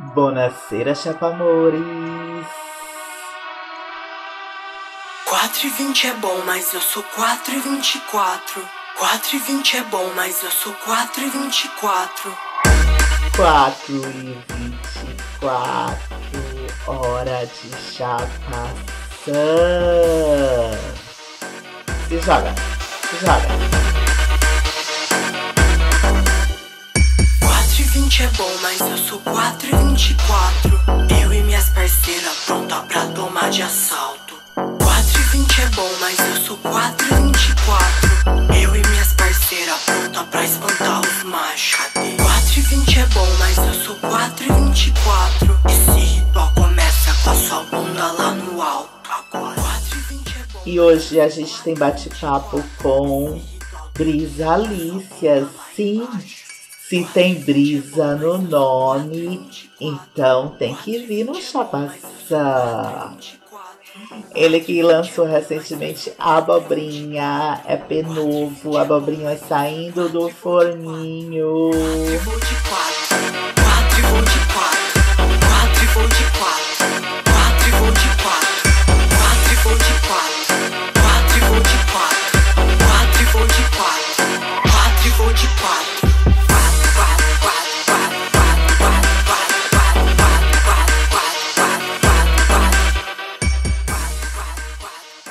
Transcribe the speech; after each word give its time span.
Bonacera, 0.00 0.94
chapamores! 0.94 1.84
4 5.26 5.66
e 5.66 5.68
20 5.68 6.06
é 6.06 6.14
bom, 6.14 6.42
mas 6.46 6.72
eu 6.72 6.80
sou 6.80 7.02
4 7.02 7.54
e 7.54 7.58
24. 7.60 8.66
4 8.98 9.36
e 9.36 9.38
20 9.38 9.76
é 9.76 9.82
bom, 9.82 10.10
mas 10.16 10.42
eu 10.42 10.50
sou 10.50 10.72
4 10.72 11.22
e 11.22 11.28
24. 11.28 12.34
4 13.36 13.94
e 13.94 14.42
24, 14.48 15.98
hora 16.86 17.46
de 17.46 17.70
chapação. 17.92 18.70
Se 22.08 22.18
joga, 22.20 22.54
se 23.02 23.16
joga. 23.18 23.89
20 28.10 28.22
é 28.24 28.28
bom, 28.30 28.56
mas 28.60 28.80
eu 28.80 28.98
sou 28.98 29.20
4 29.20 29.68
e 29.68 29.76
24. 29.76 30.80
Eu 31.22 31.32
e 31.32 31.42
minhas 31.44 31.68
parceiras 31.68 32.36
pronta 32.44 32.80
pra 32.82 33.06
tomar 33.06 33.50
de 33.50 33.62
assalto. 33.62 34.34
4 34.56 35.20
e 35.20 35.38
20 35.38 35.60
é 35.60 35.66
bom, 35.66 35.90
mas 36.00 36.18
eu 36.18 36.44
sou 36.44 36.56
4 36.56 37.06
e 37.06 37.14
24. 37.22 38.10
Eu 38.60 38.74
e 38.74 38.88
minhas 38.88 39.12
parceiras 39.12 39.76
pronta 39.86 40.24
pra 40.24 40.44
espantar 40.44 41.00
os 41.02 41.22
machos. 41.22 41.78
Cadê? 41.94 42.16
4 42.16 42.58
e 42.58 42.60
20 42.62 42.98
é 42.98 43.06
bom, 43.06 43.28
mas 43.38 43.58
eu 43.58 43.74
sou 43.74 43.94
4 43.94 44.44
e 44.44 44.52
24. 44.64 45.60
Esse 45.68 46.00
ritual 46.00 46.52
começa 46.56 47.14
com 47.22 47.30
a 47.30 47.34
sua 47.36 47.62
bunda 47.62 48.12
lá 48.12 48.30
no 48.32 48.60
alto. 48.60 48.90
Agora. 49.08 49.54
4 49.54 49.98
e 49.98 50.14
20 50.14 50.28
é 50.30 50.52
bom. 50.52 50.60
E 50.66 50.80
hoje 50.80 51.20
a 51.20 51.28
gente 51.28 51.62
tem 51.62 51.74
bate-papo 51.74 52.60
com 52.82 53.40
Brisa 53.94 54.50
Alicia. 54.50 55.46
Sim, 55.76 56.08
se 56.90 57.04
tem 57.14 57.36
brisa 57.36 58.16
no 58.16 58.36
nome, 58.36 59.48
então 59.80 60.48
tem 60.58 60.74
que 60.74 60.98
vir 60.98 61.24
no 61.24 61.40
Chapação. 61.40 63.16
Ele 64.34 64.58
que 64.58 64.82
lançou 64.82 65.24
recentemente 65.24 66.12
Abobrinha, 66.18 67.62
é 67.64 67.76
novo, 68.02 68.76
Abobrinha 68.76 69.38
saindo 69.38 70.08
do 70.08 70.30
forninho. 70.30 71.70
E 71.72 72.16
vou 72.16 72.40
de 72.40 72.56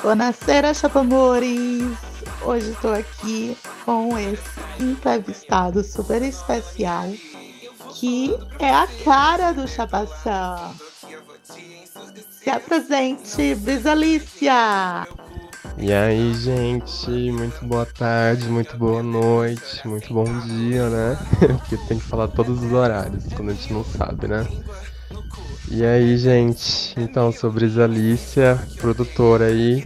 Buonasera, 0.01 0.73
chapamores! 0.73 1.97
Hoje 2.41 2.71
estou 2.71 2.93
aqui 2.93 3.57
com 3.83 4.17
esse 4.17 4.43
entrevistado 4.79 5.83
super 5.83 6.21
especial 6.21 7.09
que 7.95 8.33
é 8.59 8.69
a 8.69 8.87
cara 9.03 9.51
do 9.51 9.67
Chapação. 9.67 10.73
Se 12.31 12.49
apresente, 12.49 13.55
Brisalícia! 13.55 15.05
E 15.77 15.91
aí, 15.91 16.33
gente, 16.33 17.09
muito 17.31 17.65
boa 17.65 17.85
tarde, 17.85 18.47
muito 18.47 18.77
boa 18.77 19.03
noite, 19.03 19.85
muito 19.85 20.13
bom 20.13 20.25
dia, 20.41 20.89
né? 20.89 21.17
Porque 21.59 21.77
tem 21.87 21.99
que 21.99 22.05
falar 22.05 22.29
todos 22.29 22.63
os 22.63 22.71
horários, 22.71 23.25
quando 23.33 23.51
a 23.51 23.53
gente 23.53 23.73
não 23.73 23.83
sabe, 23.83 24.27
né? 24.27 24.47
E 25.71 25.85
aí, 25.85 26.17
gente, 26.17 26.99
então, 26.99 27.31
sou 27.31 27.51
Brisa 27.51 27.83
Alicia, 27.83 28.59
produtora 28.81 29.45
aí, 29.45 29.85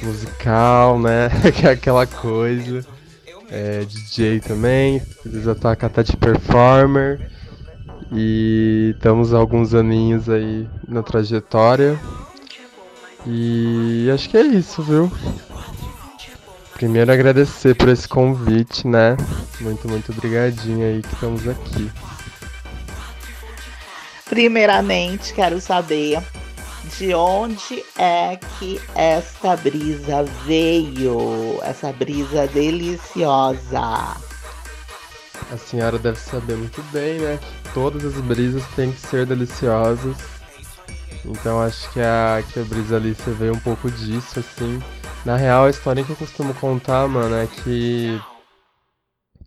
musical, 0.00 1.00
né? 1.00 1.28
Que 1.50 1.66
é 1.66 1.70
aquela 1.72 2.06
coisa. 2.06 2.86
É, 3.50 3.84
DJ 3.84 4.38
também, 4.38 5.02
já 5.26 5.54
toca 5.56 5.86
até 5.86 6.04
de 6.04 6.16
performer. 6.16 7.28
E 8.12 8.92
estamos 8.94 9.34
há 9.34 9.38
alguns 9.38 9.74
aninhos 9.74 10.28
aí 10.28 10.68
na 10.86 11.02
trajetória. 11.02 11.98
E 13.26 14.08
acho 14.14 14.30
que 14.30 14.36
é 14.36 14.42
isso, 14.42 14.80
viu? 14.80 15.10
Primeiro 16.74 17.12
agradecer 17.12 17.74
por 17.74 17.88
esse 17.88 18.06
convite, 18.06 18.86
né? 18.86 19.16
Muito, 19.60 19.88
muito 19.88 20.12
obrigadinho 20.12 20.86
aí 20.86 21.02
que 21.02 21.14
estamos 21.14 21.48
aqui. 21.48 21.90
Primeiramente, 24.32 25.34
quero 25.34 25.60
saber 25.60 26.18
de 26.96 27.14
onde 27.14 27.84
é 27.98 28.38
que 28.58 28.80
esta 28.94 29.54
brisa 29.58 30.22
veio, 30.46 31.58
essa 31.62 31.92
brisa 31.92 32.46
deliciosa. 32.46 34.16
A 35.52 35.58
senhora 35.58 35.98
deve 35.98 36.18
saber 36.18 36.56
muito 36.56 36.82
bem, 36.84 37.18
né? 37.18 37.38
Que 37.62 37.74
todas 37.74 38.06
as 38.06 38.18
brisas 38.22 38.64
têm 38.74 38.90
que 38.90 39.00
ser 39.00 39.26
deliciosas. 39.26 40.16
Então 41.26 41.60
acho 41.60 41.92
que 41.92 42.00
a, 42.00 42.42
que 42.54 42.58
a 42.58 42.64
brisa 42.64 42.96
Alice 42.96 43.30
veio 43.32 43.52
um 43.52 43.60
pouco 43.60 43.90
disso, 43.90 44.40
assim. 44.40 44.82
Na 45.26 45.36
real, 45.36 45.66
a 45.66 45.70
história 45.70 46.02
que 46.02 46.08
eu 46.08 46.16
costumo 46.16 46.54
contar, 46.54 47.06
mano, 47.06 47.36
é 47.36 47.46
que 47.46 48.18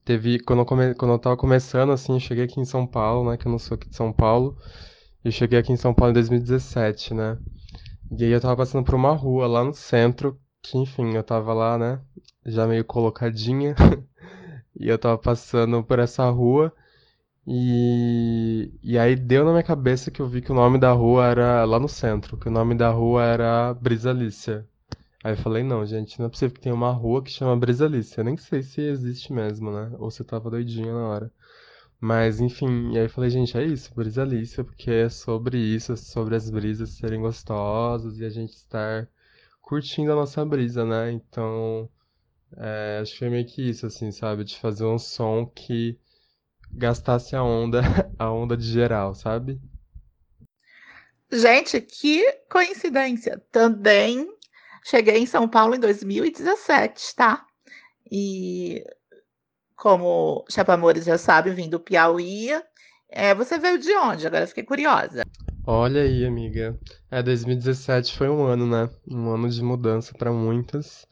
teve. 0.05 0.39
Quando 0.39 0.59
eu, 0.59 0.65
come, 0.65 0.93
quando 0.95 1.11
eu 1.11 1.19
tava 1.19 1.35
começando, 1.37 1.91
assim, 1.91 2.19
cheguei 2.19 2.45
aqui 2.45 2.59
em 2.59 2.65
São 2.65 2.87
Paulo, 2.87 3.29
né? 3.31 3.37
Que 3.37 3.47
eu 3.47 3.51
não 3.51 3.59
sou 3.59 3.75
aqui 3.75 3.89
de 3.89 3.95
São 3.95 4.13
Paulo. 4.13 4.57
Eu 5.23 5.31
cheguei 5.31 5.59
aqui 5.59 5.73
em 5.73 5.77
São 5.77 5.93
Paulo 5.93 6.11
em 6.11 6.13
2017, 6.13 7.13
né? 7.13 7.37
E 8.11 8.23
aí 8.23 8.31
eu 8.31 8.41
tava 8.41 8.55
passando 8.57 8.85
por 8.85 8.95
uma 8.95 9.13
rua 9.13 9.47
lá 9.47 9.63
no 9.63 9.73
centro, 9.73 10.39
que 10.61 10.77
enfim, 10.77 11.15
eu 11.15 11.23
tava 11.23 11.53
lá, 11.53 11.77
né? 11.77 11.99
Já 12.45 12.67
meio 12.67 12.85
colocadinha. 12.85 13.75
e 14.79 14.87
eu 14.87 14.97
tava 14.99 15.17
passando 15.17 15.83
por 15.83 15.99
essa 15.99 16.29
rua. 16.29 16.71
E, 17.47 18.71
e 18.83 18.97
aí 18.97 19.15
deu 19.15 19.45
na 19.45 19.51
minha 19.51 19.63
cabeça 19.63 20.11
que 20.11 20.21
eu 20.21 20.27
vi 20.27 20.41
que 20.41 20.51
o 20.51 20.55
nome 20.55 20.79
da 20.79 20.91
rua 20.93 21.27
era 21.27 21.63
lá 21.65 21.79
no 21.79 21.87
centro, 21.87 22.37
que 22.37 22.47
o 22.47 22.51
nome 22.51 22.75
da 22.75 22.89
rua 22.89 23.23
era 23.23 23.73
Brisalícia. 23.73 24.67
Aí 25.25 25.31
eu 25.33 25.37
falei, 25.37 25.63
não, 25.63 25.83
gente, 25.83 26.19
não 26.19 26.27
é 26.27 26.29
possível 26.29 26.53
que 26.53 26.61
tenha 26.61 26.75
uma 26.75 26.91
rua 26.91 27.23
que 27.23 27.31
chama 27.31 27.57
Brisalícia. 27.57 28.19
Eu 28.19 28.25
nem 28.25 28.37
sei 28.37 28.61
se 28.61 28.79
existe 28.79 29.33
mesmo, 29.33 29.71
né? 29.71 29.91
Ou 29.97 30.11
se 30.11 30.21
eu 30.21 30.25
tava 30.25 30.51
doidinha 30.51 30.93
na 30.93 31.07
hora. 31.07 31.31
Mas, 31.99 32.39
enfim, 32.39 32.91
e 32.93 32.99
aí 32.99 33.05
eu 33.05 33.09
falei, 33.09 33.31
gente, 33.31 33.57
é 33.57 33.65
isso, 33.65 33.91
Brisalícia, 33.95 34.63
porque 34.63 34.91
é 34.91 35.09
sobre 35.09 35.57
isso, 35.57 35.93
é 35.93 35.95
sobre 35.95 36.35
as 36.35 36.51
brisas 36.51 36.91
serem 36.91 37.21
gostosas 37.21 38.19
e 38.19 38.25
a 38.25 38.29
gente 38.29 38.53
estar 38.53 39.09
curtindo 39.63 40.11
a 40.11 40.15
nossa 40.15 40.45
brisa, 40.45 40.85
né? 40.85 41.11
Então, 41.11 41.89
é, 42.57 42.99
acho 43.01 43.13
que 43.13 43.17
foi 43.19 43.29
meio 43.31 43.47
que 43.47 43.67
isso, 43.67 43.87
assim, 43.87 44.11
sabe? 44.11 44.43
De 44.43 44.55
fazer 44.59 44.85
um 44.85 44.99
som 44.99 45.47
que 45.47 45.97
gastasse 46.71 47.35
a 47.35 47.43
onda, 47.43 47.81
a 48.19 48.31
onda 48.31 48.55
de 48.55 48.65
geral, 48.71 49.15
sabe? 49.15 49.59
Gente, 51.31 51.81
que 51.81 52.23
coincidência! 52.47 53.41
Também 53.51 54.34
cheguei 54.85 55.17
em 55.17 55.25
São 55.25 55.47
Paulo 55.47 55.75
em 55.75 55.79
2017, 55.79 57.15
tá? 57.15 57.43
E 58.09 58.83
como 59.75 60.45
Chapamores 60.49 61.05
já 61.05 61.17
sabe, 61.17 61.49
vim 61.49 61.67
do 61.67 61.79
Piauí. 61.79 62.49
É, 63.09 63.33
você 63.33 63.57
veio 63.57 63.79
de 63.79 63.91
onde? 63.97 64.27
Agora 64.27 64.47
fiquei 64.47 64.63
curiosa. 64.63 65.23
Olha 65.65 66.01
aí, 66.01 66.23
amiga. 66.23 66.79
É, 67.09 67.23
2017 67.23 68.15
foi 68.15 68.29
um 68.29 68.43
ano, 68.43 68.67
né? 68.67 68.89
Um 69.09 69.31
ano 69.31 69.49
de 69.49 69.61
mudança 69.63 70.13
para 70.15 70.31
muitas. 70.31 71.07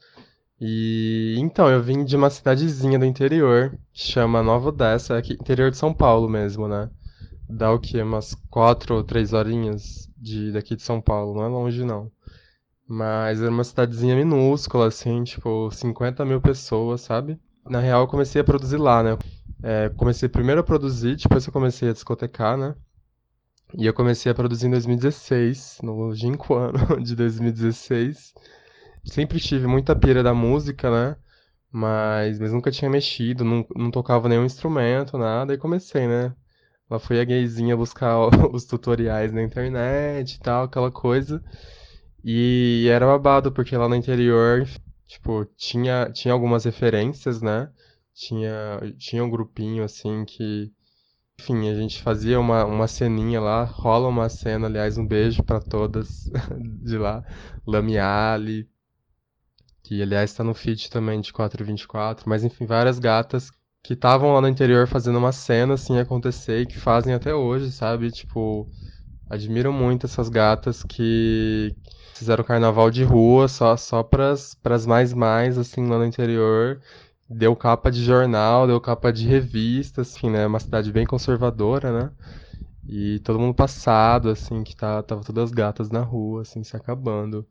E 0.60 1.34
então, 1.38 1.68
eu 1.68 1.82
vim 1.82 2.04
de 2.04 2.14
uma 2.16 2.30
cidadezinha 2.30 2.98
do 2.98 3.04
interior, 3.04 3.76
chama 3.92 4.42
Nova 4.42 4.68
Odessa, 4.68 5.18
aqui 5.18 5.32
interior 5.32 5.72
de 5.72 5.76
São 5.76 5.92
Paulo 5.92 6.28
mesmo, 6.28 6.68
né? 6.68 6.88
Dá 7.48 7.72
o 7.72 7.80
quê? 7.80 8.00
Umas 8.00 8.34
quatro 8.48 8.94
ou 8.94 9.02
três 9.02 9.32
horinhas 9.32 10.08
de, 10.16 10.52
daqui 10.52 10.76
de 10.76 10.82
São 10.82 11.00
Paulo, 11.00 11.34
não 11.34 11.44
é 11.44 11.48
longe 11.48 11.84
não. 11.84 12.10
Mas 12.86 13.40
era 13.40 13.50
uma 13.50 13.64
cidadezinha 13.64 14.16
minúscula, 14.16 14.88
assim, 14.88 15.24
tipo, 15.24 15.70
50 15.70 16.24
mil 16.24 16.40
pessoas, 16.40 17.00
sabe? 17.02 17.38
Na 17.68 17.80
real, 17.80 18.02
eu 18.02 18.08
comecei 18.08 18.40
a 18.40 18.44
produzir 18.44 18.76
lá, 18.76 19.02
né? 19.02 19.18
É, 19.62 19.88
comecei 19.90 20.28
primeiro 20.28 20.60
a 20.60 20.64
produzir, 20.64 21.16
depois 21.16 21.46
eu 21.46 21.52
comecei 21.52 21.88
a 21.88 21.92
discotecar, 21.92 22.56
né? 22.58 22.74
E 23.76 23.86
eu 23.86 23.94
comecei 23.94 24.30
a 24.30 24.34
produzir 24.34 24.66
em 24.66 24.70
2016, 24.70 25.78
no 25.82 25.92
longínquo 25.94 26.54
ano 26.54 27.02
de 27.02 27.16
2016. 27.16 28.34
Sempre 29.04 29.40
tive 29.40 29.66
muita 29.66 29.96
pira 29.96 30.22
da 30.22 30.34
música, 30.34 30.90
né? 30.90 31.16
Mas, 31.72 32.38
mas 32.38 32.52
nunca 32.52 32.70
tinha 32.70 32.90
mexido, 32.90 33.44
não, 33.44 33.66
não 33.76 33.90
tocava 33.90 34.28
nenhum 34.28 34.44
instrumento, 34.44 35.18
nada, 35.18 35.54
e 35.54 35.58
comecei, 35.58 36.06
né? 36.06 36.34
Lá 36.90 36.98
fui 36.98 37.20
a 37.20 37.24
gayzinha 37.24 37.76
buscar 37.76 38.18
os 38.52 38.64
tutoriais 38.66 39.32
na 39.32 39.42
internet 39.42 40.34
e 40.34 40.40
tal, 40.40 40.64
aquela 40.64 40.90
coisa. 40.90 41.42
E 42.24 42.88
era 42.90 43.06
babado, 43.06 43.52
porque 43.52 43.76
lá 43.76 43.88
no 43.88 43.94
interior, 43.96 44.66
tipo, 45.06 45.44
tinha, 45.56 46.10
tinha 46.12 46.32
algumas 46.34 46.64
referências, 46.64 47.42
né? 47.42 47.70
Tinha, 48.14 48.80
tinha 48.98 49.24
um 49.24 49.30
grupinho, 49.30 49.84
assim, 49.84 50.24
que, 50.24 50.72
Enfim, 51.40 51.68
a 51.70 51.74
gente 51.74 52.02
fazia 52.02 52.40
uma, 52.40 52.64
uma 52.66 52.88
ceninha 52.88 53.40
lá, 53.40 53.64
rola 53.64 54.08
uma 54.08 54.28
cena, 54.28 54.66
aliás, 54.68 54.98
um 54.98 55.06
beijo 55.06 55.42
para 55.44 55.60
todas 55.60 56.30
de 56.84 56.98
lá. 56.98 57.24
Lamiali, 57.66 58.68
que 59.82 60.00
aliás 60.02 60.30
está 60.30 60.42
no 60.42 60.54
feed 60.54 60.90
também 60.90 61.20
de 61.20 61.32
424, 61.32 62.28
mas 62.28 62.42
enfim, 62.44 62.66
várias 62.66 62.98
gatas 62.98 63.50
que 63.82 63.92
estavam 63.94 64.32
lá 64.32 64.40
no 64.40 64.48
interior 64.48 64.86
fazendo 64.88 65.18
uma 65.18 65.32
cena 65.32 65.74
assim 65.74 65.98
acontecer 65.98 66.62
e 66.62 66.66
que 66.66 66.78
fazem 66.78 67.12
até 67.14 67.34
hoje, 67.34 67.70
sabe? 67.70 68.10
Tipo, 68.10 68.68
admiro 69.28 69.72
muito 69.72 70.06
essas 70.06 70.28
gatas 70.28 70.82
que 70.84 71.76
fizeram 72.14 72.44
carnaval 72.44 72.90
de 72.90 73.04
rua 73.04 73.48
só 73.48 73.76
só 73.76 74.02
pras, 74.02 74.54
pras 74.54 74.86
mais 74.86 75.12
mais 75.12 75.58
assim 75.58 75.86
lá 75.88 75.98
no 75.98 76.06
interior. 76.06 76.80
Deu 77.28 77.56
capa 77.56 77.90
de 77.90 78.02
jornal, 78.04 78.66
deu 78.66 78.80
capa 78.80 79.12
de 79.12 79.26
revista, 79.26 80.02
assim, 80.02 80.30
né? 80.30 80.46
Uma 80.46 80.60
cidade 80.60 80.92
bem 80.92 81.06
conservadora, 81.06 81.92
né? 81.92 82.12
E 82.86 83.20
todo 83.20 83.38
mundo 83.40 83.54
passado, 83.54 84.28
assim, 84.30 84.62
que 84.62 84.76
tá, 84.76 85.02
tava 85.02 85.22
todas 85.24 85.44
as 85.44 85.50
gatas 85.50 85.90
na 85.90 86.00
rua, 86.00 86.42
assim, 86.42 86.62
se 86.62 86.76
acabando. 86.76 87.46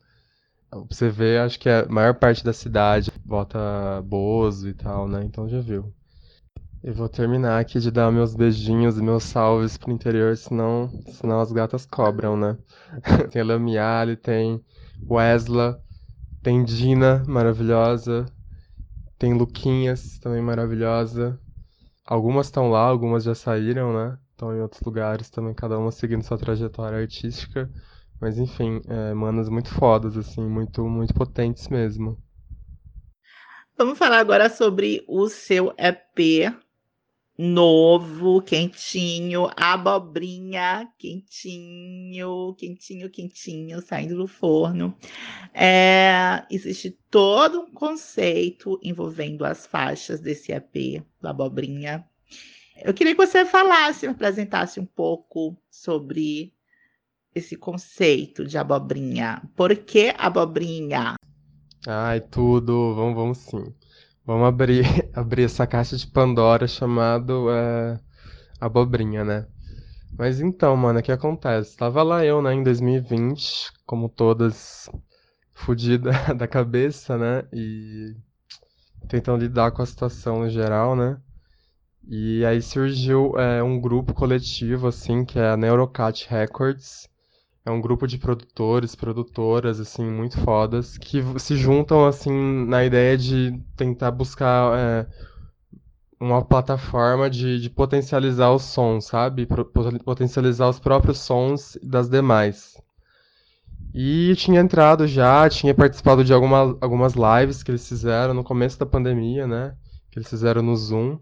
Você 0.90 1.10
vê, 1.10 1.40
acho 1.40 1.60
que 1.60 1.70
a 1.70 1.86
maior 1.88 2.16
parte 2.16 2.44
da 2.44 2.54
cidade 2.54 3.12
bota 3.26 4.02
Bozo 4.04 4.70
e 4.70 4.74
tal, 4.74 5.08
né? 5.08 5.24
Então 5.24 5.48
já 5.50 5.60
viu. 5.60 5.94
Eu 6.84 6.94
vou 6.94 7.08
terminar 7.08 7.62
aqui 7.62 7.80
de 7.80 7.90
dar 7.90 8.12
meus 8.12 8.36
beijinhos 8.36 8.98
e 8.98 9.02
meus 9.02 9.24
salves 9.24 9.78
pro 9.78 9.90
interior, 9.90 10.36
senão, 10.36 10.90
senão 11.14 11.40
as 11.40 11.50
gatas 11.50 11.86
cobram, 11.86 12.36
né? 12.36 12.58
tem 13.32 13.42
a 13.42 13.46
Lamiale, 13.46 14.18
tem 14.18 14.62
Wesla, 15.10 15.82
tem 16.42 16.62
Dina, 16.62 17.24
maravilhosa, 17.26 18.26
tem 19.18 19.34
Luquinhas, 19.34 20.20
também 20.20 20.42
maravilhosa. 20.42 21.40
Algumas 22.06 22.48
estão 22.48 22.70
lá, 22.70 22.82
algumas 22.82 23.24
já 23.24 23.34
saíram, 23.34 23.94
né? 23.94 24.20
Estão 24.32 24.54
em 24.54 24.60
outros 24.60 24.82
lugares 24.82 25.30
também, 25.30 25.54
cada 25.54 25.80
uma 25.80 25.90
seguindo 25.90 26.22
sua 26.24 26.38
trajetória 26.38 27.00
artística. 27.00 27.72
Mas 28.20 28.38
enfim, 28.38 28.82
é, 28.90 29.14
manas 29.14 29.48
muito 29.48 29.70
fodas, 29.70 30.18
assim, 30.18 30.46
muito, 30.46 30.86
muito 30.86 31.14
potentes 31.14 31.70
mesmo. 31.70 32.20
Vamos 33.78 33.98
falar 33.98 34.20
agora 34.20 34.50
sobre 34.50 35.02
o 35.08 35.30
seu 35.30 35.74
EP 35.78 36.54
novo, 37.38 38.42
quentinho, 38.42 39.50
abobrinha, 39.56 40.88
quentinho, 40.98 42.54
quentinho, 42.56 43.10
quentinho, 43.10 43.82
saindo 43.82 44.16
do 44.16 44.28
forno. 44.28 44.96
É, 45.54 46.46
existe 46.50 46.92
todo 47.10 47.62
um 47.62 47.72
conceito 47.72 48.80
envolvendo 48.84 49.46
as 49.46 49.66
faixas 49.66 50.20
desse 50.20 50.52
EP 50.52 51.04
da 51.22 51.32
abobrinha. 51.32 52.08
Eu 52.84 52.94
queria 52.94 53.16
que 53.16 53.26
você 53.26 53.46
falasse, 53.46 54.08
apresentasse 54.08 54.80
um 54.80 54.86
pouco 54.86 55.58
sobre 55.70 56.54
esse 57.34 57.56
conceito 57.56 58.46
de 58.46 58.58
abobrinha. 58.58 59.42
Por 59.56 59.76
que 59.76 60.14
abobrinha? 60.18 61.16
Ai, 61.88 62.22
tudo. 62.22 62.94
Vamos, 62.96 63.16
vamos 63.16 63.38
sim. 63.40 63.74
Vamos 64.26 64.48
abrir, 64.48 64.84
abrir 65.14 65.44
essa 65.44 65.68
caixa 65.68 65.98
de 65.98 66.08
Pandora 66.08 66.68
chamado 66.68 67.50
é, 67.52 68.00
abobrinha, 68.60 69.24
né? 69.24 69.48
Mas 70.18 70.40
então, 70.40 70.76
mano, 70.78 71.00
o 71.00 71.04
que 71.04 71.12
acontece? 71.12 71.76
Tava 71.76 72.04
lá 72.04 72.24
eu, 72.24 72.42
né, 72.42 72.54
em 72.54 72.64
2020, 72.64 73.72
como 73.86 74.08
todas 74.08 74.90
fodida 75.54 76.12
da 76.38 76.48
cabeça, 76.48 77.18
né? 77.18 77.44
E 77.52 78.16
tentando 79.08 79.42
lidar 79.42 79.72
com 79.72 79.82
a 79.82 79.86
situação 79.86 80.40
no 80.40 80.50
geral, 80.50 80.96
né? 80.96 81.20
E 82.08 82.46
aí 82.46 82.62
surgiu 82.62 83.38
é, 83.40 83.64
um 83.64 83.80
grupo 83.80 84.14
coletivo, 84.14 84.88
assim, 84.88 85.26
que 85.26 85.40
é 85.40 85.50
a 85.50 85.58
Neurocat 85.58 86.28
Records, 86.30 87.08
é 87.66 87.72
um 87.72 87.80
grupo 87.80 88.06
de 88.06 88.18
produtores, 88.18 88.96
produtoras, 88.96 89.80
assim, 89.80 90.06
muito 90.06 90.40
fodas, 90.42 90.98
que 90.98 91.24
se 91.40 91.56
juntam, 91.56 92.06
assim, 92.06 92.66
na 92.66 92.84
ideia 92.84 93.18
de 93.18 93.58
tentar 93.78 94.12
buscar 94.12 94.78
é, 94.78 95.08
uma 96.20 96.44
plataforma 96.44 97.30
de, 97.30 97.60
de 97.62 97.70
potencializar 97.70 98.52
os 98.52 98.64
sons, 98.64 99.06
sabe? 99.06 99.48
Potencializar 100.04 100.68
os 100.70 100.80
próprios 100.80 101.20
sons 101.20 101.78
das 101.82 102.10
demais. 102.10 102.82
E 103.94 104.36
tinha 104.36 104.60
entrado 104.60 105.08
já, 105.08 105.48
tinha 105.50 105.74
participado 105.74 106.24
de 106.24 106.34
alguma, 106.34 106.78
algumas 106.82 107.14
lives 107.14 107.64
que 107.64 107.72
eles 107.72 107.88
fizeram 107.88 108.34
no 108.34 108.44
começo 108.44 108.78
da 108.78 108.86
pandemia, 108.86 109.48
né? 109.48 109.76
Que 110.12 110.20
eles 110.20 110.30
fizeram 110.30 110.62
no 110.62 110.76
Zoom. 110.76 111.18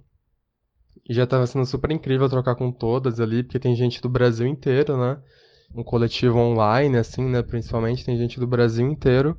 E 1.07 1.13
já 1.13 1.23
estava 1.23 1.45
sendo 1.45 1.65
super 1.65 1.91
incrível 1.91 2.29
trocar 2.29 2.55
com 2.55 2.71
todas 2.71 3.19
ali, 3.19 3.43
porque 3.43 3.59
tem 3.59 3.75
gente 3.75 4.01
do 4.01 4.09
Brasil 4.09 4.47
inteiro, 4.47 4.97
né? 4.97 5.19
Um 5.73 5.83
coletivo 5.83 6.37
online, 6.37 6.97
assim, 6.97 7.23
né? 7.25 7.41
Principalmente, 7.41 8.05
tem 8.05 8.17
gente 8.17 8.39
do 8.39 8.47
Brasil 8.47 8.87
inteiro. 8.87 9.37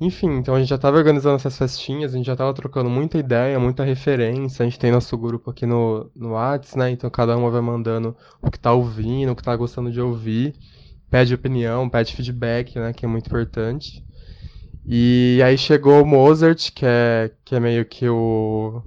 Enfim, 0.00 0.38
então 0.38 0.54
a 0.54 0.58
gente 0.58 0.68
já 0.70 0.76
estava 0.76 0.96
organizando 0.96 1.36
essas 1.36 1.58
festinhas, 1.58 2.14
a 2.14 2.16
gente 2.16 2.24
já 2.26 2.32
estava 2.32 2.54
trocando 2.54 2.88
muita 2.88 3.18
ideia, 3.18 3.60
muita 3.60 3.84
referência. 3.84 4.62
A 4.62 4.68
gente 4.68 4.78
tem 4.78 4.90
nosso 4.90 5.16
grupo 5.18 5.50
aqui 5.50 5.66
no, 5.66 6.10
no 6.16 6.32
Whats, 6.32 6.74
né? 6.74 6.90
Então 6.90 7.10
cada 7.10 7.36
uma 7.36 7.50
vai 7.50 7.60
mandando 7.60 8.16
o 8.40 8.50
que 8.50 8.56
está 8.56 8.72
ouvindo, 8.72 9.32
o 9.32 9.36
que 9.36 9.42
está 9.42 9.54
gostando 9.54 9.92
de 9.92 10.00
ouvir. 10.00 10.54
Pede 11.10 11.34
opinião, 11.34 11.88
pede 11.88 12.16
feedback, 12.16 12.78
né? 12.78 12.94
Que 12.94 13.04
é 13.04 13.08
muito 13.08 13.26
importante. 13.26 14.02
E 14.86 15.40
aí 15.44 15.58
chegou 15.58 16.02
o 16.02 16.06
Mozart, 16.06 16.72
que 16.72 16.86
é, 16.86 17.30
que 17.44 17.54
é 17.54 17.60
meio 17.60 17.84
que 17.84 18.08
o, 18.08 18.82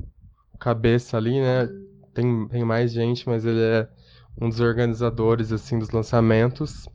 o 0.51 0.57
cabeça 0.57 1.15
ali, 1.15 1.39
né? 1.39 1.69
Tem, 2.13 2.47
tem 2.47 2.63
mais 2.63 2.91
gente, 2.91 3.27
mas 3.27 3.45
ele 3.45 3.61
é 3.61 3.87
um 4.39 4.49
dos 4.49 4.59
organizadores 4.59 5.51
assim 5.51 5.77
dos 5.79 5.89
lançamentos, 5.91 6.87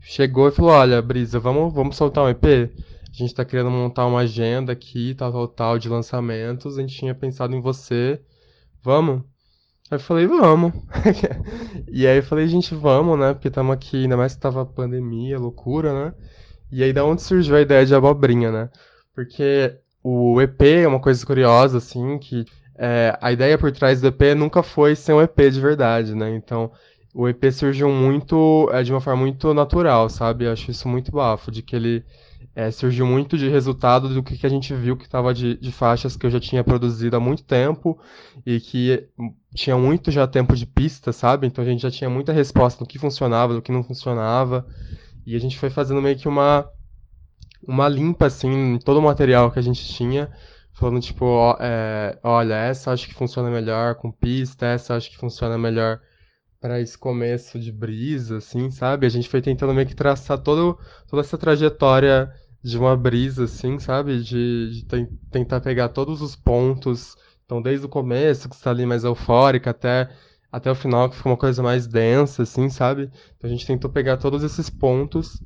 chegou 0.00 0.48
e 0.48 0.52
falou: 0.52 0.72
"Olha, 0.72 1.02
Brisa, 1.02 1.38
vamos 1.38 1.72
vamos 1.72 1.96
soltar 1.96 2.24
um 2.24 2.28
EP? 2.28 2.44
A 2.44 3.12
gente 3.12 3.30
está 3.30 3.44
querendo 3.44 3.70
montar 3.70 4.06
uma 4.06 4.20
agenda 4.20 4.72
aqui, 4.72 5.14
tal, 5.14 5.32
tal, 5.32 5.48
tal, 5.48 5.78
de 5.78 5.88
lançamentos. 5.88 6.78
A 6.78 6.80
gente 6.80 6.96
tinha 6.96 7.14
pensado 7.14 7.54
em 7.54 7.60
você. 7.60 8.20
Vamos?" 8.82 9.22
Aí 9.90 9.96
eu 9.96 10.00
falei, 10.00 10.26
vamos. 10.26 10.72
e 11.90 12.06
aí 12.06 12.18
eu 12.18 12.22
falei, 12.22 12.46
gente, 12.46 12.74
vamos, 12.76 13.18
né? 13.18 13.34
Porque 13.34 13.48
estamos 13.48 13.74
aqui, 13.74 14.04
ainda 14.04 14.16
mais 14.16 14.34
que 14.34 14.40
tava 14.40 14.64
pandemia, 14.64 15.36
loucura, 15.36 15.92
né? 15.92 16.14
E 16.70 16.84
aí 16.84 16.92
da 16.92 17.04
onde 17.04 17.22
surgiu 17.22 17.56
a 17.56 17.60
ideia 17.60 17.84
de 17.84 17.92
abobrinha, 17.92 18.52
né? 18.52 18.70
Porque 19.12 19.76
o 20.02 20.40
EP 20.40 20.62
é 20.62 20.86
uma 20.86 21.00
coisa 21.00 21.26
curiosa, 21.26 21.78
assim, 21.78 22.18
que 22.18 22.44
é, 22.82 23.14
a 23.20 23.30
ideia 23.30 23.58
por 23.58 23.70
trás 23.70 24.00
do 24.00 24.06
EP 24.06 24.34
nunca 24.34 24.62
foi 24.62 24.96
ser 24.96 25.12
um 25.12 25.20
EP 25.20 25.38
de 25.52 25.60
verdade, 25.60 26.14
né? 26.14 26.34
Então, 26.34 26.72
o 27.14 27.28
EP 27.28 27.52
surgiu 27.52 27.90
muito, 27.90 28.70
é, 28.72 28.82
de 28.82 28.90
uma 28.90 29.02
forma 29.02 29.20
muito 29.20 29.52
natural, 29.52 30.08
sabe? 30.08 30.46
Eu 30.46 30.52
acho 30.52 30.70
isso 30.70 30.88
muito 30.88 31.12
bafo, 31.12 31.50
de 31.50 31.60
que 31.60 31.76
ele 31.76 32.02
é, 32.56 32.70
surgiu 32.70 33.04
muito 33.04 33.36
de 33.36 33.50
resultado 33.50 34.08
do 34.08 34.22
que, 34.22 34.38
que 34.38 34.46
a 34.46 34.48
gente 34.48 34.74
viu 34.74 34.96
que 34.96 35.04
estava 35.04 35.34
de, 35.34 35.58
de, 35.58 35.70
faixas 35.70 36.16
que 36.16 36.24
eu 36.24 36.30
já 36.30 36.40
tinha 36.40 36.64
produzido 36.64 37.14
há 37.14 37.20
muito 37.20 37.44
tempo 37.44 37.98
e 38.46 38.58
que 38.58 39.06
tinha 39.54 39.76
muito 39.76 40.10
já 40.10 40.26
tempo 40.26 40.56
de 40.56 40.64
pista, 40.64 41.12
sabe? 41.12 41.46
Então 41.46 41.62
a 41.62 41.66
gente 41.66 41.82
já 41.82 41.90
tinha 41.90 42.08
muita 42.08 42.32
resposta 42.32 42.82
do 42.82 42.88
que 42.88 42.98
funcionava, 42.98 43.52
do 43.52 43.60
que 43.60 43.70
não 43.70 43.82
funcionava. 43.82 44.66
E 45.26 45.36
a 45.36 45.38
gente 45.38 45.58
foi 45.58 45.68
fazendo 45.68 46.00
meio 46.00 46.16
que 46.16 46.26
uma, 46.26 46.66
uma 47.62 47.86
limpa, 47.88 48.24
assim, 48.24 48.48
em 48.48 48.78
todo 48.78 49.00
o 49.00 49.02
material 49.02 49.50
que 49.50 49.58
a 49.58 49.62
gente 49.62 49.86
tinha 49.86 50.30
falando 50.80 51.00
tipo, 51.00 51.26
ó, 51.26 51.56
é, 51.60 52.18
olha, 52.22 52.54
essa 52.54 52.90
acho 52.90 53.06
que 53.06 53.14
funciona 53.14 53.50
melhor 53.50 53.96
com 53.96 54.10
pista, 54.10 54.66
essa 54.66 54.96
acho 54.96 55.10
que 55.10 55.18
funciona 55.18 55.58
melhor 55.58 56.00
para 56.58 56.80
esse 56.80 56.96
começo 56.96 57.58
de 57.60 57.70
brisa, 57.70 58.38
assim, 58.38 58.70
sabe? 58.70 59.06
A 59.06 59.10
gente 59.10 59.28
foi 59.28 59.42
tentando 59.42 59.74
meio 59.74 59.86
que 59.86 59.94
traçar 59.94 60.38
todo, 60.38 60.78
toda 61.06 61.20
essa 61.22 61.36
trajetória 61.36 62.32
de 62.62 62.78
uma 62.78 62.96
brisa, 62.96 63.44
assim, 63.44 63.78
sabe? 63.78 64.22
De, 64.22 64.70
de 64.70 65.08
tentar 65.30 65.60
pegar 65.60 65.90
todos 65.90 66.22
os 66.22 66.34
pontos, 66.34 67.14
então 67.44 67.60
desde 67.60 67.84
o 67.84 67.88
começo, 67.88 68.48
que 68.48 68.54
está 68.54 68.70
ali 68.70 68.86
mais 68.86 69.04
eufórica, 69.04 69.70
até, 69.70 70.10
até 70.50 70.70
o 70.70 70.74
final, 70.74 71.10
que 71.10 71.16
ficou 71.16 71.32
uma 71.32 71.38
coisa 71.38 71.62
mais 71.62 71.86
densa, 71.86 72.42
assim, 72.44 72.70
sabe? 72.70 73.10
Então 73.36 73.48
a 73.48 73.52
gente 73.52 73.66
tentou 73.66 73.90
pegar 73.90 74.16
todos 74.16 74.42
esses 74.42 74.70
pontos 74.70 75.42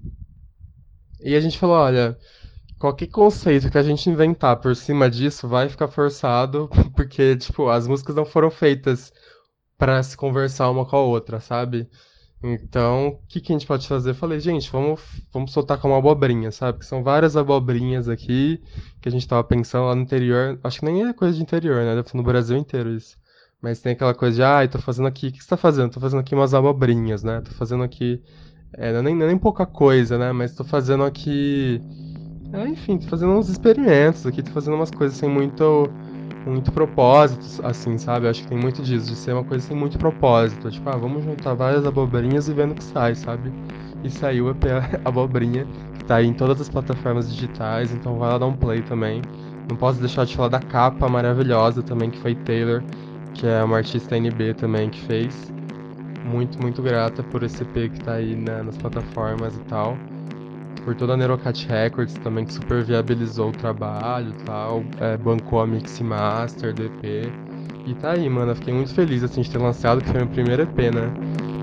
e 1.21 1.35
a 1.35 1.41
gente 1.41 1.59
falou, 1.59 1.77
olha, 1.77 2.17
qualquer 2.85 3.07
conceito 3.07 3.71
que 3.71 3.79
a 3.79 3.83
gente 3.83 4.11
inventar 4.11 4.57
por 4.59 4.77
cima 4.77 5.09
disso 5.09 5.49
vai 5.49 5.71
ficar 5.71 5.89
forçado, 5.89 6.69
porque, 6.95 7.35
tipo, 7.35 7.71
as 7.71 7.89
músicas 7.89 8.15
não 8.15 8.27
foram 8.27 8.51
feitas 8.51 9.11
para 9.79 10.03
se 10.03 10.15
conversar 10.15 10.69
uma 10.69 10.85
com 10.85 10.95
a 10.95 11.01
outra, 11.01 11.41
sabe? 11.41 11.89
Então, 12.43 13.09
o 13.09 13.27
que, 13.27 13.41
que 13.41 13.53
a 13.53 13.55
gente 13.55 13.67
pode 13.67 13.89
fazer? 13.89 14.13
Falei, 14.13 14.39
gente, 14.39 14.71
vamos, 14.71 15.01
vamos 15.33 15.51
soltar 15.51 15.79
com 15.79 15.89
uma 15.89 15.97
abobrinha, 15.97 16.53
sabe? 16.53 16.81
Que 16.81 16.85
são 16.85 17.03
várias 17.03 17.39
abobrinhas 17.39 18.07
aqui 18.07 18.63
que 19.01 19.09
a 19.09 19.13
gente 19.13 19.27
tava 19.27 19.43
pensando 19.43 19.87
lá 19.87 19.95
no 19.95 20.03
interior. 20.03 20.61
Acho 20.63 20.81
que 20.81 20.85
nem 20.85 21.07
é 21.07 21.15
coisa 21.15 21.35
de 21.35 21.43
interior, 21.43 21.77
né? 21.77 21.95
Deve 21.95 22.11
ser 22.11 22.19
no 22.19 22.23
Brasil 22.23 22.59
inteiro 22.59 22.91
isso. 22.91 23.17
Mas 23.63 23.81
tem 23.81 23.93
aquela 23.93 24.15
coisa 24.15 24.37
de, 24.37 24.43
ah, 24.43 24.69
tô 24.69 24.79
fazendo 24.79 25.09
aqui. 25.09 25.29
O 25.29 25.33
que 25.33 25.43
você 25.43 25.49
tá 25.49 25.57
fazendo? 25.57 25.91
Tô 25.91 26.01
fazendo 26.01 26.21
aqui 26.21 26.35
umas 26.35 26.53
abobrinhas, 26.53 27.23
né? 27.23 27.41
Tô 27.41 27.51
fazendo 27.53 27.83
aqui. 27.83 28.23
É, 28.77 28.91
é 28.91 29.01
nem, 29.01 29.15
é 29.23 29.27
nem 29.27 29.39
pouca 29.39 29.65
coisa, 29.65 30.19
né? 30.19 30.33
Mas 30.33 30.55
tô 30.55 30.65
fazendo 30.65 31.03
aqui 31.03 31.81
é, 32.55 32.69
enfim, 32.69 32.99
tô 32.99 33.09
fazendo 33.09 33.33
uns 33.33 33.49
experimentos 33.49 34.25
aqui, 34.27 34.43
tô 34.43 34.51
fazendo 34.53 34.75
umas 34.77 34.91
coisas 34.91 35.19
sem 35.19 35.29
muito, 35.29 35.97
muito 36.47 36.71
propósito, 36.73 37.47
assim, 37.67 37.99
sabe? 37.99 38.27
Eu 38.27 38.31
acho 38.31 38.43
que 38.43 38.49
tem 38.49 38.59
muito 38.59 38.83
disso, 38.83 39.07
de 39.09 39.17
ser 39.17 39.33
uma 39.33 39.45
coisa 39.45 39.67
sem 39.67 39.77
muito 39.77 39.99
propósito. 39.99 40.71
Tipo, 40.71 40.89
ah, 40.91 40.97
vamos 40.97 41.25
juntar 41.25 41.55
várias 41.55 41.85
abobrinhas 41.87 42.49
e 42.49 42.55
vendo 42.55 42.73
o 42.73 42.75
que 42.77 42.85
sai, 42.85 43.15
sabe? 43.17 43.55
E 44.03 44.11
saiu 44.11 44.49
a 44.51 44.55
abobrinha, 45.05 45.67
que 45.95 46.05
tá 46.05 46.17
aí 46.17 46.27
em 46.27 46.35
todas 46.35 46.61
as 46.61 46.69
plataformas 46.69 47.29
digitais, 47.29 47.93
então 47.93 48.19
vai 48.19 48.31
lá 48.31 48.39
dar 48.39 48.47
um 48.47 48.57
play 48.57 48.83
também. 48.83 49.29
Não 49.69 49.77
posso 49.77 49.99
deixar 50.01 50.25
de 50.27 50.37
falar 50.37 50.49
da 50.51 50.61
capa 50.61 51.09
maravilhosa 51.09 51.83
também, 51.83 52.11
que 52.11 52.19
foi 52.19 52.37
Taylor, 52.37 52.85
que 53.33 53.47
é 53.47 53.63
uma 53.65 53.79
artista 53.79 54.17
NB 54.17 54.55
também 54.55 54.91
que 54.91 55.01
fez. 55.01 55.53
Muito, 56.23 56.61
muito 56.63 56.83
grata 56.83 57.23
por 57.25 57.43
esse 57.45 57.63
EP 57.65 57.91
que 57.91 58.01
tá 58.01 58.15
aí 58.15 58.37
nas 58.37 58.77
plataformas 58.79 59.57
e 59.57 59.61
tal 59.63 60.05
por 60.83 60.95
toda 60.95 61.15
a 61.15 61.17
Neurocat 61.17 61.67
Records 61.67 62.15
também, 62.19 62.45
que 62.45 62.53
super 62.53 62.83
viabilizou 62.83 63.51
o 63.51 63.53
trabalho 63.53 64.31
e 64.31 64.45
tal, 64.45 64.85
é, 65.01 65.17
bancou 65.17 65.61
a 65.61 65.67
Mix 65.67 66.01
Master 66.01 66.75
do 66.75 66.85
EP. 66.85 67.33
E 67.87 67.95
tá 67.95 68.13
aí, 68.13 68.29
mano, 68.29 68.53
eu 68.53 68.57
fiquei 68.57 68.73
muito 68.73 68.95
feliz 68.95 69.23
assim, 69.23 69.43
de 69.43 69.51
ter 69.51 69.59
lançado, 69.59 70.01
que 70.01 70.09
foi 70.09 70.21
meu 70.21 70.29
primeiro 70.29 70.63
EP, 70.63 70.91
né? 70.91 71.54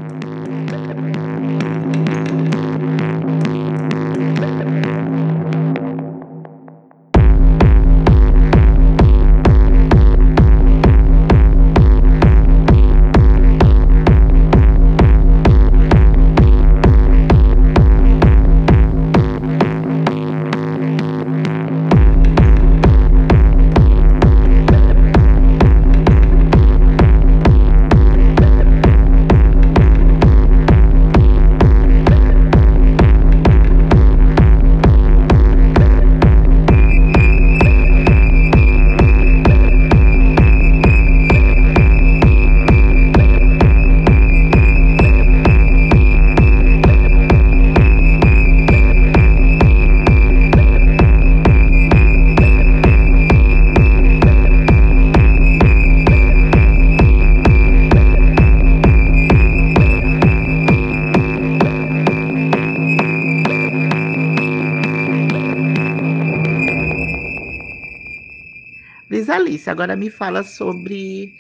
Agora 69.72 69.96
me 69.96 70.10
fala 70.10 70.44
sobre 70.44 71.36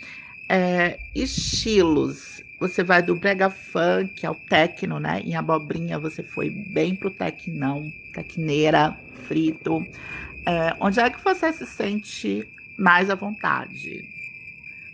é, 0.49 0.99
estilos. 1.15 2.43
Você 2.59 2.83
vai 2.83 3.01
do 3.01 3.15
brega 3.15 3.49
funk 3.49 4.25
ao 4.25 4.35
techno, 4.35 4.99
né? 4.99 5.19
Em 5.21 5.35
Abobrinha 5.35 5.99
você 5.99 6.23
foi 6.23 6.49
bem 6.49 6.95
pro 6.95 7.11
tecnão, 7.11 7.93
tecneira, 8.11 8.99
frito. 9.13 9.89
É, 10.45 10.75
onde 10.79 10.99
é 10.99 11.09
que 11.09 11.23
você 11.23 11.53
se 11.53 11.65
sente 11.65 12.47
mais 12.77 13.09
à 13.09 13.15
vontade? 13.15 14.07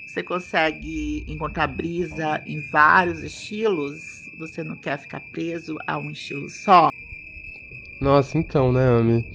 Você 0.06 0.24
consegue 0.24 1.25
encontrar 1.27 1.67
brisa 1.67 2.41
em 2.46 2.62
vários 2.62 3.24
estilos? 3.24 4.29
Você 4.38 4.63
não 4.63 4.77
quer 4.77 4.98
ficar 4.98 5.20
preso 5.20 5.77
a 5.86 5.98
um 5.98 6.10
estilo 6.12 6.50
só? 6.50 6.89
Nossa, 8.00 8.38
então, 8.38 8.72
né, 8.72 8.88
Ami? 8.88 9.25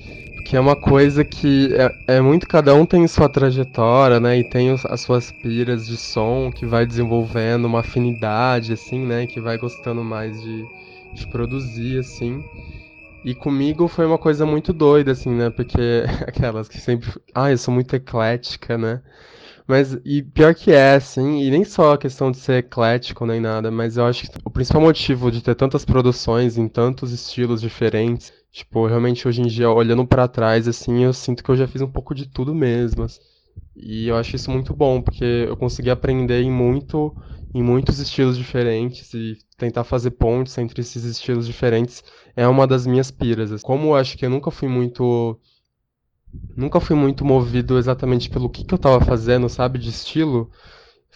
Que 0.45 0.57
é 0.57 0.61
uma 0.61 0.77
coisa 0.77 1.25
que 1.25 1.75
é, 1.75 2.17
é, 2.17 2.21
muito 2.21 2.47
cada 2.47 2.75
um 2.75 2.85
tem 2.85 3.07
sua 3.07 3.29
trajetória, 3.29 4.21
né? 4.21 4.39
E 4.39 4.45
tem 4.45 4.73
os, 4.73 4.85
as 4.87 5.01
suas 5.01 5.31
piras 5.31 5.87
de 5.87 5.97
som 5.97 6.51
que 6.51 6.67
vai 6.67 6.85
desenvolvendo 6.85 7.65
uma 7.65 7.81
afinidade, 7.81 8.73
assim, 8.73 9.05
né? 9.07 9.27
Que 9.27 9.41
vai 9.41 9.57
gostando 9.57 10.03
mais 10.05 10.41
de, 10.43 10.65
de 11.15 11.27
produzir, 11.29 11.99
assim. 12.01 12.45
E 13.25 13.35
comigo 13.35 13.87
foi 13.89 14.05
uma 14.05 14.19
coisa 14.19 14.45
muito 14.45 14.73
doida, 14.73 15.13
assim, 15.13 15.31
né? 15.31 15.51
Porque 15.51 16.05
aquelas 16.27 16.69
que 16.69 16.79
sempre. 16.79 17.11
Ah, 17.35 17.51
eu 17.51 17.59
sou 17.59 17.73
muito 17.73 17.95
eclética, 17.95 18.77
né? 18.77 19.01
Mas, 19.67 19.97
e 20.05 20.23
pior 20.23 20.55
que 20.55 20.73
é, 20.73 20.95
assim, 20.97 21.41
e 21.41 21.51
nem 21.51 21.65
só 21.65 21.93
a 21.93 21.99
questão 21.99 22.31
de 22.31 22.37
ser 22.37 22.59
eclético 22.59 23.25
nem 23.25 23.41
nada, 23.41 23.71
mas 23.71 23.97
eu 23.97 24.05
acho 24.05 24.29
que 24.29 24.39
o 24.45 24.51
principal 24.51 24.83
motivo 24.83 25.31
de 25.31 25.41
ter 25.43 25.55
tantas 25.55 25.85
produções 25.85 26.59
em 26.59 26.69
tantos 26.69 27.13
estilos 27.13 27.61
diferentes 27.61 28.33
Tipo, 28.53 28.87
realmente 28.87 29.27
hoje 29.27 29.41
em 29.41 29.47
dia, 29.47 29.71
olhando 29.71 30.07
para 30.07 30.29
trás, 30.29 30.69
assim, 30.69 31.05
eu 31.05 31.13
sinto 31.15 31.43
que 31.43 31.51
eu 31.51 31.57
já 31.57 31.67
fiz 31.67 31.81
um 31.83 31.91
pouco 31.91 32.15
de 32.15 32.27
tudo 32.29 32.55
mesmo. 32.55 33.05
Assim. 33.05 33.21
E 33.77 34.09
eu 34.09 34.17
acho 34.17 34.37
isso 34.37 34.51
muito 34.51 34.75
bom, 34.75 35.01
porque 35.03 35.25
eu 35.25 35.57
consegui 35.57 35.91
aprender 35.91 36.43
em 36.43 36.51
muito, 36.51 37.17
em 37.55 37.63
muitos 37.63 37.99
estilos 37.99 38.37
diferentes 38.37 39.15
e 39.15 39.39
tentar 39.57 39.85
fazer 39.85 40.13
pontes 40.13 40.59
entre 40.59 40.83
esses 40.83 41.05
estilos 41.05 41.47
diferentes 41.47 42.05
é 42.37 42.47
uma 42.47 42.67
das 42.67 42.87
minhas 42.87 43.11
piras. 43.11 43.53
Assim. 43.53 43.65
Como 43.65 43.89
eu 43.89 43.97
acho 43.97 44.17
que 44.19 44.27
eu 44.27 44.31
nunca 44.31 44.51
fui 44.51 44.69
muito 44.69 45.41
nunca 46.57 46.81
fui 46.81 46.97
muito 46.97 47.25
movido 47.25 47.79
exatamente 47.79 48.29
pelo 48.31 48.49
que, 48.49 48.65
que 48.65 48.75
eu 48.75 48.79
tava 48.79 49.05
fazendo, 49.05 49.49
sabe, 49.49 49.79
de 49.79 49.89
estilo, 49.91 50.51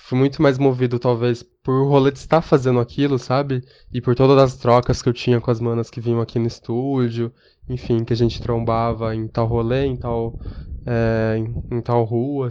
fui 0.07 0.17
muito 0.17 0.41
mais 0.41 0.57
movido, 0.57 1.01
talvez, 1.01 1.43
por 1.43 1.75
o 1.75 1.89
rolê 1.89 2.13
de 2.13 2.19
estar 2.19 2.41
fazendo 2.41 2.79
aquilo, 2.79 3.19
sabe? 3.19 3.65
E 3.93 4.01
por 4.01 4.15
todas 4.15 4.41
as 4.41 4.57
trocas 4.57 5.03
que 5.03 5.09
eu 5.09 5.13
tinha 5.13 5.41
com 5.41 5.51
as 5.51 5.61
manas 5.61 5.91
que 5.91 6.01
vinham 6.01 6.21
aqui 6.21 6.39
no 6.39 6.47
estúdio, 6.47 7.33
enfim, 7.69 8.05
que 8.05 8.13
a 8.13 8.17
gente 8.17 8.41
trombava 8.41 9.17
em 9.17 9.27
tal 9.27 9.49
rolê, 9.49 9.85
em 9.85 9.97
tal, 9.97 10.39
é, 10.87 11.37
em, 11.39 11.59
em, 11.73 11.81
tal 11.81 12.05
rua. 12.05 12.51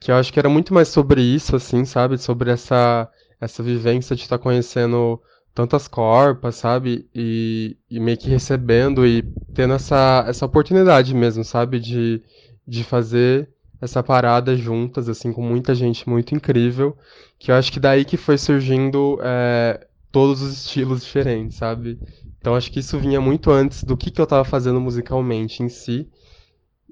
Que 0.00 0.10
eu 0.10 0.14
acho 0.16 0.32
que 0.32 0.38
era 0.38 0.48
muito 0.48 0.72
mais 0.72 0.88
sobre 0.88 1.20
isso, 1.20 1.54
assim, 1.54 1.84
sabe? 1.84 2.16
Sobre 2.16 2.50
essa, 2.50 3.10
essa 3.38 3.62
vivência 3.62 4.16
de 4.16 4.22
estar 4.22 4.38
conhecendo 4.38 5.20
tantas 5.54 5.86
corpas, 5.86 6.56
sabe? 6.56 7.06
E, 7.14 7.76
e 7.90 8.00
meio 8.00 8.16
que 8.16 8.30
recebendo 8.30 9.06
e 9.06 9.22
tendo 9.52 9.74
essa, 9.74 10.24
essa 10.26 10.46
oportunidade 10.46 11.14
mesmo, 11.14 11.44
sabe? 11.44 11.78
De, 11.78 12.22
de 12.66 12.82
fazer 12.84 13.50
essa 13.80 14.02
parada 14.02 14.56
juntas, 14.56 15.08
assim, 15.08 15.32
com 15.32 15.42
muita 15.42 15.74
gente 15.74 16.08
muito 16.08 16.34
incrível, 16.34 16.96
que 17.38 17.50
eu 17.50 17.54
acho 17.54 17.70
que 17.72 17.80
daí 17.80 18.04
que 18.04 18.16
foi 18.16 18.38
surgindo 18.38 19.18
é, 19.22 19.86
todos 20.10 20.40
os 20.42 20.52
estilos 20.64 21.04
diferentes, 21.04 21.56
sabe? 21.56 22.00
Então 22.40 22.54
acho 22.54 22.70
que 22.70 22.80
isso 22.80 22.98
vinha 22.98 23.20
muito 23.20 23.50
antes 23.50 23.84
do 23.84 23.96
que, 23.96 24.10
que 24.10 24.20
eu 24.20 24.24
estava 24.24 24.44
fazendo 24.44 24.80
musicalmente 24.80 25.62
em 25.62 25.68
si. 25.68 26.08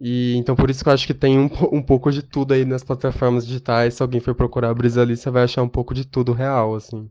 E 0.01 0.35
então 0.37 0.57
por 0.57 0.69
isso 0.71 0.83
que 0.83 0.89
eu 0.89 0.93
acho 0.93 1.07
que 1.07 1.15
tem 1.15 1.39
um, 1.39 1.49
um 1.73 1.83
pouco 1.83 2.11
de 2.11 2.23
tudo 2.23 2.53
aí 2.53 2.65
nas 2.65 2.83
plataformas 2.83 3.47
digitais. 3.47 3.95
Se 3.95 4.03
alguém 4.03 4.21
for 4.21 4.35
procurar 4.35 4.71
a 4.71 4.75
Brisa 4.75 5.03
ali, 5.03 5.17
você 5.17 5.31
vai 5.31 5.45
achar 5.45 5.63
um 5.63 5.69
pouco 5.69 5.95
de 5.95 6.05
tudo 6.05 6.33
real, 6.33 6.75
assim. 6.75 7.09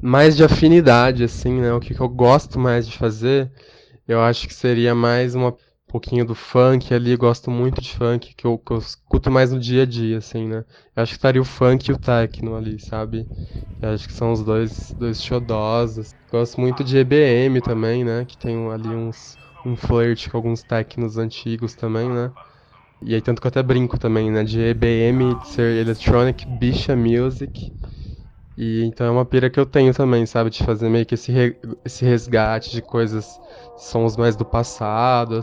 Mais 0.00 0.36
de 0.36 0.44
afinidade, 0.44 1.24
assim, 1.24 1.60
né? 1.60 1.72
O 1.72 1.80
que, 1.80 1.94
que 1.94 2.00
eu 2.00 2.08
gosto 2.08 2.58
mais 2.58 2.86
de 2.86 2.96
fazer, 2.96 3.50
eu 4.06 4.20
acho 4.20 4.46
que 4.48 4.54
seria 4.54 4.94
mais 4.94 5.34
uma 5.34 5.52
pouquinho 5.92 6.24
do 6.26 6.34
funk 6.34 6.92
ali, 6.94 7.16
gosto 7.16 7.50
muito 7.50 7.80
de 7.82 7.90
funk, 7.94 8.34
que 8.34 8.46
eu, 8.46 8.58
que 8.58 8.72
eu 8.72 8.78
escuto 8.78 9.30
mais 9.30 9.52
no 9.52 9.60
dia 9.60 9.82
a 9.82 9.86
dia, 9.86 10.18
assim, 10.18 10.46
né? 10.48 10.64
Eu 10.96 11.02
acho 11.02 11.12
que 11.12 11.18
estaria 11.18 11.40
o 11.42 11.44
funk 11.44 11.90
e 11.90 11.92
o 11.94 11.98
techno 11.98 12.56
ali, 12.56 12.78
sabe? 12.80 13.28
Eu 13.80 13.90
acho 13.90 14.06
que 14.08 14.12
são 14.14 14.32
os 14.32 14.44
dois, 14.44 14.94
dois 14.98 15.22
xodós. 15.22 16.14
Gosto 16.30 16.60
muito 16.60 16.84
de 16.84 16.98
EBM 16.98 17.60
também, 17.62 18.04
né? 18.04 18.24
Que 18.24 18.36
tem 18.38 18.70
ali 18.72 18.94
uns, 18.96 19.38
um 19.64 19.76
flirt 19.76 20.30
com 20.30 20.36
alguns 20.36 20.64
technos 20.64 21.18
antigos 21.18 21.74
também, 21.74 22.08
né? 22.10 22.32
E 23.02 23.14
aí 23.14 23.22
tanto 23.22 23.40
que 23.40 23.46
eu 23.46 23.50
até 23.50 23.62
brinco 23.62 23.98
também, 23.98 24.30
né? 24.30 24.44
De 24.44 24.60
EBM, 24.60 25.34
de 25.36 25.46
ser 25.46 25.76
Electronic 25.80 26.48
Bicha 26.48 26.96
Music. 26.96 27.72
E 28.56 28.82
então 28.84 29.06
é 29.06 29.10
uma 29.10 29.24
pira 29.26 29.50
que 29.50 29.58
eu 29.60 29.66
tenho 29.66 29.94
também, 29.94 30.26
sabe? 30.26 30.50
De 30.50 30.62
fazer 30.64 30.88
meio 30.88 31.06
que 31.06 31.14
esse, 31.14 31.32
re, 31.32 31.58
esse 31.84 32.04
resgate 32.04 32.70
de 32.70 32.82
coisas, 32.82 33.40
sons 33.74 34.16
mais 34.16 34.36
do 34.36 34.44
passado. 34.44 35.40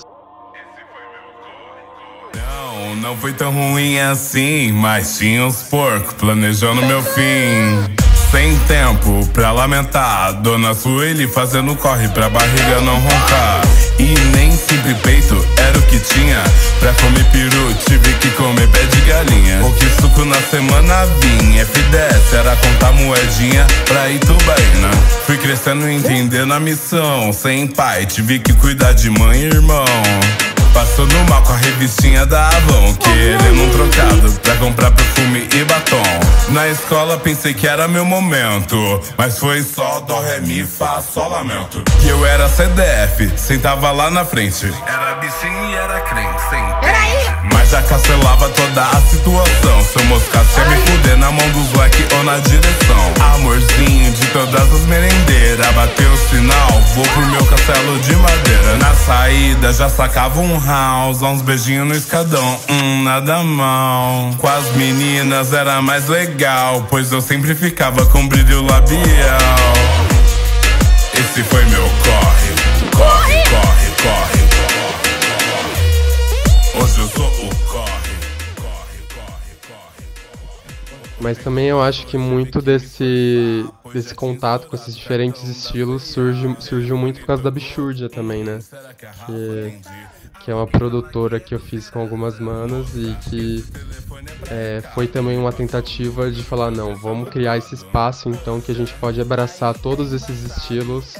Não, 3.09 3.17
foi 3.17 3.33
tão 3.33 3.51
ruim 3.51 3.97
assim, 3.97 4.71
mas 4.71 5.17
tinha 5.17 5.43
uns 5.43 5.63
porcos 5.63 6.13
planejando 6.13 6.85
meu 6.85 7.01
fim. 7.01 7.83
Sem 8.29 8.55
tempo 8.67 9.27
pra 9.33 9.51
lamentar, 9.51 10.31
Dona 10.43 10.75
Sueli 10.75 11.27
fazendo 11.27 11.75
corre 11.75 12.07
pra 12.09 12.29
barriga 12.29 12.81
não 12.81 12.99
roncar. 12.99 13.61
E 13.97 14.13
nem 14.35 14.55
sempre 14.55 14.93
peito 15.01 15.43
era 15.57 15.75
o 15.75 15.81
que 15.87 15.97
tinha. 15.97 16.43
Pra 16.79 16.93
comer 16.93 17.25
peru, 17.31 17.73
tive 17.87 18.13
que 18.19 18.29
comer 18.29 18.67
pé 18.67 18.83
de 18.83 19.01
galinha. 19.01 19.65
O 19.65 19.73
que 19.73 19.89
suco 19.99 20.23
na 20.25 20.39
semana 20.39 21.07
vinha. 21.19 21.65
F10 21.65 22.37
era 22.37 22.55
contar 22.57 22.91
moedinha 22.91 23.65
pra 23.87 24.07
Itubaína. 24.07 24.91
Fui 25.25 25.37
crescendo 25.39 25.89
entendendo 25.89 26.53
a 26.53 26.59
missão. 26.59 27.33
Sem 27.33 27.65
pai, 27.65 28.05
tive 28.05 28.37
que 28.37 28.53
cuidar 28.53 28.93
de 28.93 29.09
mãe 29.09 29.39
e 29.39 29.45
irmão. 29.45 29.83
Passando 30.73 31.15
mal 31.29 31.41
com 31.43 31.53
a 31.53 31.57
revistinha 31.57 32.25
da 32.25 32.47
Avon 32.47 32.93
Querendo 32.95 33.63
um 33.63 33.69
trocado 33.71 34.31
pra 34.41 34.55
comprar 34.55 34.91
perfume 34.91 35.47
e 35.53 35.63
batom. 35.65 36.03
Na 36.49 36.67
escola 36.67 37.17
pensei 37.17 37.53
que 37.53 37.67
era 37.67 37.87
meu 37.87 38.05
momento 38.05 39.01
Mas 39.17 39.37
foi 39.37 39.63
só 39.63 39.99
dó, 40.01 40.19
ré, 40.21 40.39
mi, 40.39 40.65
fá, 40.65 41.01
sol, 41.01 41.29
lamento 41.29 41.83
E 42.03 42.09
eu 42.09 42.25
era 42.25 42.47
CDF, 42.49 43.37
sentava 43.37 43.91
lá 43.91 44.09
na 44.09 44.25
frente. 44.25 44.71
Era 44.87 45.15
bichinho 45.15 45.69
e 45.69 45.75
era 45.75 46.01
crente, 46.01 46.41
sem 46.49 46.63
Mas 47.53 47.69
já 47.69 47.81
cancelava 47.81 48.49
toda 48.49 48.81
a 48.83 49.01
situação. 49.01 49.81
Se 49.83 49.99
eu 49.99 50.05
moscasse 50.05 50.59
ia 50.59 50.65
me 50.65 50.75
fuder 50.85 51.17
na 51.17 51.31
mão 51.31 51.49
dos 51.51 51.73
leque 51.73 52.05
ou 52.15 52.23
na 52.23 52.37
direção. 52.39 53.13
Amorzinho 53.33 54.11
de 54.11 54.25
todas 54.27 54.73
as 54.73 54.81
merendeiras 54.81 55.67
Bateu 55.73 56.11
o 56.11 56.17
sinal, 56.17 56.81
vou 56.95 57.05
pro 57.05 57.25
meu 57.27 57.45
castelo 57.45 57.99
de 57.99 58.15
madeira. 58.15 58.77
Na 58.77 58.93
saída 58.93 59.71
já 59.73 59.89
sacava 59.89 60.39
um 60.39 60.59
house. 60.65 61.21
Uns 61.21 61.41
beijinhos 61.41 61.87
no 61.87 61.95
escadão, 61.95 62.59
hum, 62.69 63.03
nada 63.03 63.43
mal. 63.43 64.31
Com 64.37 64.47
as 64.47 64.75
meninas 64.75 65.53
era 65.53 65.81
mais 65.81 66.07
legal 66.07 66.85
Pois 66.89 67.11
eu 67.11 67.21
sempre 67.21 67.55
ficava 67.55 68.05
com 68.07 68.27
brilho 68.27 68.61
labial. 68.65 68.99
Esse 71.13 71.43
foi 71.43 71.63
meu 71.65 71.81
corre, 71.81 72.49
corre, 72.49 72.68
Mas 81.21 81.37
também 81.37 81.67
eu 81.67 81.81
acho 81.81 82.07
que 82.07 82.17
muito 82.17 82.61
desse, 82.61 83.65
desse 83.93 84.15
contato 84.15 84.67
com 84.67 84.75
esses 84.75 84.95
diferentes 84.95 85.43
estilos 85.43 86.03
surge, 86.03 86.55
surgiu 86.59 86.97
muito 86.97 87.19
por 87.19 87.27
causa 87.27 87.43
da 87.43 87.51
Bichurdia 87.51 88.09
também, 88.09 88.43
né? 88.43 88.59
Que, 89.25 89.79
que 90.43 90.51
é 90.51 90.55
uma 90.55 90.65
produtora 90.65 91.39
que 91.39 91.53
eu 91.53 91.59
fiz 91.59 91.89
com 91.89 91.99
algumas 91.99 92.39
manas 92.39 92.95
e 92.95 93.15
que 93.29 93.65
é, 94.49 94.81
foi 94.95 95.07
também 95.07 95.37
uma 95.37 95.51
tentativa 95.51 96.31
de 96.31 96.41
falar, 96.41 96.71
não, 96.71 96.95
vamos 96.95 97.29
criar 97.29 97.57
esse 97.57 97.75
espaço 97.75 98.29
então 98.29 98.61
que 98.61 98.71
a 98.71 98.75
gente 98.75 98.93
pode 98.93 99.19
abraçar 99.19 99.77
todos 99.77 100.13
esses 100.13 100.43
estilos 100.43 101.15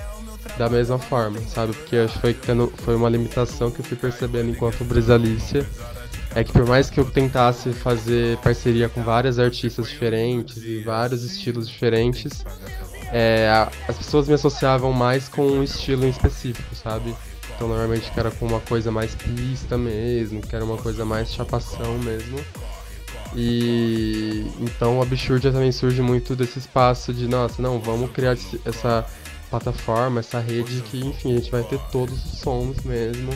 da 0.58 0.70
mesma 0.70 0.98
forma, 0.98 1.40
sabe? 1.42 1.74
Porque 1.74 1.98
acho 1.98 2.14
que 2.14 2.20
foi, 2.20 2.38
foi 2.78 2.96
uma 2.96 3.10
limitação 3.10 3.70
que 3.70 3.82
eu 3.82 3.86
fui 3.86 3.98
percebendo 3.98 4.50
enquanto 4.50 4.84
Brisalícia 4.84 5.66
é 6.36 6.44
que 6.44 6.52
por 6.52 6.66
mais 6.66 6.90
que 6.90 7.00
eu 7.00 7.06
tentasse 7.06 7.72
fazer 7.74 8.38
parceria 8.38 8.88
com 8.88 9.02
várias 9.02 9.40
artistas 9.40 9.90
diferentes 9.90 10.58
e 10.58 10.82
vários 10.82 11.24
estilos 11.24 11.68
diferentes, 11.68 12.46
é, 13.12 13.68
as 13.88 13.98
pessoas 13.98 14.28
me 14.28 14.36
associavam 14.36 14.94
mais 14.94 15.28
com 15.28 15.42
um 15.42 15.64
estilo 15.64 16.06
em 16.06 16.10
específico, 16.10 16.76
sabe? 16.76 17.16
Então 17.56 17.68
normalmente 17.68 18.12
que 18.12 18.20
era 18.20 18.30
com 18.32 18.46
uma 18.46 18.60
coisa 18.60 18.92
mais 18.92 19.16
pista 19.16 19.78
mesmo, 19.78 20.42
que 20.42 20.56
era 20.56 20.64
uma 20.64 20.78
coisa 20.78 21.04
mais 21.04 21.34
chapação 21.34 21.98
mesmo. 21.98 22.40
E 23.36 24.46
então 24.60 25.02
a 25.02 25.06
Bichurdia 25.06 25.52
também 25.52 25.72
surge 25.72 26.02
muito 26.02 26.36
desse 26.36 26.60
espaço 26.60 27.14
de, 27.14 27.28
nossa, 27.28 27.62
não, 27.62 27.80
vamos 27.80 28.12
criar 28.12 28.38
essa 28.66 29.06
plataforma, 29.50 30.20
essa 30.20 30.40
rede 30.40 30.82
que, 30.82 31.00
enfim, 31.00 31.34
a 31.34 31.36
gente 31.40 31.52
vai 31.52 31.64
ter 31.64 31.80
todos 31.92 32.24
os 32.24 32.40
sons 32.40 32.78
mesmo 32.84 33.32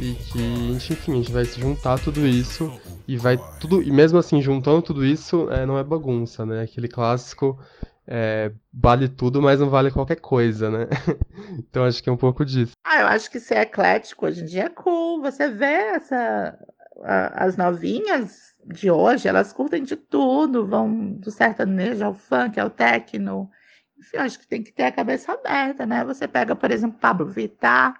e 0.00 0.16
que, 0.16 0.70
enfim, 0.90 1.12
a 1.12 1.16
gente 1.16 1.32
vai 1.32 1.44
se 1.46 1.60
juntar 1.60 1.98
tudo 1.98 2.26
isso 2.26 2.72
e 3.06 3.18
vai 3.18 3.38
tudo, 3.58 3.82
e 3.82 3.90
mesmo 3.90 4.18
assim, 4.18 4.40
juntando 4.40 4.82
tudo 4.82 5.04
isso, 5.04 5.50
é, 5.50 5.66
não 5.66 5.78
é 5.78 5.84
bagunça, 5.84 6.46
né? 6.46 6.62
Aquele 6.62 6.88
clássico 6.88 7.58
é, 8.06 8.52
vale 8.72 9.08
tudo, 9.08 9.42
mas 9.42 9.60
não 9.60 9.68
vale 9.70 9.90
qualquer 9.90 10.16
coisa, 10.16 10.70
né? 10.70 10.86
então 11.58 11.84
acho 11.84 12.02
que 12.02 12.08
é 12.08 12.12
um 12.12 12.16
pouco 12.16 12.44
disso. 12.44 12.72
Ah, 12.84 13.00
eu 13.02 13.06
acho 13.08 13.30
que 13.30 13.38
ser 13.38 13.58
eclético 13.58 14.26
hoje 14.26 14.42
em 14.42 14.46
dia 14.46 14.64
é 14.64 14.68
cool. 14.68 15.20
Você 15.22 15.48
vê 15.48 15.66
essa, 15.94 16.58
a- 17.02 17.44
as 17.44 17.56
novinhas 17.56 18.54
de 18.66 18.90
hoje, 18.90 19.28
elas 19.28 19.52
curtem 19.52 19.82
de 19.82 19.96
tudo, 19.96 20.66
vão 20.66 21.12
do 21.12 21.30
sertanejo 21.30 22.04
ao 22.04 22.14
funk, 22.14 22.58
ao 22.58 22.70
techno. 22.70 23.50
Enfim, 23.98 24.16
acho 24.18 24.38
que 24.38 24.46
tem 24.46 24.62
que 24.62 24.72
ter 24.72 24.84
a 24.84 24.92
cabeça 24.92 25.32
aberta, 25.32 25.86
né? 25.86 26.04
Você 26.04 26.26
pega, 26.26 26.56
por 26.56 26.70
exemplo, 26.70 26.98
Pablo 26.98 27.26
Vittar, 27.26 27.94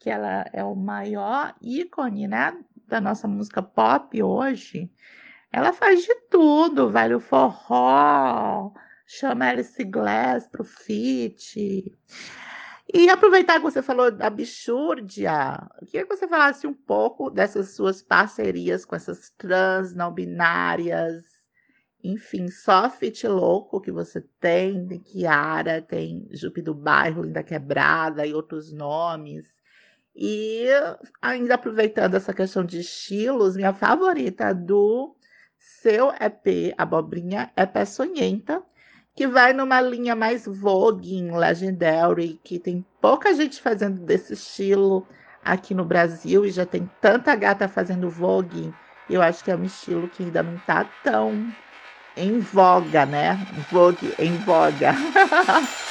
que 0.00 0.08
ela 0.10 0.46
é 0.52 0.64
o 0.64 0.74
maior 0.74 1.54
ícone, 1.60 2.26
né, 2.26 2.58
da 2.88 3.00
nossa 3.00 3.28
música 3.28 3.62
pop 3.62 4.20
hoje. 4.22 4.90
Ela 5.52 5.72
faz 5.72 6.02
de 6.02 6.14
tudo, 6.30 6.90
no 6.90 7.20
forró, 7.20 8.72
chama 9.06 9.48
Alice 9.48 9.84
Glass 9.84 10.48
pro 10.48 10.64
feat. 10.64 11.92
E 12.92 13.08
aproveitar 13.10 13.58
que 13.58 13.62
você 13.62 13.82
falou 13.82 14.10
da 14.10 14.30
Bichúrdia, 14.30 15.68
queria 15.86 16.06
que 16.06 16.16
você 16.16 16.26
falasse 16.26 16.66
um 16.66 16.74
pouco 16.74 17.30
dessas 17.30 17.74
suas 17.76 18.02
parcerias 18.02 18.84
com 18.84 18.96
essas 18.96 19.30
trans 19.36 19.94
não 19.94 20.12
binárias, 20.12 21.24
enfim, 22.02 22.48
só 22.48 22.88
fit 22.88 23.28
louco 23.28 23.80
que 23.80 23.92
você 23.92 24.22
tem, 24.40 24.86
tem 24.86 24.98
Kiara, 24.98 25.82
tem 25.82 26.26
Jupe 26.32 26.62
do 26.62 26.74
Bairro, 26.74 27.22
Linda 27.22 27.42
Quebrada 27.42 28.26
e 28.26 28.32
outros 28.32 28.72
nomes. 28.72 29.59
E 30.14 30.66
ainda 31.22 31.54
aproveitando 31.54 32.14
essa 32.14 32.32
questão 32.32 32.64
de 32.64 32.80
estilos, 32.80 33.56
minha 33.56 33.72
favorita 33.72 34.52
do 34.54 35.14
seu 35.58 36.08
EP 36.08 36.74
Abobrinha 36.76 37.50
é 37.56 37.64
Peçonhenta, 37.64 38.62
que 39.14 39.26
vai 39.26 39.52
numa 39.52 39.80
linha 39.80 40.16
mais 40.16 40.46
Vogue, 40.46 41.30
Legendary, 41.30 42.40
que 42.42 42.58
tem 42.58 42.84
pouca 43.00 43.34
gente 43.34 43.60
fazendo 43.60 44.00
desse 44.00 44.34
estilo 44.34 45.06
aqui 45.44 45.74
no 45.74 45.84
Brasil 45.84 46.44
e 46.44 46.50
já 46.50 46.66
tem 46.66 46.90
tanta 47.00 47.34
gata 47.34 47.68
fazendo 47.68 48.10
Vogue. 48.10 48.74
Eu 49.08 49.22
acho 49.22 49.42
que 49.42 49.50
é 49.50 49.56
um 49.56 49.64
estilo 49.64 50.08
que 50.08 50.22
ainda 50.22 50.42
não 50.42 50.56
tá 50.58 50.84
tão 51.02 51.52
em 52.16 52.38
voga, 52.38 53.06
né? 53.06 53.38
Vogue 53.70 54.14
em 54.18 54.36
voga. 54.38 54.94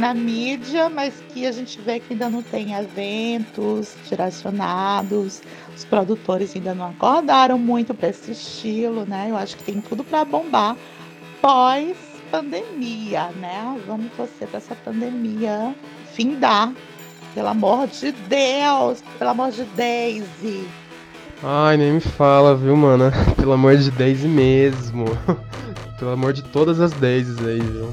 na 0.00 0.14
mídia, 0.14 0.88
mas 0.88 1.12
que 1.28 1.46
a 1.46 1.52
gente 1.52 1.78
vê 1.80 2.00
que 2.00 2.14
ainda 2.14 2.30
não 2.30 2.42
tem 2.42 2.72
eventos 2.72 3.94
direcionados, 4.08 5.42
os 5.76 5.84
produtores 5.84 6.56
ainda 6.56 6.74
não 6.74 6.86
acordaram 6.86 7.58
muito 7.58 7.92
para 7.92 8.08
esse 8.08 8.32
estilo, 8.32 9.04
né? 9.04 9.26
Eu 9.28 9.36
acho 9.36 9.56
que 9.58 9.64
tem 9.64 9.80
tudo 9.80 10.02
para 10.02 10.24
bombar 10.24 10.74
pós 11.42 11.96
pandemia, 12.30 13.28
né? 13.40 13.78
Vamos 13.86 14.10
torcer 14.16 14.48
para 14.48 14.58
essa 14.58 14.74
pandemia 14.74 15.74
findar. 16.14 16.72
Pelo 17.34 17.48
amor 17.48 17.86
de 17.86 18.12
Deus, 18.12 19.04
pelo 19.18 19.30
amor 19.30 19.50
de 19.52 19.64
Daisy. 19.76 20.66
Ai, 21.42 21.76
nem 21.76 21.92
me 21.92 22.00
fala, 22.00 22.56
viu, 22.56 22.76
mano? 22.76 23.04
Pelo 23.36 23.52
amor 23.52 23.76
de 23.76 23.90
Daisy 23.92 24.26
mesmo. 24.28 25.04
pelo 25.98 26.10
amor 26.10 26.32
de 26.32 26.42
todas 26.42 26.80
as 26.80 26.92
Daisies 26.92 27.38
aí, 27.46 27.60
viu? 27.60 27.92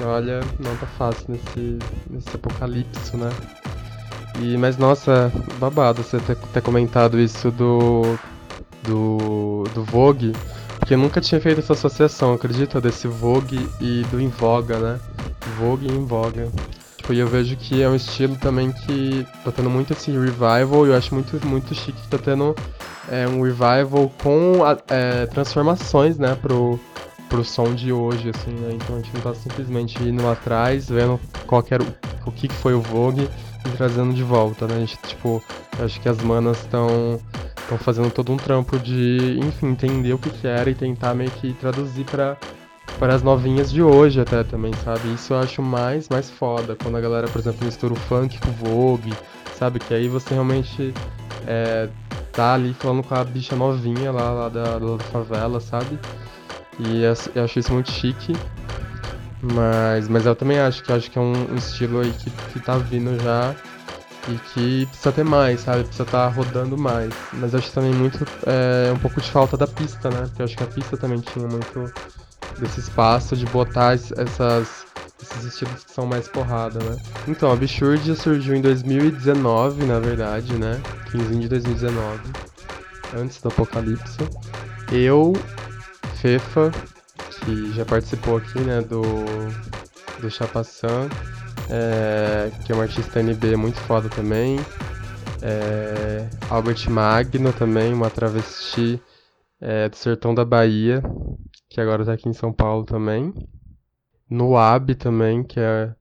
Que 0.00 0.04
olha, 0.04 0.40
não 0.58 0.74
tá 0.76 0.86
fácil 0.86 1.26
nesse, 1.28 1.78
nesse 2.08 2.34
apocalipse, 2.34 3.14
né? 3.18 3.28
E, 4.40 4.56
mas 4.56 4.78
nossa, 4.78 5.30
babado 5.58 6.02
você 6.02 6.18
ter, 6.20 6.36
ter 6.36 6.62
comentado 6.62 7.20
isso 7.20 7.50
do. 7.50 8.16
do. 8.82 9.64
do 9.74 9.84
Vogue. 9.84 10.32
Porque 10.78 10.94
eu 10.94 10.98
nunca 10.98 11.20
tinha 11.20 11.38
feito 11.38 11.60
essa 11.60 11.74
associação, 11.74 12.32
acredita? 12.32 12.80
Desse 12.80 13.06
Vogue 13.08 13.68
e 13.78 14.02
do 14.10 14.18
Invoga, 14.18 14.78
né? 14.78 15.00
Vogue 15.58 15.86
e 15.86 15.92
Invoga. 15.92 16.50
Tipo, 16.96 17.12
e 17.12 17.18
eu 17.18 17.28
vejo 17.28 17.54
que 17.56 17.82
é 17.82 17.88
um 17.88 17.94
estilo 17.94 18.36
também 18.36 18.72
que 18.72 19.26
tá 19.44 19.52
tendo 19.52 19.68
muito 19.68 19.92
esse 19.92 20.10
revival, 20.10 20.86
e 20.86 20.88
eu 20.88 20.96
acho 20.96 21.14
muito, 21.14 21.46
muito 21.46 21.74
chique 21.74 22.00
que 22.00 22.08
tá 22.08 22.16
tendo 22.16 22.56
é, 23.10 23.28
um 23.28 23.42
revival 23.42 24.10
com 24.22 24.60
é, 24.88 25.26
transformações, 25.26 26.16
né, 26.16 26.34
pro, 26.40 26.80
pro 27.30 27.44
som 27.44 27.72
de 27.72 27.92
hoje, 27.92 28.28
assim, 28.28 28.50
né? 28.50 28.72
Então 28.74 28.96
a 28.96 28.98
gente 28.98 29.14
não 29.14 29.22
tá 29.22 29.34
simplesmente 29.34 30.02
indo 30.02 30.28
atrás, 30.28 30.90
vendo 30.90 31.18
qual 31.46 31.64
era 31.70 31.82
o, 31.82 31.86
o 32.26 32.32
que, 32.32 32.48
que 32.48 32.54
foi 32.54 32.74
o 32.74 32.82
Vogue 32.82 33.26
e 33.64 33.70
trazendo 33.76 34.12
de 34.12 34.22
volta, 34.22 34.66
né? 34.66 34.74
A 34.76 34.80
gente, 34.80 34.98
tipo, 35.06 35.42
acho 35.82 36.00
que 36.00 36.08
as 36.08 36.20
manas 36.20 36.58
estão 36.58 37.18
estão 37.56 37.78
fazendo 37.78 38.10
todo 38.10 38.32
um 38.32 38.36
trampo 38.36 38.78
de, 38.80 39.38
enfim, 39.38 39.68
entender 39.68 40.12
o 40.12 40.18
que, 40.18 40.28
que 40.28 40.46
era 40.46 40.68
e 40.68 40.74
tentar 40.74 41.14
meio 41.14 41.30
que 41.30 41.54
traduzir 41.54 42.04
para 42.04 42.36
para 42.98 43.14
as 43.14 43.22
novinhas 43.22 43.70
de 43.70 43.80
hoje 43.80 44.20
até 44.20 44.42
também, 44.42 44.72
sabe? 44.84 45.14
Isso 45.14 45.32
eu 45.32 45.38
acho 45.38 45.62
mais 45.62 46.08
mais 46.08 46.28
foda 46.28 46.76
quando 46.82 46.96
a 46.96 47.00
galera, 47.00 47.28
por 47.28 47.38
exemplo, 47.38 47.64
mistura 47.64 47.94
o 47.94 47.96
funk 47.96 48.38
com 48.40 48.50
o 48.50 48.52
Vogue, 48.52 49.14
sabe? 49.56 49.78
Que 49.78 49.94
aí 49.94 50.08
você 50.08 50.34
realmente 50.34 50.92
é, 51.46 51.88
tá 52.32 52.54
ali 52.54 52.74
falando 52.74 53.04
com 53.04 53.14
a 53.14 53.22
bicha 53.22 53.54
novinha 53.54 54.10
lá, 54.10 54.32
lá 54.32 54.48
da, 54.48 54.78
da 54.78 54.98
favela, 55.04 55.60
sabe? 55.60 55.98
E 56.86 57.02
eu 57.34 57.44
acho 57.44 57.58
isso 57.58 57.72
muito 57.72 57.90
chique. 57.90 58.34
Mas, 59.42 60.08
mas 60.08 60.26
eu 60.26 60.36
também 60.36 60.58
acho 60.58 60.82
que 60.82 60.92
acho 60.92 61.10
que 61.10 61.18
é 61.18 61.20
um, 61.20 61.52
um 61.52 61.56
estilo 61.56 62.00
aí 62.00 62.12
que, 62.12 62.30
que 62.52 62.60
tá 62.60 62.76
vindo 62.76 63.18
já 63.22 63.54
e 64.28 64.34
que 64.52 64.86
precisa 64.86 65.12
ter 65.12 65.24
mais, 65.24 65.60
sabe? 65.60 65.84
Precisa 65.84 66.02
estar 66.02 66.28
tá 66.28 66.34
rodando 66.34 66.76
mais. 66.76 67.12
Mas 67.32 67.54
acho 67.54 67.72
também 67.72 67.92
muito 67.92 68.26
é, 68.46 68.92
um 68.92 68.98
pouco 68.98 69.20
de 69.20 69.30
falta 69.30 69.56
da 69.56 69.66
pista, 69.66 70.10
né? 70.10 70.22
Porque 70.26 70.42
eu 70.42 70.44
acho 70.44 70.56
que 70.56 70.62
a 70.62 70.66
pista 70.66 70.96
também 70.96 71.20
tinha 71.20 71.46
muito 71.48 71.92
desse 72.58 72.80
espaço 72.80 73.34
de 73.34 73.46
botar 73.46 73.94
essas, 73.94 74.86
esses 75.22 75.44
estilos 75.44 75.84
que 75.84 75.90
são 75.92 76.06
mais 76.06 76.28
porrada, 76.28 76.78
né? 76.84 76.96
Então, 77.26 77.50
a 77.50 77.56
Bichurdia 77.56 78.14
surgiu 78.14 78.54
em 78.54 78.60
2019, 78.60 79.84
na 79.86 79.98
verdade, 79.98 80.52
né? 80.54 80.80
15 81.10 81.36
de 81.36 81.48
2019, 81.48 82.20
antes 83.16 83.40
do 83.40 83.48
apocalipse. 83.48 84.18
Eu, 84.92 85.32
Fefa, 86.20 86.74
que 87.30 87.72
já 87.72 87.84
participou 87.86 88.36
aqui, 88.36 88.62
né, 88.62 88.82
do, 88.82 89.54
do 90.18 90.30
Chapaçã, 90.30 91.10
é, 91.68 92.52
que 92.62 92.72
é 92.72 92.74
um 92.74 92.80
artista 92.80 93.20
NB 93.20 93.56
muito 93.56 93.78
foda 93.80 94.10
também. 94.10 94.66
É, 95.40 96.28
Albert 96.46 96.90
Magno 96.90 97.52
também, 97.54 97.94
uma 97.94 98.10
travesti 98.10 99.00
é, 99.60 99.88
do 99.88 99.96
sertão 99.96 100.34
da 100.34 100.44
Bahia, 100.44 101.02
que 101.70 101.80
agora 101.80 102.04
tá 102.04 102.12
aqui 102.12 102.28
em 102.28 102.34
São 102.34 102.52
Paulo 102.52 102.84
também. 102.84 103.32
Noab 104.28 104.94
também, 104.96 105.42
que 105.42 105.58
é, 105.58 105.94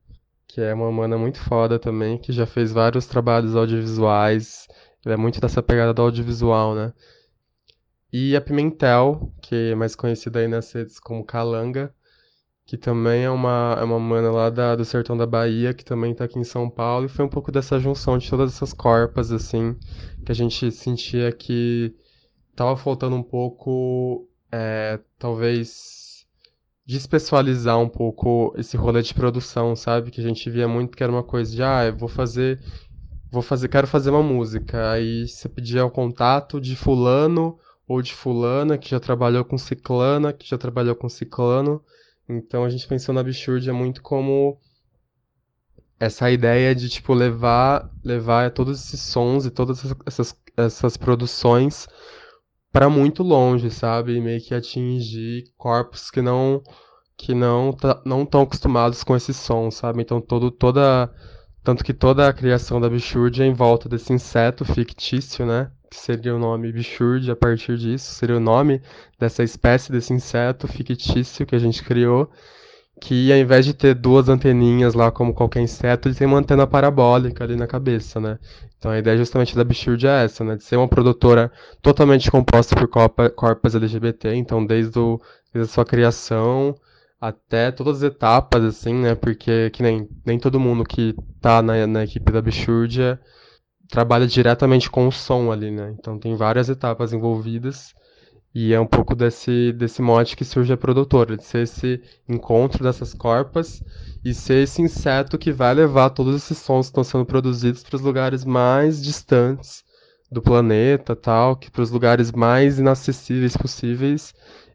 que 0.48 0.60
é 0.60 0.74
uma 0.74 0.92
mana 0.92 1.18
muito 1.18 1.40
foda 1.40 1.80
também, 1.80 2.18
que 2.18 2.34
já 2.34 2.46
fez 2.46 2.74
vários 2.74 3.06
trabalhos 3.06 3.56
audiovisuais. 3.56 4.68
Ele 5.06 5.14
é 5.14 5.18
muito 5.18 5.40
dessa 5.40 5.64
pegada 5.64 5.94
do 5.94 6.02
audiovisual, 6.02 6.76
né? 6.76 6.92
E 8.12 8.36
a 8.36 8.42
Pimentel, 8.42 9.32
que 9.42 9.72
é 9.72 9.76
mais 9.76 9.96
conhecida 9.96 10.40
aí 10.40 10.48
nas 10.48 10.72
redes 10.72 11.00
como 11.00 11.24
Calanga, 11.24 11.94
que 12.66 12.78
também 12.78 13.24
é 13.24 13.30
uma, 13.30 13.76
é 13.80 13.84
uma 13.84 14.00
mana 14.00 14.32
lá 14.32 14.50
da, 14.50 14.76
do 14.76 14.86
sertão 14.86 15.18
da 15.18 15.26
Bahia, 15.26 15.74
que 15.74 15.84
também 15.84 16.14
tá 16.14 16.26
aqui 16.26 16.38
em 16.38 16.44
São 16.44 16.70
Paulo, 16.70 17.06
e 17.06 17.10
foi 17.10 17.26
um 17.26 17.30
pouco 17.30 17.52
dessa 17.52 17.80
junção 17.80 18.18
de 18.18 18.30
todas 18.30 18.54
essas 18.54 18.74
corpas, 18.74 19.32
assim, 19.32 19.76
que 20.24 20.32
a 20.32 20.36
gente 20.36 20.72
sentia 20.72 21.32
que 21.32 21.96
tava 22.56 22.78
faltando 22.78 23.16
um 23.16 23.24
pouco, 23.24 24.28
é, 24.52 25.00
talvez, 25.18 26.28
despessoalizar 26.86 27.80
um 27.80 27.90
pouco 27.90 28.54
esse 28.58 28.78
rolê 28.78 29.02
de 29.02 29.14
produção, 29.14 29.76
sabe? 29.76 30.12
Que 30.12 30.22
a 30.22 30.28
gente 30.28 30.50
via 30.50 30.68
muito 30.68 30.96
que 30.96 31.04
era 31.04 31.12
uma 31.12 31.24
coisa 31.24 31.52
de, 31.56 31.64
ah, 31.64 31.86
eu 31.86 31.96
vou 31.96 32.10
fazer, 32.10 32.60
vou 33.32 33.42
fazer, 33.42 33.68
quero 33.68 33.88
fazer 33.88 34.10
uma 34.10 34.24
música, 34.24 34.92
aí 34.92 35.28
você 35.28 35.48
pedia 35.48 35.86
o 35.86 35.92
contato 35.92 36.60
de 36.62 36.76
fulano, 36.76 37.58
ou 37.90 38.04
de 38.04 38.14
fulana, 38.14 38.78
que 38.78 38.92
já 38.92 39.00
trabalhou 39.00 39.44
com 39.44 39.58
ciclana, 39.58 40.32
que 40.32 40.48
já 40.48 40.60
trabalhou 40.60 40.96
com 40.96 41.10
ciclano. 41.10 41.84
Então 42.30 42.64
a 42.64 42.70
gente 42.70 42.88
pensou 42.88 43.16
na 43.16 43.24
Bichurdia 43.24 43.74
muito 43.74 44.04
como 44.04 44.60
essa 46.00 46.30
ideia 46.30 46.76
de 46.76 46.88
tipo 46.88 47.16
levar 47.16 47.90
levar 48.04 48.52
todos 48.52 48.80
esses 48.80 49.02
sons 49.02 49.46
e 49.48 49.50
todas 49.50 49.84
essas, 50.06 50.40
essas 50.56 50.96
produções 50.96 51.88
para 52.72 52.88
muito 52.90 53.24
longe, 53.24 53.72
sabe? 53.72 54.16
E 54.16 54.22
meio 54.22 54.40
que 54.40 54.54
atingir 54.54 55.46
corpos 55.58 56.12
que 56.12 56.22
não 56.22 56.62
que 57.18 57.34
não 57.34 57.76
não 58.06 58.22
estão 58.22 58.44
acostumados 58.44 59.04
com 59.04 59.16
esse 59.16 59.34
som, 59.34 59.72
sabe? 59.72 60.04
Então 60.04 60.22
todo 60.22 60.52
toda 60.52 61.12
tanto 61.64 61.84
que 61.84 61.94
toda 61.94 62.28
a 62.28 62.34
criação 62.34 62.80
da 62.80 62.90
Bichurdia 62.90 63.46
é 63.46 63.48
em 63.48 63.54
volta 63.54 63.88
desse 63.90 64.14
inseto 64.14 64.66
fictício, 64.66 65.46
né? 65.46 65.70
que 65.90 65.98
seria 65.98 66.36
o 66.36 66.40
nome 66.40 66.72
Bichurde 66.72 67.32
a 67.32 67.36
partir 67.36 67.78
disso, 67.78 68.14
seria 68.14 68.38
o 68.38 68.40
nome 68.40 68.82
dessa 69.20 69.44
espécie 69.44 69.92
desse 69.92 70.14
inseto 70.14 70.68
fictício 70.68 71.46
que 71.46 71.56
a 71.56 71.60
gente 71.60 71.84
criou, 71.84 72.30
que 73.02 73.32
ao 73.32 73.40
invés 73.40 73.66
de 73.66 73.74
ter 73.74 73.96
duas 73.96 74.30
anteninhas 74.30 74.94
lá 74.94 75.12
como 75.12 75.34
qualquer 75.34 75.62
inseto, 75.62 76.08
ele 76.08 76.16
tem 76.16 76.28
uma 76.28 76.38
antena 76.38 76.68
parabólica 76.68 77.44
ali 77.44 77.56
na 77.56 77.66
cabeça, 77.66 78.20
né? 78.20 78.38
Então 78.78 78.92
a 78.92 79.00
ideia 79.00 79.18
justamente 79.18 79.56
da 79.56 79.64
Bichurde 79.64 80.06
é 80.06 80.26
essa, 80.26 80.44
né? 80.44 80.56
De 80.56 80.64
ser 80.64 80.78
uma 80.78 80.88
produtora 80.88 81.52
totalmente 81.82 82.30
composta 82.30 82.76
por 82.76 82.88
corpos 83.32 83.76
LGBT, 83.76 84.36
então 84.36 84.66
desde, 84.66 85.00
o, 85.00 85.20
desde 85.54 85.72
a 85.72 85.74
sua 85.74 85.86
criação 85.86 86.76
até 87.20 87.72
todas 87.72 87.98
as 87.98 88.04
etapas, 88.04 88.64
assim, 88.64 88.94
né? 88.94 89.16
Porque 89.16 89.70
que 89.72 89.84
nem, 89.84 90.08
nem 90.26 90.40
todo 90.40 90.60
mundo 90.60 90.84
que 90.84 91.16
tá 91.42 91.62
na, 91.62 91.86
na 91.86 92.04
equipe 92.04 92.32
da 92.32 92.42
Bichurdia 92.42 93.20
trabalha 93.90 94.28
diretamente 94.28 94.90
com 94.90 95.08
o 95.08 95.12
som 95.12 95.52
ali, 95.52 95.72
né? 95.72 95.96
Então 95.98 96.18
tem 96.20 96.36
várias 96.36 96.70
etapas 96.70 97.12
envolvidas 97.12 97.94
e 98.54 98.74
é 98.74 98.80
um 98.80 98.86
pouco 98.86 99.16
desse, 99.16 99.74
desse 99.74 100.02
mote 100.02 100.36
que 100.36 100.46
surge 100.46 100.74
a 100.74 100.78
produtora, 100.78 101.38
de 101.38 101.44
ser 101.44 101.64
esse 101.64 102.02
encontro 102.28 102.84
dessas 102.84 103.14
corpas 103.14 103.84
e 104.24 104.34
ser 104.34 104.64
esse 104.64 104.82
inseto 104.82 105.38
que 105.38 105.52
vai 105.52 105.74
levar 105.74 106.10
todos 106.12 106.36
esses 106.36 106.58
sons 106.58 106.88
que 106.88 106.92
estão 106.92 107.04
sendo 107.04 107.26
produzidos 107.26 107.84
para 107.84 107.96
os 107.96 108.02
lugares 108.02 108.44
mais 108.44 109.02
distantes 109.02 109.84
do 110.32 110.42
planeta, 110.42 111.16
tal, 111.16 111.56
que 111.56 111.72
para 111.72 111.82
os 111.82 111.92
lugares 111.92 112.32
mais 112.32 112.80
inacessíveis 112.80 113.58
possíveis, 113.58 114.34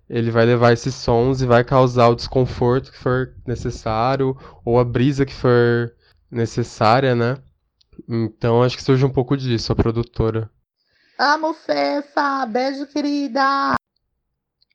ele 0.09 0.31
vai 0.31 0.45
levar 0.45 0.73
esses 0.73 0.95
sons 0.95 1.41
e 1.41 1.47
vai 1.47 1.65
causar 1.65 2.09
o 2.09 2.15
desconforto 2.15 2.93
que 2.93 2.99
for 2.99 3.35
necessário 3.47 4.37
ou 4.65 4.79
a 4.79 4.85
brisa 4.85 5.25
que 5.25 5.35
for 5.35 5.95
necessária, 6.31 7.15
né? 7.15 7.39
Então 8.09 8.63
acho 8.63 8.77
que 8.77 8.83
surge 8.83 9.05
um 9.05 9.11
pouco 9.11 9.37
disso, 9.37 9.73
a 9.73 9.77
produtora. 9.77 10.51
Amo 11.19 11.55
Fefa! 11.55 12.45
Beijo, 12.47 12.87
querida! 12.87 13.77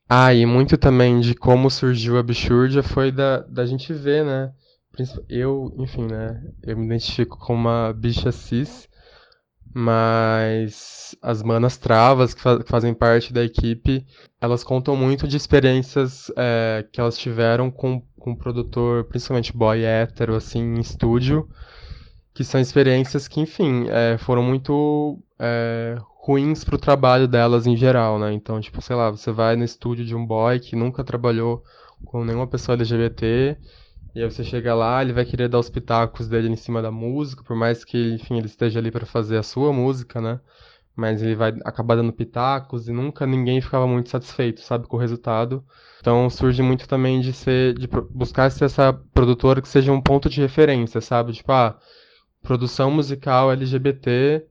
Ah, 0.08 0.34
e 0.34 0.44
muito 0.44 0.76
também 0.76 1.20
de 1.20 1.34
como 1.34 1.70
surgiu 1.70 2.18
a 2.18 2.22
Bichurdia 2.22 2.82
foi 2.82 3.12
da, 3.12 3.40
da 3.42 3.64
gente 3.64 3.92
ver, 3.92 4.24
né? 4.24 4.52
Eu, 5.28 5.72
enfim, 5.78 6.06
né? 6.06 6.42
Eu 6.62 6.76
me 6.76 6.86
identifico 6.86 7.38
como 7.38 7.68
uma 7.68 7.92
bicha 7.92 8.32
cis, 8.32 8.88
mas 9.72 11.16
as 11.22 11.42
manas 11.42 11.76
travas 11.76 12.34
que, 12.34 12.42
que 12.42 12.70
fazem 12.70 12.94
parte 12.94 13.32
da 13.32 13.44
equipe, 13.44 14.04
elas 14.40 14.64
contam 14.64 14.96
muito 14.96 15.28
de 15.28 15.36
experiências 15.36 16.30
é, 16.36 16.86
que 16.92 17.00
elas 17.00 17.16
tiveram 17.16 17.70
com, 17.70 18.02
com 18.18 18.34
produtor, 18.34 19.04
principalmente 19.04 19.56
boy 19.56 19.82
hétero, 19.84 20.34
assim, 20.34 20.60
em 20.60 20.80
estúdio 20.80 21.48
que 22.32 22.44
são 22.44 22.60
experiências 22.60 23.28
que, 23.28 23.40
enfim, 23.40 23.86
é, 23.88 24.16
foram 24.18 24.42
muito 24.42 25.18
é, 25.38 25.96
ruins 26.22 26.64
pro 26.64 26.78
trabalho 26.78 27.26
delas 27.26 27.66
em 27.66 27.76
geral, 27.76 28.18
né? 28.18 28.32
Então, 28.32 28.60
tipo, 28.60 28.80
sei 28.80 28.96
lá, 28.96 29.10
você 29.10 29.30
vai 29.30 29.56
no 29.56 29.64
estúdio 29.64 30.04
de 30.04 30.14
um 30.14 30.24
boy 30.24 30.58
que 30.58 30.76
nunca 30.76 31.04
trabalhou 31.04 31.62
com 32.04 32.24
nenhuma 32.24 32.46
pessoa 32.46 32.76
LGBT 32.76 33.58
E 34.14 34.22
aí 34.22 34.30
você 34.30 34.42
chega 34.42 34.74
lá, 34.74 35.02
ele 35.02 35.12
vai 35.12 35.24
querer 35.24 35.48
dar 35.48 35.58
os 35.58 35.70
pitacos 35.70 36.28
dele 36.28 36.48
em 36.48 36.56
cima 36.56 36.82
da 36.82 36.90
música, 36.90 37.44
por 37.44 37.56
mais 37.56 37.84
que, 37.84 38.14
enfim, 38.14 38.38
ele 38.38 38.46
esteja 38.46 38.78
ali 38.80 38.90
para 38.90 39.06
fazer 39.06 39.36
a 39.36 39.42
sua 39.42 39.72
música, 39.72 40.20
né? 40.20 40.40
Mas 40.96 41.22
ele 41.22 41.36
vai 41.36 41.54
acabar 41.64 41.94
dando 41.94 42.12
pitacos 42.12 42.88
e 42.88 42.92
nunca 42.92 43.26
ninguém 43.26 43.60
ficava 43.60 43.86
muito 43.86 44.10
satisfeito, 44.10 44.60
sabe, 44.60 44.86
com 44.86 44.96
o 44.96 45.00
resultado. 45.00 45.64
Então 46.00 46.28
surge 46.28 46.62
muito 46.62 46.88
também 46.88 47.20
de 47.20 47.32
ser, 47.32 47.74
de 47.74 47.88
buscar 48.10 48.50
ser 48.50 48.64
essa 48.64 48.92
produtora 49.14 49.62
que 49.62 49.68
seja 49.68 49.92
um 49.92 50.00
ponto 50.00 50.28
de 50.28 50.40
referência, 50.40 51.00
sabe? 51.00 51.32
Tipo, 51.32 51.52
ah, 51.52 51.78
produção 52.42 52.90
musical 52.90 53.52
LGBT 53.52 54.44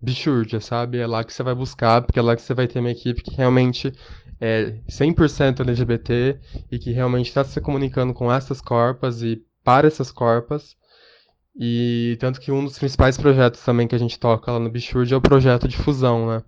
bichurdia, 0.00 0.60
sabe? 0.60 0.98
É 0.98 1.06
lá 1.06 1.22
que 1.22 1.32
você 1.32 1.42
vai 1.42 1.54
buscar, 1.54 2.02
porque 2.02 2.18
é 2.18 2.22
lá 2.22 2.34
que 2.34 2.42
você 2.42 2.54
vai 2.54 2.66
ter 2.66 2.80
uma 2.80 2.90
equipe 2.90 3.22
que 3.22 3.34
realmente 3.34 3.92
é 4.40 4.78
100% 4.88 5.60
LGBT 5.60 6.40
e 6.70 6.78
que 6.78 6.92
realmente 6.92 7.28
está 7.28 7.44
se 7.44 7.60
comunicando 7.60 8.14
com 8.14 8.32
essas 8.32 8.60
corpas 8.60 9.22
e 9.22 9.44
para 9.62 9.86
essas 9.86 10.10
corpas. 10.10 10.76
E 11.54 12.16
tanto 12.20 12.40
que 12.40 12.50
um 12.50 12.64
dos 12.64 12.78
principais 12.78 13.18
projetos 13.18 13.62
também 13.62 13.86
que 13.86 13.94
a 13.94 13.98
gente 13.98 14.18
toca 14.18 14.50
lá 14.50 14.58
no 14.58 14.70
Bichurd 14.70 15.12
é 15.12 15.16
o 15.16 15.20
projeto 15.20 15.68
de 15.68 15.76
fusão, 15.76 16.26
né? 16.26 16.42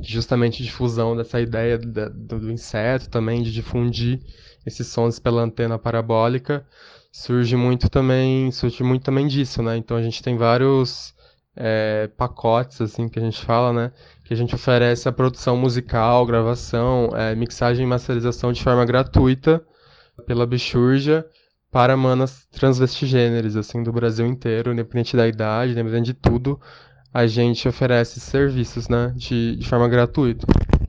Justamente 0.00 0.62
de 0.62 0.70
fusão 0.70 1.16
dessa 1.16 1.40
ideia 1.40 1.76
do 1.76 2.52
inseto 2.52 3.10
também, 3.10 3.42
de 3.42 3.50
difundir 3.50 4.20
esses 4.64 4.86
sons 4.86 5.18
pela 5.18 5.42
antena 5.42 5.78
parabólica. 5.78 6.64
Surge 7.10 7.56
muito 7.56 7.88
também, 7.88 8.52
surge 8.52 8.84
muito 8.84 9.02
também 9.02 9.26
disso, 9.26 9.60
né? 9.62 9.76
Então 9.76 9.96
a 9.96 10.02
gente 10.02 10.22
tem 10.22 10.36
vários 10.36 11.12
é, 11.56 12.08
pacotes, 12.16 12.80
assim, 12.80 13.08
que 13.08 13.18
a 13.18 13.22
gente 13.22 13.44
fala, 13.44 13.72
né? 13.72 13.92
Que 14.24 14.32
a 14.32 14.36
gente 14.36 14.54
oferece 14.54 15.08
a 15.08 15.12
produção 15.12 15.56
musical, 15.56 16.24
gravação, 16.24 17.10
é, 17.14 17.34
mixagem 17.34 17.84
e 17.84 17.88
masterização 17.88 18.52
de 18.52 18.62
forma 18.62 18.84
gratuita 18.84 19.62
pela 20.26 20.46
Bichurja 20.46 21.26
para 21.70 21.96
manas 21.96 22.46
transvestigêneres, 22.50 23.56
assim, 23.56 23.82
do 23.82 23.92
Brasil 23.92 24.26
inteiro, 24.26 24.72
independente 24.72 25.16
da 25.16 25.26
idade, 25.26 25.72
independente 25.72 26.06
de 26.06 26.14
tudo, 26.14 26.60
a 27.12 27.26
gente 27.26 27.68
oferece 27.68 28.20
serviços, 28.20 28.88
né, 28.88 29.12
de, 29.16 29.56
de 29.56 29.68
forma 29.68 29.88
gratuita. 29.88 30.46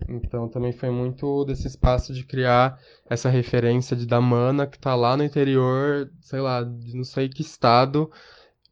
Então 0.08 0.48
também 0.50 0.72
foi 0.72 0.90
muito 0.90 1.46
desse 1.46 1.68
espaço 1.68 2.14
de 2.14 2.24
criar 2.24 2.78
essa 3.10 3.30
referência 3.30 3.96
de 3.96 4.06
da 4.06 4.20
mana 4.20 4.68
que 4.68 4.78
está 4.78 4.94
lá 4.96 5.16
no 5.16 5.24
interior, 5.24 6.10
sei 6.20 6.42
lá, 6.42 6.64
de 6.64 6.96
não 6.96 7.04
sei 7.04 7.30
que 7.30 7.42
estado, 7.42 8.12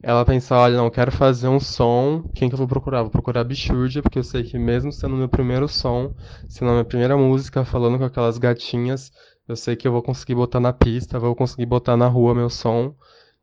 ela 0.02 0.26
pensa, 0.26 0.56
olha, 0.56 0.78
não, 0.78 0.90
quero 0.90 1.12
fazer 1.12 1.48
um 1.48 1.60
som, 1.60 2.24
quem 2.34 2.48
que 2.48 2.56
eu 2.56 2.58
vou 2.58 2.68
procurar? 2.68 3.02
Vou 3.02 3.12
procurar 3.12 3.44
Bichurdia, 3.44 4.02
porque 4.02 4.20
eu 4.20 4.24
sei 4.24 4.44
que 4.44 4.58
mesmo 4.58 4.92
sendo 4.92 5.16
meu 5.16 5.28
primeiro 5.30 5.68
som, 5.68 6.14
sendo 6.48 6.70
a 6.70 6.74
minha 6.74 6.86
primeira 6.86 7.18
música, 7.18 7.66
falando 7.66 7.98
com 7.98 8.06
aquelas 8.06 8.38
gatinhas, 8.38 9.12
eu 9.48 9.56
sei 9.56 9.76
que 9.76 9.88
eu 9.88 9.92
vou 9.92 10.02
conseguir 10.02 10.36
botar 10.36 10.60
na 10.60 10.72
pista, 10.72 11.20
vou 11.20 11.36
conseguir 11.36 11.66
botar 11.66 11.98
na 11.98 12.08
rua 12.08 12.34
meu 12.36 12.50
som. 12.50 12.96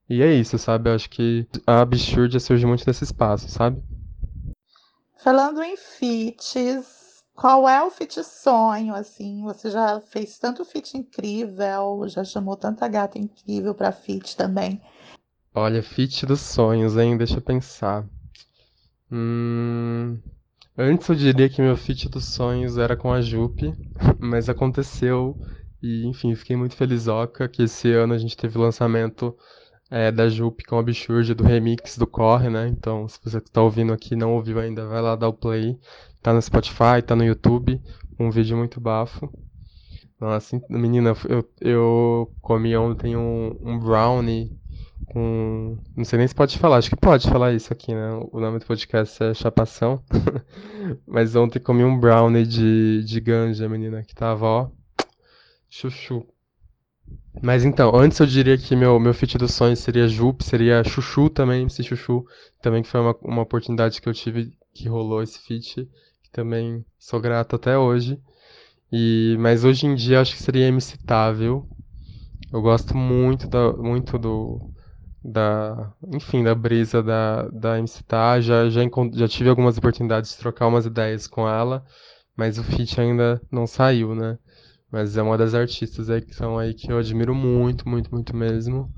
E 0.08 0.22
é 0.22 0.32
isso, 0.32 0.56
sabe? 0.58 0.88
Eu 0.88 0.94
acho 0.94 1.10
que 1.10 1.46
a 1.66 1.84
Bichurdia 1.84 2.40
surge 2.40 2.64
muito 2.64 2.86
desse 2.86 3.04
espaço, 3.04 3.48
sabe? 3.48 3.82
Falando 5.18 5.62
em 5.62 5.76
feats, 5.76 7.22
qual 7.34 7.68
é 7.68 7.82
o 7.82 7.90
feat 7.90 8.22
sonho, 8.24 8.94
assim? 8.94 9.42
Você 9.42 9.70
já 9.70 10.00
fez 10.00 10.38
tanto 10.38 10.64
feat 10.64 10.96
incrível, 10.96 12.08
já 12.08 12.24
chamou 12.24 12.56
tanta 12.56 12.88
gata 12.88 13.18
incrível 13.18 13.74
pra 13.74 13.92
feat 13.92 14.36
também. 14.36 14.80
Olha, 15.58 15.82
feat 15.82 16.26
dos 16.26 16.40
sonhos, 16.40 16.98
hein? 16.98 17.16
Deixa 17.16 17.38
eu 17.38 17.40
pensar. 17.40 18.06
Hum... 19.10 20.18
Antes 20.76 21.08
eu 21.08 21.14
diria 21.14 21.48
que 21.48 21.62
meu 21.62 21.74
feat 21.78 22.10
dos 22.10 22.26
sonhos 22.26 22.76
era 22.76 22.94
com 22.94 23.10
a 23.10 23.22
Jupe, 23.22 23.72
mas 24.20 24.50
aconteceu 24.50 25.34
e, 25.82 26.06
enfim, 26.06 26.34
fiquei 26.34 26.56
muito 26.56 26.76
felizoca 26.76 27.48
que 27.48 27.62
esse 27.62 27.90
ano 27.90 28.12
a 28.12 28.18
gente 28.18 28.36
teve 28.36 28.58
o 28.58 28.60
lançamento 28.60 29.34
é, 29.90 30.12
da 30.12 30.28
Jupe 30.28 30.62
com 30.62 30.78
a 30.78 30.82
Bichurge 30.82 31.32
do 31.32 31.42
remix 31.42 31.96
do 31.96 32.06
Corre, 32.06 32.50
né? 32.50 32.68
Então, 32.68 33.08
se 33.08 33.18
você 33.24 33.38
está 33.38 33.62
ouvindo 33.62 33.94
aqui 33.94 34.14
não 34.14 34.34
ouviu 34.34 34.60
ainda, 34.60 34.86
vai 34.86 35.00
lá 35.00 35.16
dar 35.16 35.28
o 35.28 35.32
play. 35.32 35.78
Tá 36.20 36.34
no 36.34 36.42
Spotify, 36.42 37.00
tá 37.02 37.16
no 37.16 37.24
YouTube, 37.24 37.80
um 38.20 38.30
vídeo 38.30 38.58
muito 38.58 38.78
bafo. 38.78 39.32
Nossa, 40.20 40.60
menina, 40.68 41.14
eu, 41.26 41.48
eu 41.62 42.30
comi 42.42 42.76
ontem 42.76 43.16
um, 43.16 43.56
um 43.62 43.78
brownie 43.78 44.54
com. 45.06 45.78
Não 45.96 46.04
sei 46.04 46.18
nem 46.18 46.28
se 46.28 46.34
pode 46.34 46.58
falar, 46.58 46.78
acho 46.78 46.90
que 46.90 46.96
pode 46.96 47.28
falar 47.28 47.52
isso 47.52 47.72
aqui, 47.72 47.94
né? 47.94 48.10
O 48.32 48.40
nome 48.40 48.58
do 48.58 48.66
podcast 48.66 49.22
é 49.22 49.34
Chapação. 49.34 50.02
Mas 51.06 51.36
ontem 51.36 51.58
comi 51.60 51.84
um 51.84 51.98
brownie 51.98 52.46
de, 52.46 53.04
de 53.04 53.20
ganja, 53.20 53.68
menina, 53.68 54.02
que 54.02 54.14
tava, 54.14 54.46
ó. 54.46 54.70
Chuchu. 55.68 56.26
Mas 57.42 57.64
então, 57.64 57.94
antes 57.94 58.18
eu 58.18 58.26
diria 58.26 58.56
que 58.56 58.74
meu, 58.74 58.98
meu 58.98 59.12
feat 59.12 59.36
dos 59.36 59.52
sonhos 59.52 59.78
seria 59.80 60.08
Jupe, 60.08 60.42
seria 60.42 60.82
Chuchu 60.82 61.28
também, 61.28 61.62
MC 61.62 61.82
Chuchu, 61.82 62.24
também 62.62 62.82
que 62.82 62.88
foi 62.88 63.00
uma, 63.00 63.16
uma 63.22 63.42
oportunidade 63.42 64.00
que 64.00 64.08
eu 64.08 64.14
tive 64.14 64.56
que 64.74 64.88
rolou 64.88 65.22
esse 65.22 65.38
feat, 65.38 65.88
que 66.22 66.30
também 66.32 66.84
sou 66.98 67.20
grato 67.20 67.56
até 67.56 67.76
hoje. 67.76 68.18
E, 68.90 69.36
mas 69.38 69.64
hoje 69.64 69.86
em 69.86 69.94
dia 69.94 70.20
acho 70.20 70.34
que 70.34 70.42
seria 70.42 70.68
MC 70.68 70.96
Tável. 70.98 71.68
Eu 72.52 72.62
gosto 72.62 72.96
muito, 72.96 73.48
da, 73.48 73.72
muito 73.72 74.18
do, 74.18 74.70
da, 75.26 75.92
enfim, 76.12 76.44
da 76.44 76.54
brisa 76.54 77.02
da, 77.02 77.48
da 77.48 77.78
MC 77.78 78.02
Tá. 78.04 78.40
Já, 78.40 78.68
já, 78.70 78.82
já 79.12 79.28
tive 79.28 79.48
algumas 79.50 79.76
oportunidades 79.76 80.30
de 80.30 80.38
trocar 80.38 80.68
umas 80.68 80.86
ideias 80.86 81.26
com 81.26 81.48
ela, 81.48 81.84
mas 82.36 82.58
o 82.58 82.64
feat 82.64 83.00
ainda 83.00 83.40
não 83.50 83.66
saiu, 83.66 84.14
né? 84.14 84.38
Mas 84.90 85.16
é 85.16 85.22
uma 85.22 85.36
das 85.36 85.52
artistas 85.54 86.08
aí 86.08 86.20
que 86.20 86.34
são 86.34 86.58
aí 86.58 86.72
que 86.72 86.92
eu 86.92 86.98
admiro 86.98 87.34
muito, 87.34 87.88
muito, 87.88 88.14
muito 88.14 88.36
mesmo. 88.36 88.90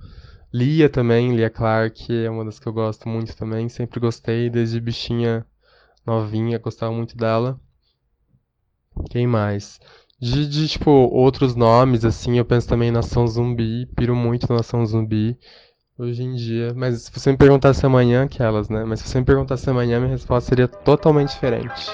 Lia 0.53 0.88
também, 0.88 1.35
Lia 1.35 1.51
Clark, 1.51 2.12
é 2.14 2.31
uma 2.31 2.45
das 2.45 2.59
que 2.59 2.67
eu 2.67 2.73
gosto 2.73 3.09
muito 3.09 3.35
também. 3.37 3.69
Sempre 3.69 3.99
gostei, 3.99 4.51
desde 4.51 4.81
bichinha 4.81 5.47
novinha, 6.07 6.59
gostava 6.59 6.93
muito 6.93 7.17
dela. 7.17 7.59
Quem 9.11 9.27
mais? 9.27 9.81
De, 10.21 10.49
de, 10.49 10.69
tipo, 10.69 10.91
outros 10.91 11.55
nomes, 11.55 12.05
assim, 12.05 12.38
eu 12.38 12.45
penso 12.45 12.69
também 12.69 12.88
em 12.88 12.93
Nação 12.93 13.27
Zumbi, 13.27 13.87
piro 13.95 14.17
muito 14.17 14.49
na 14.49 14.57
Nação 14.57 14.85
Zumbi 14.85 15.38
hoje 15.98 16.22
em 16.22 16.34
dia. 16.34 16.72
Mas 16.74 17.02
se 17.02 17.11
você 17.12 17.32
me 17.32 17.37
perguntasse 17.37 17.84
amanhã, 17.84 18.24
aquelas, 18.24 18.68
né? 18.68 18.84
Mas 18.84 19.00
se 19.00 19.08
você 19.08 19.18
me 19.18 19.24
perguntasse 19.26 19.68
amanhã, 19.68 19.98
minha 19.98 20.12
resposta 20.12 20.48
seria 20.48 20.68
totalmente 20.68 21.30
diferente. 21.30 21.90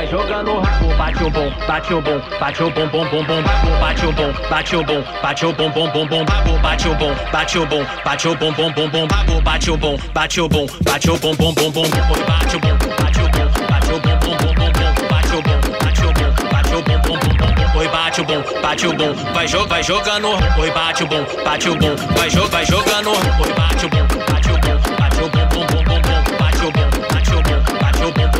vai 0.00 0.06
jogando 0.06 0.52
o 0.52 0.60
rabo. 0.60 0.94
Bate 0.96 1.24
o 1.24 1.30
bom, 1.30 1.50
bate 1.66 1.92
o 1.94 2.00
bom, 2.00 2.20
bate 2.38 2.62
o 2.62 2.70
bom, 2.70 2.88
bom, 2.88 3.04
bom, 3.10 3.24
bom, 3.24 3.42
bate 3.80 4.06
o 4.06 4.12
bom, 4.12 4.32
bate 4.48 4.76
o 4.76 4.84
bom, 4.84 5.04
bate 5.22 5.46
o 5.46 5.52
bom, 5.52 5.70
bom, 5.70 5.90
bom, 5.90 6.06
bom, 6.06 6.24
bate 6.24 6.88
o 6.88 6.94
bom, 6.94 7.14
bate 7.30 7.58
o 7.58 7.66
bom, 7.66 7.86
bate 8.04 8.28
o 8.28 8.34
bom, 8.34 8.52
bom, 8.52 8.72
bom, 8.72 8.88
bom, 8.88 9.06
bate 9.42 9.70
o 9.70 9.76
bom, 9.76 9.96
bate 10.14 10.40
o 10.40 10.48
bom, 10.48 10.66
bate 10.84 11.10
o 11.10 11.18
bom, 11.18 11.34
bom, 11.34 11.52
bom, 11.52 11.70
bom, 11.70 11.88
bate 11.90 12.56
o 12.56 12.60
bom, 12.60 12.78
bate 12.98 13.20
o 13.20 13.28
bom, 13.28 13.46
bate 13.68 13.92
o 13.92 14.00
bom, 14.00 14.16
bom, 14.16 14.38
bom, 14.38 14.54
bom, 14.54 15.08
bate 15.10 15.34
o 15.34 15.42
bom, 15.42 15.60
bate 15.80 16.04
o 16.04 16.12
bom, 16.12 16.48
bate 16.50 16.74
o 16.74 16.82
bom, 16.82 16.98
bom, 17.00 17.18
bom, 17.18 17.44
bom, 17.74 17.90
bate 17.92 18.20
o 18.20 18.24
bom, 18.24 18.42
bate 18.62 18.86
o 18.86 18.92
bom, 18.94 19.14
vai 19.34 19.48
jogar, 19.48 19.68
vai 19.68 19.82
jogando, 19.82 20.28
oi 20.58 20.70
bate 20.70 21.04
o 21.04 21.06
bom, 21.06 21.26
bate 21.44 21.68
o 21.68 21.76
bom, 21.76 21.96
vai 22.16 22.30
jogar, 22.30 22.48
vai 22.48 22.64
jogando, 22.64 23.10
oi 23.10 23.52
bate 23.54 23.84
o 23.84 23.88
bom, 23.90 24.06
bate 24.30 24.50
o 24.50 24.58
bom, 24.58 24.96
bate 24.98 25.20
o 25.20 25.28
bom, 25.28 25.46
bom, 25.46 25.66
bom, 25.66 25.84
bom, 25.84 26.38
bate 26.38 26.64
o 26.64 26.70
bom, 26.72 26.88
bate 27.12 27.30
o 27.30 27.42
bom, 27.42 27.78
bate 27.80 28.02
o 28.02 28.12
bom, 28.12 28.28
bom, 28.28 28.28
bom, 28.30 28.39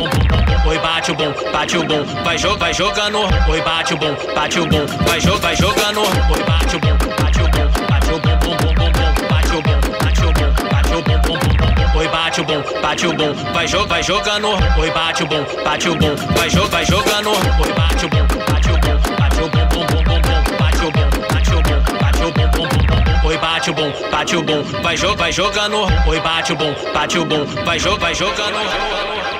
bate 1.11 1.11
o 1.11 1.15
bom, 1.15 1.51
bate 1.51 1.77
o 1.77 1.83
bom, 1.83 2.05
vai 2.23 2.37
jogar, 2.37 2.57
vai 2.57 2.73
jogando, 2.73 3.19
oi 3.49 3.61
bate 3.61 3.93
o 3.93 3.97
bom, 3.97 4.15
bate 4.33 4.59
o 4.59 4.65
bom, 4.65 4.85
vai 5.05 5.19
jogar, 5.19 5.39
vai 5.39 5.55
jogando, 5.55 6.01
oi 6.01 6.43
bate 6.45 6.75
o 6.75 6.79
bom, 6.79 6.97
bate 7.19 7.41
o 7.41 7.47
bom, 7.49 7.67
bate 7.89 8.11
o 8.11 8.19
bom, 8.19 8.37
bom, 8.37 8.57
bom, 8.57 8.75
bom, 8.75 9.27
bate 9.29 9.55
o 9.55 9.61
bom, 9.61 9.79
bate 9.99 10.21
o 10.21 10.31
bom, 10.31 10.69
bate 10.69 10.93
o 10.93 11.01
bom, 11.01 11.21
bom, 11.21 11.37
bom, 11.37 11.99
oi 11.99 12.07
bate 12.07 12.41
o 12.41 12.45
bom, 12.45 12.63
bate 12.81 13.07
o 13.07 13.13
bom, 13.13 13.33
vai 13.53 13.67
jogar, 13.67 13.87
vai 13.87 14.03
jogando, 14.03 14.47
oi 14.79 14.91
bate 14.91 15.23
o 15.23 15.27
bom, 15.27 15.45
bate 15.63 15.89
o 15.89 15.95
bom, 15.95 16.15
vai 16.15 16.49
jogar, 16.49 16.69
vai 16.69 16.85
jogando, 16.85 17.29
oi 17.29 17.73
bate 17.73 18.05
o 18.05 18.09
bom, 18.09 18.27
bate 18.47 18.69
o 18.69 18.77
bom, 18.77 19.15
bate 19.17 19.41
o 19.41 19.49
bom, 19.49 19.67
bom, 19.67 19.85
bom, 19.85 20.21
bom, 20.21 20.57
bate 20.57 20.85
o 20.85 20.91
bom, 20.91 21.09
bate 21.33 21.51
o 21.51 21.61
bom, 21.61 21.97
bate 21.99 22.23
o 22.23 22.31
bom, 22.31 22.47
bom, 22.47 22.67
bom, 22.67 23.27
oi 23.27 23.37
bate 23.37 23.69
o 23.69 23.73
bom, 23.73 23.91
bate 24.09 24.35
o 24.35 24.43
bom, 24.43 24.63
vai 24.81 24.95
jogar, 24.95 25.17
vai 25.17 25.31
jogando, 25.31 25.77
oi 26.07 26.19
bate 26.21 26.53
o 26.53 26.55
bom, 26.55 26.73
bate 26.93 27.19
o 27.19 27.25
bom, 27.25 27.45
vai 27.65 27.77
jogar, 27.79 27.99
vai 27.99 28.15
jogando. 28.15 29.30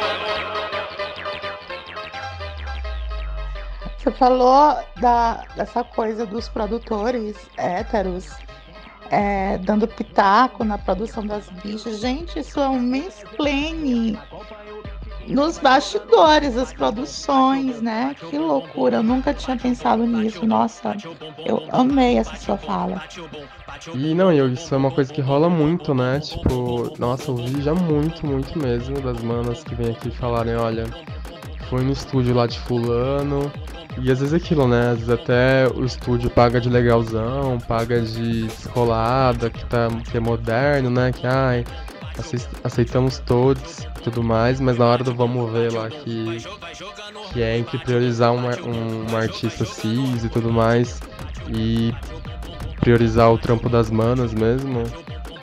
Você 4.02 4.10
falou 4.10 4.78
da, 5.00 5.44
dessa 5.56 5.84
coisa 5.84 6.26
dos 6.26 6.50
produtores 6.50 7.36
héteros 7.56 8.32
é, 9.12 9.60
dando 9.60 9.88
pitaco 9.88 10.64
na 10.64 10.78
produção 10.80 11.24
das 11.24 11.48
bichas. 11.64 12.00
Gente, 12.00 12.40
isso 12.40 12.60
é 12.60 12.68
um 12.68 12.80
mansplaining 12.80 14.18
nos 15.28 15.60
bastidores, 15.60 16.58
as 16.58 16.74
produções, 16.74 17.80
né? 17.80 18.16
Que 18.28 18.40
loucura, 18.40 18.98
eu 18.98 19.04
nunca 19.04 19.36
tinha 19.36 19.56
pensado 19.56 20.04
nisso. 20.08 20.48
Nossa, 20.48 20.96
eu 21.46 21.64
amei 21.72 22.18
essa 22.18 22.36
sua 22.38 22.58
fala. 22.58 23.04
E 23.94 24.16
não, 24.16 24.32
isso 24.48 24.74
é 24.74 24.78
uma 24.78 24.90
coisa 24.90 25.14
que 25.14 25.22
rola 25.22 25.48
muito, 25.48 25.94
né? 25.94 26.20
Tipo, 26.20 26.92
nossa, 26.98 27.30
eu 27.30 27.36
vi 27.36 27.62
já 27.62 27.76
muito, 27.76 28.26
muito 28.26 28.58
mesmo 28.58 29.00
das 29.00 29.22
manas 29.22 29.64
que 29.64 29.76
vêm 29.76 29.92
aqui 29.92 30.10
falarem, 30.10 30.56
olha, 30.56 30.86
foi 31.72 31.86
no 31.86 31.94
estúdio 31.94 32.36
lá 32.36 32.46
de 32.46 32.60
fulano. 32.60 33.50
E 33.98 34.12
às 34.12 34.20
vezes 34.20 34.34
é 34.34 34.38
aquilo, 34.38 34.68
né? 34.68 34.90
Às 34.90 35.00
vezes 35.00 35.10
até 35.10 35.68
o 35.74 35.86
estúdio 35.86 36.30
paga 36.30 36.60
de 36.60 36.70
legalzão, 36.70 37.58
paga 37.66 38.02
de 38.02 38.46
escolada, 38.48 39.50
que, 39.50 39.66
tá, 39.66 39.88
que 40.10 40.18
é 40.18 40.20
moderno, 40.20 40.90
né? 40.90 41.14
Que 41.14 41.26
ai, 41.26 41.66
aceitamos 42.64 43.20
todos 43.20 43.88
tudo 44.04 44.22
mais, 44.22 44.60
mas 44.60 44.78
na 44.78 44.86
hora 44.86 45.04
do 45.04 45.14
vamos 45.14 45.52
ver 45.52 45.72
lá 45.72 45.90
que, 45.90 46.44
que 47.32 47.42
é 47.42 47.58
entre 47.58 47.78
priorizar 47.78 48.34
uma, 48.34 48.56
um, 48.62 49.08
uma 49.08 49.20
artista 49.20 49.64
cis 49.64 50.24
e 50.24 50.30
tudo 50.30 50.52
mais 50.52 51.00
e 51.48 51.94
priorizar 52.80 53.32
o 53.32 53.38
trampo 53.38 53.70
das 53.70 53.92
manas 53.92 54.34
mesmo, 54.34 54.84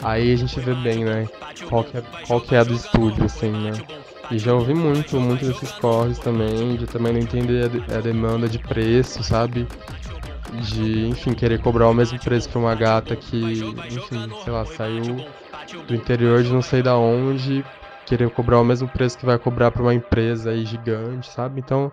aí 0.02 0.32
a 0.32 0.36
gente 0.36 0.58
vê 0.60 0.74
bem, 0.74 1.04
né? 1.04 1.26
Qual 1.68 1.84
que 1.84 1.96
é, 1.96 2.02
qual 2.26 2.40
que 2.40 2.54
é 2.54 2.58
a 2.58 2.64
do 2.64 2.74
estúdio, 2.74 3.24
assim, 3.24 3.50
né? 3.50 3.72
E 4.30 4.38
já 4.38 4.52
ouvi 4.54 4.74
muito, 4.74 5.18
muito 5.18 5.46
desses 5.46 5.72
corres 5.72 6.18
também, 6.18 6.76
de 6.76 6.86
também 6.86 7.14
não 7.14 7.20
entender 7.20 7.70
a, 7.96 8.00
demanda 8.00 8.46
de 8.46 8.58
preço, 8.58 9.22
sabe? 9.22 9.66
De, 10.62 11.08
enfim, 11.08 11.32
querer 11.32 11.58
cobrar 11.60 11.88
o 11.88 11.94
mesmo 11.94 12.18
preço 12.18 12.48
pra 12.50 12.58
uma 12.58 12.74
gata 12.74 13.16
que, 13.16 13.36
enfim, 13.90 14.30
sei 14.44 14.52
lá, 14.52 14.66
saiu 14.66 15.24
do 15.86 15.94
interior 15.94 16.42
de 16.42 16.52
não 16.52 16.60
sei 16.60 16.82
da 16.82 16.96
onde, 16.96 17.64
querer 18.04 18.28
cobrar 18.30 18.60
o 18.60 18.64
mesmo 18.64 18.86
preço 18.88 19.16
que 19.16 19.24
vai 19.24 19.38
cobrar 19.38 19.70
para 19.70 19.82
uma 19.82 19.94
empresa 19.94 20.50
aí 20.50 20.64
gigante, 20.64 21.30
sabe? 21.30 21.60
Então, 21.60 21.90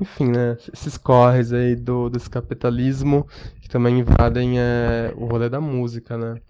enfim, 0.00 0.28
né? 0.28 0.56
Esses 0.72 0.96
corres 0.96 1.52
aí 1.52 1.76
do, 1.76 2.08
desse 2.08 2.30
capitalismo 2.30 3.26
que 3.60 3.68
também 3.68 3.98
invadem 3.98 4.58
é, 4.58 5.12
o 5.16 5.26
rolê 5.26 5.50
da 5.50 5.60
música, 5.60 6.16
né? 6.16 6.40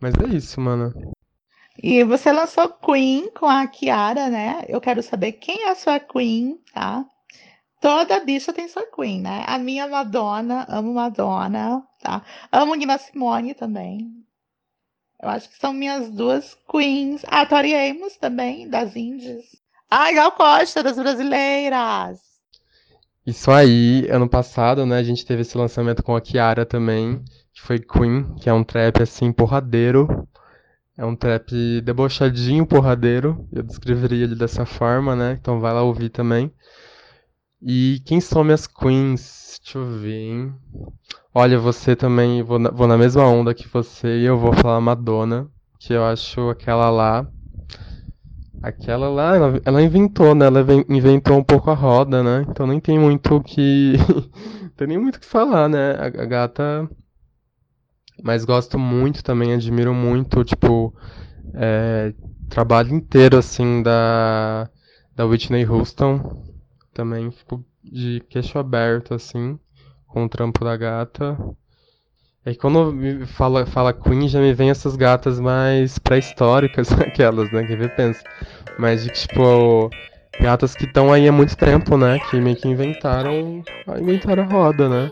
Mas 0.00 0.14
é 0.14 0.34
isso, 0.34 0.60
mano. 0.60 0.92
E 1.82 2.04
você 2.04 2.30
lançou 2.30 2.68
Queen 2.68 3.28
com 3.30 3.46
a 3.46 3.66
Kiara, 3.66 4.28
né? 4.28 4.64
Eu 4.68 4.80
quero 4.80 5.02
saber 5.02 5.32
quem 5.32 5.64
é 5.64 5.70
a 5.70 5.74
sua 5.74 5.98
Queen, 5.98 6.56
tá? 6.72 7.04
Toda 7.80 8.20
bicha 8.20 8.52
tem 8.52 8.68
sua 8.68 8.86
Queen, 8.86 9.20
né? 9.20 9.42
A 9.48 9.58
minha 9.58 9.88
Madonna, 9.88 10.64
amo 10.68 10.94
Madonna, 10.94 11.82
tá? 12.00 12.22
Amo 12.52 12.76
Nina 12.76 12.98
Simone 12.98 13.52
também. 13.54 14.22
Eu 15.20 15.28
acho 15.28 15.48
que 15.48 15.58
são 15.58 15.72
minhas 15.72 16.08
duas 16.10 16.56
queens. 16.70 17.22
Ah, 17.26 17.44
Tori 17.46 17.74
Amos 17.74 18.16
também, 18.16 18.68
das 18.68 18.94
Índias. 18.94 19.44
Ah, 19.90 20.12
Gal 20.12 20.32
Costa, 20.32 20.84
das 20.84 20.96
brasileiras. 20.96 22.20
Isso 23.26 23.50
aí, 23.50 24.08
ano 24.08 24.28
passado, 24.28 24.86
né, 24.86 24.98
a 24.98 25.02
gente 25.02 25.26
teve 25.26 25.42
esse 25.42 25.56
lançamento 25.56 26.02
com 26.02 26.14
a 26.14 26.20
Kiara 26.20 26.64
também, 26.64 27.24
que 27.52 27.60
foi 27.60 27.78
Queen, 27.78 28.34
que 28.36 28.48
é 28.48 28.52
um 28.52 28.64
trap 28.64 29.02
assim, 29.02 29.32
porradeiro. 29.32 30.28
É 30.96 31.04
um 31.04 31.16
trap 31.16 31.80
debochadinho, 31.80 32.66
porradeiro. 32.66 33.46
Eu 33.50 33.62
descreveria 33.62 34.24
ele 34.24 34.34
dessa 34.34 34.66
forma, 34.66 35.16
né? 35.16 35.38
Então 35.40 35.58
vai 35.58 35.72
lá 35.72 35.82
ouvir 35.82 36.10
também. 36.10 36.52
E 37.62 38.02
quem 38.04 38.20
são 38.20 38.44
minhas 38.44 38.66
queens? 38.66 39.58
Deixa 39.62 39.78
eu 39.78 39.86
ver, 39.86 40.14
hein? 40.14 40.54
Olha, 41.34 41.58
você 41.58 41.96
também, 41.96 42.42
vou 42.42 42.58
na, 42.58 42.70
vou 42.70 42.86
na 42.86 42.98
mesma 42.98 43.24
onda 43.24 43.54
que 43.54 43.66
você 43.68 44.18
e 44.18 44.24
eu 44.24 44.36
vou 44.38 44.52
falar 44.52 44.80
Madonna, 44.80 45.48
que 45.78 45.94
eu 45.94 46.04
acho 46.04 46.50
aquela 46.50 46.90
lá. 46.90 47.26
Aquela 48.62 49.08
lá, 49.08 49.34
ela, 49.34 49.60
ela 49.64 49.82
inventou, 49.82 50.34
né? 50.34 50.46
Ela 50.46 50.60
inventou 50.88 51.38
um 51.38 51.42
pouco 51.42 51.70
a 51.70 51.74
roda, 51.74 52.22
né? 52.22 52.44
Então 52.48 52.66
nem 52.66 52.78
tem 52.78 52.98
muito 52.98 53.36
o 53.36 53.42
que. 53.42 53.94
tem 54.76 54.88
nem 54.88 54.98
muito 54.98 55.16
o 55.16 55.20
que 55.20 55.26
falar, 55.26 55.68
né? 55.68 55.92
A, 55.92 56.06
a 56.06 56.26
gata. 56.26 56.88
Mas 58.20 58.44
gosto 58.44 58.78
muito 58.78 59.22
também, 59.22 59.52
admiro 59.52 59.94
muito, 59.94 60.44
tipo, 60.44 60.94
é, 61.54 62.12
trabalho 62.48 62.94
inteiro, 62.94 63.38
assim, 63.38 63.82
da, 63.82 64.68
da 65.14 65.24
Whitney 65.24 65.64
Houston. 65.64 66.42
Também 66.92 67.30
fico 67.30 67.64
de 67.82 68.22
queixo 68.28 68.58
aberto, 68.58 69.14
assim 69.14 69.58
com 70.12 70.24
o 70.24 70.28
trampo 70.28 70.64
da 70.64 70.76
gata. 70.76 71.36
Que 72.44 72.54
quando 72.54 73.26
fala, 73.26 73.64
fala 73.64 73.92
Queen, 73.92 74.28
já 74.28 74.40
me 74.40 74.52
vem 74.52 74.70
essas 74.70 74.96
gatas 74.96 75.40
mais 75.40 75.98
pré-históricas, 75.98 76.92
aquelas, 77.00 77.50
né? 77.50 77.64
Que 77.64 77.76
vê 77.76 77.88
pensa. 77.88 78.22
Mas 78.78 79.04
de 79.04 79.10
tipo, 79.10 79.88
gatas 80.40 80.74
que 80.74 80.84
estão 80.84 81.12
aí 81.12 81.26
há 81.26 81.32
muito 81.32 81.56
tempo, 81.56 81.96
né? 81.96 82.18
Que 82.30 82.40
meio 82.40 82.56
que 82.56 82.68
inventaram. 82.68 83.64
Inventaram 83.98 84.42
a 84.42 84.46
roda, 84.46 84.88
né? 84.88 85.10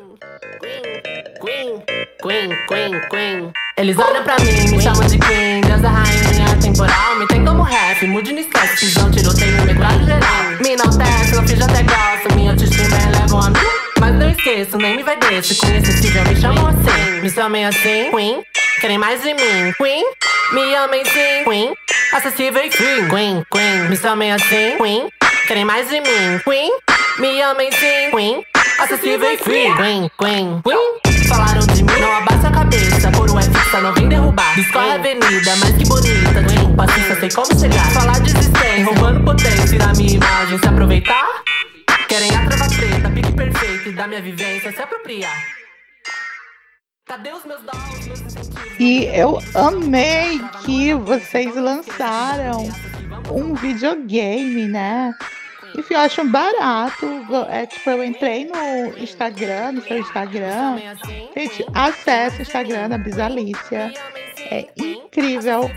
Queen, 2.71 2.91
Queen, 2.91 2.91
Queen, 2.91 3.01
Queen. 3.11 3.53
Eles 3.77 3.99
olham 3.99 4.23
pra 4.23 4.39
mim, 4.39 4.77
me 4.77 4.81
chamam 4.81 5.05
de 5.05 5.19
Queen, 5.19 5.61
deusa 5.61 5.89
rainha 5.89 6.57
temporal. 6.63 7.17
Me 7.17 7.27
tem 7.27 7.45
como 7.45 7.63
rap, 7.65 8.07
mude 8.07 8.33
no 8.33 8.39
esquece, 8.39 8.87
pisão, 8.87 9.11
tiroteio, 9.11 9.63
metralha 9.63 10.05
geral. 10.05 10.45
Me 10.63 10.77
não 10.77 10.97
teste, 10.97 11.35
não 11.35 11.49
fiz 11.49 11.61
até 11.61 11.83
gosto, 11.83 12.33
minha 12.37 12.53
autoestima 12.53 12.97
eleva 12.97 13.47
a 13.47 13.51
mim. 13.51 13.59
Mas 13.99 14.15
não 14.15 14.31
esqueço, 14.31 14.77
nem 14.77 14.99
me 14.99 15.03
vai 15.03 15.17
desse. 15.17 15.57
Conhecível, 15.57 16.23
me 16.23 16.41
chamam 16.41 16.69
assim. 16.69 17.21
Me 17.21 17.31
chamem 17.31 17.67
assim, 17.67 18.11
Queen. 18.13 18.43
Querem 18.81 18.99
mais 18.99 19.21
de 19.21 19.35
mim, 19.35 19.73
Queen. 19.77 20.05
Me 20.53 20.75
amem 20.77 21.05
sim, 21.07 21.45
Queen. 21.45 21.75
Acessível 22.13 22.65
e 22.65 22.71
free, 22.71 23.09
Queen, 23.09 23.45
Queen. 23.51 23.89
Me 23.89 23.97
chamem 23.97 24.33
assim, 24.33 24.77
Queen. 24.79 25.09
Querem 25.49 25.65
mais 25.65 25.89
de 25.89 26.01
mim, 26.01 26.39
Queen. 26.45 26.71
Me 27.19 27.43
amem 27.43 27.73
sim, 27.73 28.11
Queen. 28.13 28.45
Acessível 28.79 29.33
e 29.33 29.39
free, 29.39 29.75
Queen, 29.75 30.11
Queen, 30.17 30.63
Queen. 30.63 31.20
Falaram 31.31 31.61
de 31.61 31.85
mim, 31.85 32.01
não 32.01 32.13
abaixa 32.13 32.49
a 32.49 32.51
cabeça. 32.51 33.13
Coroa 33.13 33.39
é 33.39 33.43
fixa, 33.45 33.81
não 33.81 33.95
vem 33.95 34.09
derrubar. 34.09 34.53
Discorre 34.57 34.91
a 34.91 34.95
avenida, 34.95 35.57
mas 35.61 35.77
que 35.77 35.87
bonita. 35.87 36.43
Queen, 36.43 36.75
paciência, 36.75 37.21
sei 37.21 37.31
como 37.31 37.59
chegar. 37.59 37.91
Falar 37.93 38.21
de 38.21 38.31
existência, 38.31 38.85
roubando 38.85 39.25
potência. 39.25 39.67
Tirar 39.69 39.97
minha 39.97 40.15
imagem, 40.15 40.59
se 40.59 40.67
aproveitar. 40.67 41.27
Querem 42.09 42.35
a 42.35 42.45
trava 42.49 42.67
preta, 42.67 43.11
pique 43.11 43.33
perfeito 43.33 43.93
da 43.93 44.09
minha 44.09 44.21
vivência 44.21 44.73
se 44.73 44.83
apropriar. 44.83 45.41
Cadê 47.07 47.33
os 47.33 47.45
meus 47.45 47.63
dons? 47.63 48.51
E 48.81 49.05
eu 49.05 49.39
amei 49.55 50.41
que 50.65 50.95
vocês 50.95 51.55
lançaram 51.55 52.69
um 53.31 53.55
videogame, 53.55 54.67
né? 54.67 55.15
Enfim, 55.81 55.95
eu 55.95 56.01
acho 56.01 56.25
barato. 56.29 57.07
É, 57.49 57.65
tipo, 57.65 57.89
eu 57.89 58.05
entrei 58.05 58.45
no 58.45 58.99
Instagram, 58.99 59.73
no 59.73 59.83
seu 59.83 59.99
Instagram. 59.99 60.77
Gente, 61.35 61.65
acesse 61.73 62.39
o 62.39 62.43
Instagram 62.43 62.91
da 62.91 62.99
Bisalícia. 62.99 63.91
É 64.51 64.67
incrível. 64.77 65.71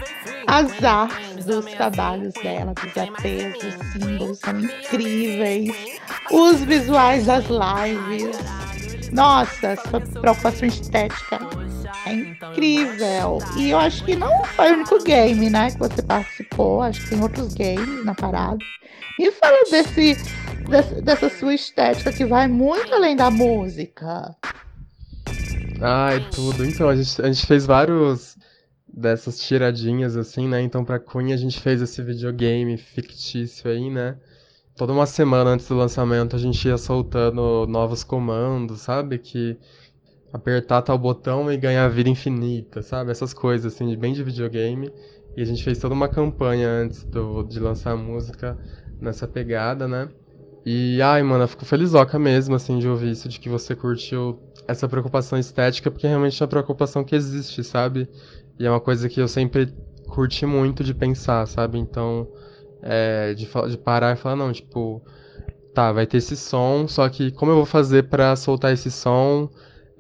As 0.46 0.84
artes 0.84 1.46
dos 1.46 1.66
trabalhos 1.66 2.34
dela, 2.34 2.74
dos 2.74 2.98
EPs, 2.98 3.64
dos 3.64 3.92
símbolos 3.94 4.40
são 4.40 4.60
incríveis. 4.60 5.74
Os 6.30 6.60
visuais 6.62 7.26
das 7.26 7.46
lives. 7.46 8.38
Nossa, 9.14 9.78
sua 9.90 10.02
preocupação 10.02 10.68
estética 10.68 11.40
é 12.14 12.52
incrível. 12.52 13.40
E 13.58 13.72
eu 13.72 13.80
acho 13.80 14.04
que 14.06 14.16
não 14.16 14.44
foi 14.46 14.72
o 14.72 14.74
único 14.76 15.04
game, 15.04 15.50
né, 15.50 15.72
que 15.72 15.80
você 15.80 16.02
participou. 16.02 16.82
Acho 16.82 17.02
que 17.02 17.10
tem 17.10 17.22
outros 17.22 17.54
games 17.54 18.06
na 18.06 18.14
parada. 18.14 18.58
E 19.20 19.32
fala 19.32 19.58
desse, 19.70 20.18
desse, 20.68 21.02
dessa 21.02 21.30
sua 21.30 21.54
estética 21.54 22.12
que 22.12 22.26
vai 22.26 22.48
muito 22.48 22.94
além 22.94 23.16
da 23.16 23.30
música. 23.30 24.36
Ai, 25.82 26.26
tudo. 26.32 26.66
Então, 26.66 26.90
a 26.90 26.96
gente, 26.96 27.22
a 27.22 27.32
gente 27.32 27.46
fez 27.46 27.66
vários 27.66 28.38
dessas 28.88 29.40
tiradinhas, 29.40 30.16
assim, 30.16 30.48
né? 30.48 30.62
Então, 30.62 30.86
pra 30.86 31.00
Queen, 31.00 31.34
a 31.34 31.38
gente 31.38 31.60
fez 31.60 31.82
esse 31.82 32.02
videogame 32.02 32.78
fictício 32.78 33.70
aí, 33.70 33.90
né? 33.90 34.18
Toda 34.76 34.94
uma 34.94 35.06
semana 35.06 35.52
antes 35.52 35.68
do 35.68 35.76
lançamento, 35.76 36.36
a 36.36 36.40
gente 36.40 36.68
ia 36.68 36.78
soltando 36.78 37.68
novos 37.68 38.04
comandos, 38.04 38.82
sabe? 38.82 39.20
Que 39.20 39.58
apertar 40.34 40.82
tal 40.82 40.98
botão 40.98 41.52
e 41.52 41.56
ganhar 41.56 41.88
vida 41.90 42.10
infinita, 42.10 42.82
sabe? 42.82 43.12
Essas 43.12 43.34
coisas, 43.34 43.72
assim, 43.72 43.96
bem 43.96 44.14
de 44.14 44.24
videogame. 44.24 44.92
E 45.38 45.42
a 45.42 45.46
gente 45.46 45.64
fez 45.64 45.78
toda 45.78 45.94
uma 45.94 46.08
campanha 46.08 46.68
antes 46.68 47.04
do, 47.06 47.44
de 47.44 47.60
lançar 47.60 47.92
a 47.92 47.96
música 47.96 48.58
nessa 49.00 49.28
pegada, 49.28 49.88
né? 49.88 50.10
E, 50.66 51.02
ai, 51.02 51.22
mano, 51.22 51.44
eu 51.44 51.48
fico 51.48 51.66
felizoca 51.66 52.18
mesmo, 52.18 52.56
assim, 52.56 52.80
de 52.80 52.88
ouvir 52.88 53.12
isso, 53.12 53.30
de 53.30 53.40
que 53.40 53.48
você 53.48 53.76
curtiu 53.76 54.40
essa 54.68 54.88
preocupação 54.88 55.38
estética, 55.38 55.92
porque 55.92 56.08
realmente 56.08 56.42
é 56.42 56.44
uma 56.44 56.50
preocupação 56.50 57.04
que 57.04 57.16
existe, 57.16 57.64
sabe? 57.64 58.08
E 58.58 58.66
é 58.66 58.70
uma 58.70 58.80
coisa 58.80 59.08
que 59.10 59.22
eu 59.22 59.28
sempre 59.28 59.72
curti 60.08 60.46
muito 60.46 60.84
de 60.84 60.94
pensar, 60.94 61.46
sabe? 61.48 61.78
Então, 61.78 62.28
é, 62.82 63.34
de, 63.34 63.48
de 63.70 63.78
parar 63.78 64.14
e 64.14 64.16
falar, 64.16 64.36
não, 64.36 64.52
tipo, 64.52 65.04
tá, 65.74 65.92
vai 65.92 66.08
ter 66.08 66.18
esse 66.18 66.38
som, 66.38 66.88
só 66.88 67.08
que 67.10 67.32
como 67.32 67.52
eu 67.52 67.56
vou 67.56 67.66
fazer 67.66 68.04
para 68.04 68.36
soltar 68.36 68.72
esse 68.74 68.90
som 68.90 69.50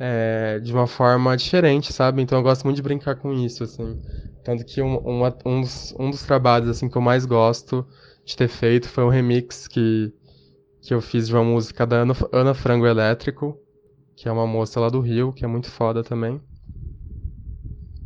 é, 0.06 0.60
de 0.60 0.74
uma 0.74 0.86
forma 0.86 1.38
diferente, 1.38 1.93
sabe? 1.93 2.22
Então 2.22 2.38
eu 2.38 2.43
gosto 2.43 2.66
muito 2.66 2.76
de 2.76 2.82
brincar 2.82 3.16
com 3.16 3.32
isso, 3.32 3.64
assim. 3.64 3.97
Tanto 4.43 4.66
que 4.66 4.82
um, 4.82 4.97
um, 4.97 5.24
um, 5.45 5.62
dos, 5.62 5.95
um 5.97 6.10
dos 6.10 6.24
trabalhos, 6.24 6.68
assim, 6.68 6.89
que 6.89 6.97
eu 6.97 7.01
mais 7.01 7.26
gosto 7.26 7.88
de 8.26 8.36
ter 8.36 8.49
feito. 8.49 8.89
Foi 8.89 9.06
um 9.06 9.10
remix 9.10 9.66
que, 9.66 10.14
que 10.82 10.93
eu 10.93 10.99
fiz 10.99 11.28
de 11.28 11.34
uma 11.34 11.43
música 11.45 11.88
da 11.88 12.01
Ana, 12.01 12.14
Ana 12.34 12.54
Frango 12.54 12.86
Elétrico, 12.86 13.58
que 14.14 14.28
é 14.28 14.32
uma 14.32 14.45
moça 14.45 14.78
lá 14.78 14.89
do 14.89 14.99
Rio, 14.99 15.32
que 15.32 15.45
é 15.45 15.47
muito 15.47 15.70
foda 15.72 16.04
também. 16.04 16.41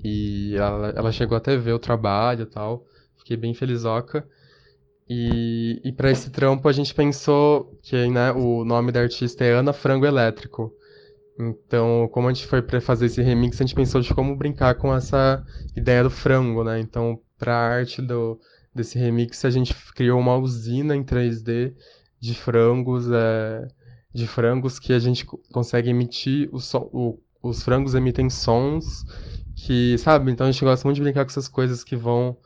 E 0.04 0.56
ela, 0.56 0.89
ela 0.89 1.12
chegou 1.12 1.36
até 1.36 1.58
ver 1.58 1.74
o 1.74 1.80
trabalho 1.80 2.43
e 2.43 2.45
tal. 2.45 2.86
Fiquei 3.18 3.36
bem 3.36 3.56
felizoca. 3.56 4.24
E, 5.10 5.82
e 5.84 5.91
para 5.91 6.12
esse 6.12 6.30
trampo 6.30 6.68
a 6.68 6.72
gente 6.72 6.93
pensou 6.93 7.76
que 7.82 8.08
né, 8.08 8.32
o 8.34 8.64
nome 8.64 8.91
da 8.91 9.00
artista 9.02 9.43
é 9.43 9.54
Ana 9.54 9.74
Frango 9.74 10.06
Elétrico. 10.06 10.76
Então, 11.39 12.09
como 12.11 12.27
a 12.27 12.33
gente 12.33 12.47
foi 12.47 12.61
para 12.61 12.81
fazer 12.81 13.05
esse 13.05 13.21
remix, 13.21 13.61
a 13.61 13.63
gente 13.63 13.75
pensou 13.75 14.01
de 14.01 14.13
como 14.13 14.35
brincar 14.35 14.75
com 14.75 14.93
essa 14.93 15.45
ideia 15.75 16.03
do 16.03 16.09
frango, 16.09 16.63
né? 16.63 16.79
Então, 16.79 17.19
para 17.38 17.53
a 17.53 17.67
arte 17.77 18.01
do, 18.01 18.39
desse 18.73 18.97
remix, 18.97 19.45
a 19.45 19.49
gente 19.49 19.75
criou 19.93 20.19
uma 20.19 20.35
usina 20.35 20.95
em 20.95 21.03
3D 21.03 21.73
de 22.19 22.33
frangos, 22.33 23.07
é, 23.11 23.67
de 24.13 24.25
frangos 24.25 24.79
que 24.79 24.93
a 24.93 24.99
gente 24.99 25.25
consegue 25.51 25.89
emitir 25.89 26.49
o 26.51 26.59
som, 26.59 26.89
o, 26.91 27.19
os 27.41 27.61
frangos 27.61 27.93
emitem 27.93 28.29
sons 28.29 29.05
que, 29.55 29.97
sabe? 29.97 30.31
Então 30.31 30.47
a 30.47 30.51
gente 30.51 30.63
gosta 30.63 30.88
muito 30.88 30.95
de 30.97 31.03
brincar 31.03 31.23
com 31.23 31.31
essas 31.31 31.47
coisas 31.47 31.83
que 31.83 31.95
vão 31.95 32.38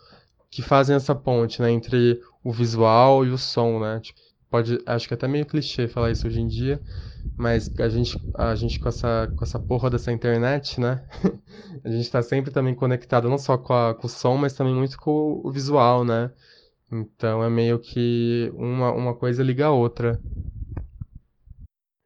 que 0.49 0.61
fazem 0.61 0.93
essa 0.97 1.15
ponte, 1.15 1.61
né, 1.61 1.71
entre 1.71 2.19
o 2.43 2.51
visual 2.51 3.25
e 3.25 3.29
o 3.29 3.37
som, 3.37 3.79
né? 3.79 4.01
Tipo, 4.01 4.19
pode, 4.51 4.79
acho 4.85 5.07
que 5.07 5.13
é 5.13 5.17
até 5.17 5.27
meio 5.27 5.45
clichê 5.45 5.87
falar 5.87 6.11
isso 6.11 6.27
hoje 6.27 6.41
em 6.41 6.47
dia, 6.47 6.81
mas 7.37 7.71
a 7.79 7.87
gente, 7.87 8.21
a 8.35 8.53
gente 8.53 8.79
com 8.79 8.89
essa, 8.89 9.31
com 9.35 9.43
essa 9.45 9.57
porra 9.57 9.89
dessa 9.89 10.11
internet, 10.11 10.79
né? 10.79 11.03
a 11.83 11.89
gente 11.89 12.01
está 12.01 12.21
sempre 12.21 12.51
também 12.51 12.75
conectado 12.75 13.29
não 13.29 13.37
só 13.37 13.57
com, 13.57 13.73
a, 13.73 13.95
com 13.95 14.05
o 14.05 14.09
som, 14.09 14.35
mas 14.35 14.53
também 14.53 14.75
muito 14.75 14.99
com 14.99 15.41
o 15.41 15.49
visual, 15.49 16.03
né? 16.03 16.29
Então 16.91 17.41
é 17.41 17.49
meio 17.49 17.79
que 17.79 18.51
uma, 18.53 18.91
uma 18.91 19.15
coisa 19.15 19.41
liga 19.41 19.67
a 19.67 19.71
outra. 19.71 20.19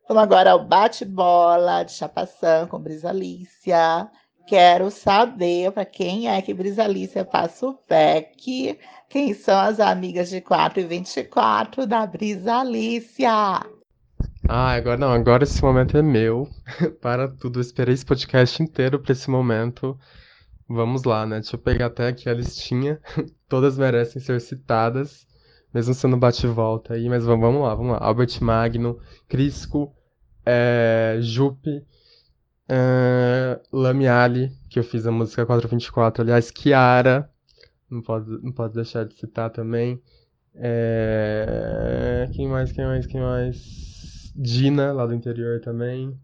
Vamos 0.08 0.22
agora 0.22 0.52
ao 0.52 0.64
bate-bola 0.64 1.82
de 1.82 1.94
chapação 1.94 2.68
com 2.68 2.80
Brisa 2.80 3.10
Alicia. 3.10 4.08
Quero 4.46 4.92
saber 4.92 5.72
para 5.72 5.84
quem 5.84 6.30
é 6.30 6.40
que 6.44 6.54
Brisa 6.54 6.84
Alicia 6.84 7.26
passa 7.26 7.66
o 7.66 7.74
PEC. 7.74 8.78
Quem 9.10 9.34
são 9.34 9.58
as 9.58 9.80
amigas 9.80 10.30
de 10.30 10.42
4 10.42 10.80
e 10.80 10.86
24 10.86 11.88
da 11.88 12.06
Brisa 12.06 12.58
Alicia? 12.58 13.62
Ah, 14.48 14.74
agora 14.74 14.98
não, 14.98 15.12
agora 15.12 15.44
esse 15.44 15.62
momento 15.62 15.98
é 15.98 16.02
meu. 16.02 16.48
Para 17.02 17.28
tudo, 17.28 17.60
esperei 17.60 17.94
esse 17.94 18.06
podcast 18.06 18.62
inteiro 18.62 19.00
para 19.00 19.12
esse 19.12 19.30
momento. 19.30 19.98
Vamos 20.68 21.04
lá, 21.04 21.26
né? 21.26 21.40
Deixa 21.40 21.56
eu 21.56 21.60
pegar 21.60 21.88
até 21.88 22.08
aqui 22.08 22.30
a 22.30 22.34
listinha. 22.34 23.00
Todas 23.48 23.78
merecem 23.78 24.22
ser 24.22 24.42
citadas, 24.42 25.26
mesmo 25.74 25.94
sendo 25.94 26.18
bate-volta 26.18 26.94
aí, 26.94 27.08
mas 27.08 27.26
vamos 27.26 27.62
lá, 27.62 27.74
vamos 27.74 27.94
lá. 27.94 28.00
Albert 28.02 28.42
Magno, 28.42 29.00
Crisco, 29.28 29.96
é, 30.46 31.18
Jupe, 31.22 31.84
é, 32.68 33.60
Lamiali, 33.72 34.52
que 34.70 34.80
eu 34.80 34.84
fiz 34.84 35.06
a 35.06 35.12
música 35.12 35.46
424, 35.46 36.24
aliás, 36.24 36.52
Kiara, 36.52 37.30
não 37.90 38.02
pode, 38.02 38.30
não 38.44 38.52
pode 38.52 38.74
deixar 38.74 39.06
de 39.06 39.16
citar 39.16 39.50
também. 39.50 40.02
É, 40.56 42.30
quem 42.34 42.48
mais, 42.48 42.72
quem 42.72 42.86
mais, 42.86 43.06
quem 43.06 43.22
mais? 43.22 44.32
Dina, 44.36 44.92
lá 44.92 45.06
do 45.06 45.14
interior 45.14 45.62
também. 45.62 46.18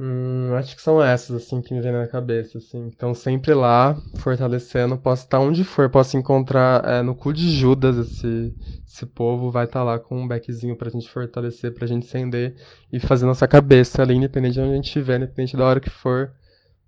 Hum, 0.00 0.54
acho 0.54 0.76
que 0.76 0.82
são 0.82 1.02
essas, 1.02 1.42
assim, 1.42 1.60
que 1.60 1.74
me 1.74 1.80
vem 1.80 1.90
na 1.90 2.06
cabeça, 2.06 2.58
assim. 2.58 2.86
Então, 2.86 3.12
sempre 3.14 3.52
lá, 3.52 3.96
fortalecendo. 4.16 4.96
Posso 4.96 5.24
estar 5.24 5.40
onde 5.40 5.64
for, 5.64 5.90
posso 5.90 6.16
encontrar 6.16 6.84
é, 6.84 7.02
no 7.02 7.16
cu 7.16 7.32
de 7.32 7.50
Judas 7.50 7.96
esse, 7.96 8.54
esse 8.86 9.04
povo. 9.06 9.50
Vai 9.50 9.64
estar 9.64 9.82
lá 9.82 9.98
com 9.98 10.16
um 10.22 10.28
beckzinho 10.28 10.76
pra 10.76 10.88
gente 10.90 11.10
fortalecer, 11.10 11.74
pra 11.74 11.86
gente 11.86 12.06
acender 12.06 12.54
e 12.92 13.00
fazer 13.00 13.26
nossa 13.26 13.48
cabeça 13.48 14.00
ali, 14.02 14.14
independente 14.14 14.54
de 14.54 14.60
onde 14.60 14.72
a 14.72 14.76
gente 14.76 14.86
estiver, 14.86 15.16
independente 15.16 15.56
da 15.56 15.64
hora 15.64 15.80
que 15.80 15.90
for. 15.90 16.32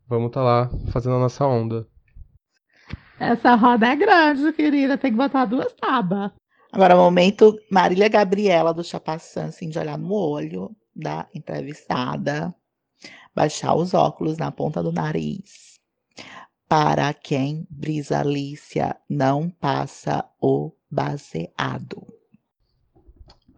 Vamos 0.08 0.28
estar 0.28 0.42
lá, 0.42 0.70
fazendo 0.92 1.16
a 1.16 1.20
nossa 1.20 1.44
onda. 1.46 1.86
Essa 3.20 3.54
roda 3.54 3.86
é 3.86 3.94
grande, 3.94 4.52
querida. 4.52 4.98
Tem 4.98 5.12
que 5.12 5.16
botar 5.16 5.44
duas 5.44 5.72
tábuas. 5.74 6.32
Agora, 6.72 6.96
momento 6.96 7.56
Marília 7.70 8.08
Gabriela 8.08 8.72
do 8.72 8.82
Chapaçã, 8.82 9.46
assim, 9.46 9.68
de 9.68 9.78
olhar 9.78 9.98
no 9.98 10.12
olho 10.12 10.74
da 10.96 11.28
entrevistada 11.34 12.54
baixar 13.34 13.74
os 13.74 13.94
óculos 13.94 14.36
na 14.36 14.50
ponta 14.50 14.82
do 14.82 14.92
nariz. 14.92 15.78
Para 16.68 17.12
quem 17.12 17.66
Brisa 17.70 18.20
Alicia 18.20 18.96
não 19.08 19.50
passa 19.50 20.24
o 20.40 20.72
baseado. 20.90 21.99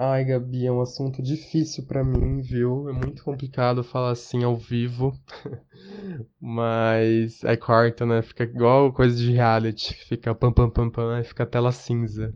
Ai, 0.05 0.25
Gabi, 0.25 0.67
é 0.67 0.73
um 0.73 0.81
assunto 0.81 1.23
difícil 1.23 1.87
para 1.87 2.03
mim, 2.03 2.43
viu? 2.43 2.89
É 2.89 2.93
muito 2.93 3.23
complicado 3.23 3.85
falar 3.85 4.11
assim 4.11 4.43
ao 4.43 4.57
vivo. 4.57 5.13
Mas 6.43 7.45
é 7.45 7.57
quarta, 7.57 8.05
né? 8.05 8.21
Fica 8.21 8.43
igual 8.43 8.93
coisa 8.93 9.17
de 9.17 9.31
reality. 9.31 9.95
Fica 9.95 10.35
pam 10.35 10.53
pam 10.53 10.69
pam 10.69 10.91
pam, 10.91 11.15
aí 11.15 11.23
fica 11.23 11.47
tela 11.47 11.71
cinza. 11.71 12.35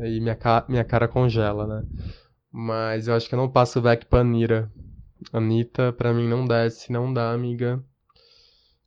Aí 0.00 0.18
minha, 0.18 0.34
ca 0.34 0.64
minha 0.66 0.82
cara 0.82 1.06
congela, 1.06 1.66
né? 1.66 1.86
Mas 2.50 3.06
eu 3.06 3.14
acho 3.14 3.28
que 3.28 3.34
eu 3.34 3.38
não 3.38 3.50
passo 3.50 3.82
back 3.82 4.06
Panira. 4.06 4.72
Anitta, 5.30 5.92
pra 5.92 6.14
mim 6.14 6.26
não 6.26 6.46
desce, 6.46 6.90
não 6.90 7.12
dá, 7.12 7.32
amiga. 7.32 7.84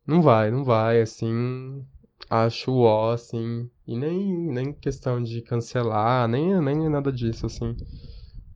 Não 0.04 0.20
vai, 0.20 0.50
não 0.50 0.64
vai, 0.64 1.00
assim. 1.00 1.86
Acho 2.30 2.72
ó, 2.80 3.12
assim. 3.12 3.70
E 3.86 3.96
nem, 3.96 4.36
nem 4.52 4.72
questão 4.72 5.22
de 5.22 5.40
cancelar, 5.42 6.28
nem, 6.28 6.60
nem 6.60 6.88
nada 6.88 7.10
disso, 7.10 7.46
assim. 7.46 7.76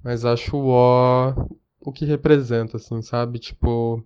Mas 0.02 0.24
acho 0.24 0.56
ó 0.56 1.34
o 1.80 1.92
que 1.92 2.04
representa, 2.04 2.76
assim, 2.76 3.02
sabe? 3.02 3.38
Tipo. 3.38 4.04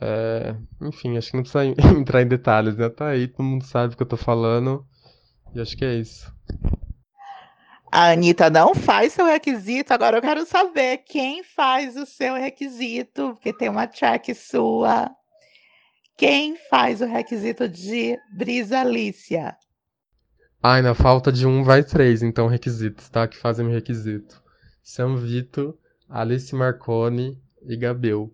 É, 0.00 0.56
enfim, 0.80 1.18
acho 1.18 1.30
que 1.30 1.36
não 1.36 1.42
precisa 1.42 1.64
entrar 1.98 2.22
em 2.22 2.28
detalhes, 2.28 2.76
né? 2.76 2.88
Tá 2.88 3.08
aí, 3.08 3.28
todo 3.28 3.44
mundo 3.44 3.64
sabe 3.64 3.94
o 3.94 3.96
que 3.96 4.02
eu 4.02 4.08
tô 4.08 4.16
falando. 4.16 4.86
E 5.54 5.60
acho 5.60 5.76
que 5.76 5.84
é 5.84 5.94
isso. 5.94 6.32
A 7.92 8.12
Anitta 8.12 8.48
não 8.48 8.72
faz 8.72 9.12
seu 9.12 9.26
requisito, 9.26 9.92
agora 9.92 10.16
eu 10.18 10.22
quero 10.22 10.46
saber 10.46 10.98
quem 10.98 11.42
faz 11.42 11.96
o 11.96 12.06
seu 12.06 12.34
requisito, 12.34 13.30
porque 13.34 13.52
tem 13.52 13.68
uma 13.68 13.86
track 13.88 14.32
sua. 14.32 15.10
Quem 16.20 16.54
faz 16.68 17.00
o 17.00 17.06
requisito 17.06 17.66
de 17.66 18.14
Brisa 18.30 18.80
Alicia? 18.80 19.56
Ai, 20.62 20.82
na 20.82 20.94
falta 20.94 21.32
de 21.32 21.46
um 21.46 21.64
vai 21.64 21.82
três, 21.82 22.22
então, 22.22 22.46
requisitos, 22.46 23.08
tá? 23.08 23.26
Que 23.26 23.38
fazem 23.38 23.66
o 23.66 23.70
requisito. 23.70 24.42
São 24.82 25.16
Vito, 25.16 25.74
Alice 26.06 26.54
Marconi 26.54 27.40
e 27.66 27.74
Gabel. 27.74 28.30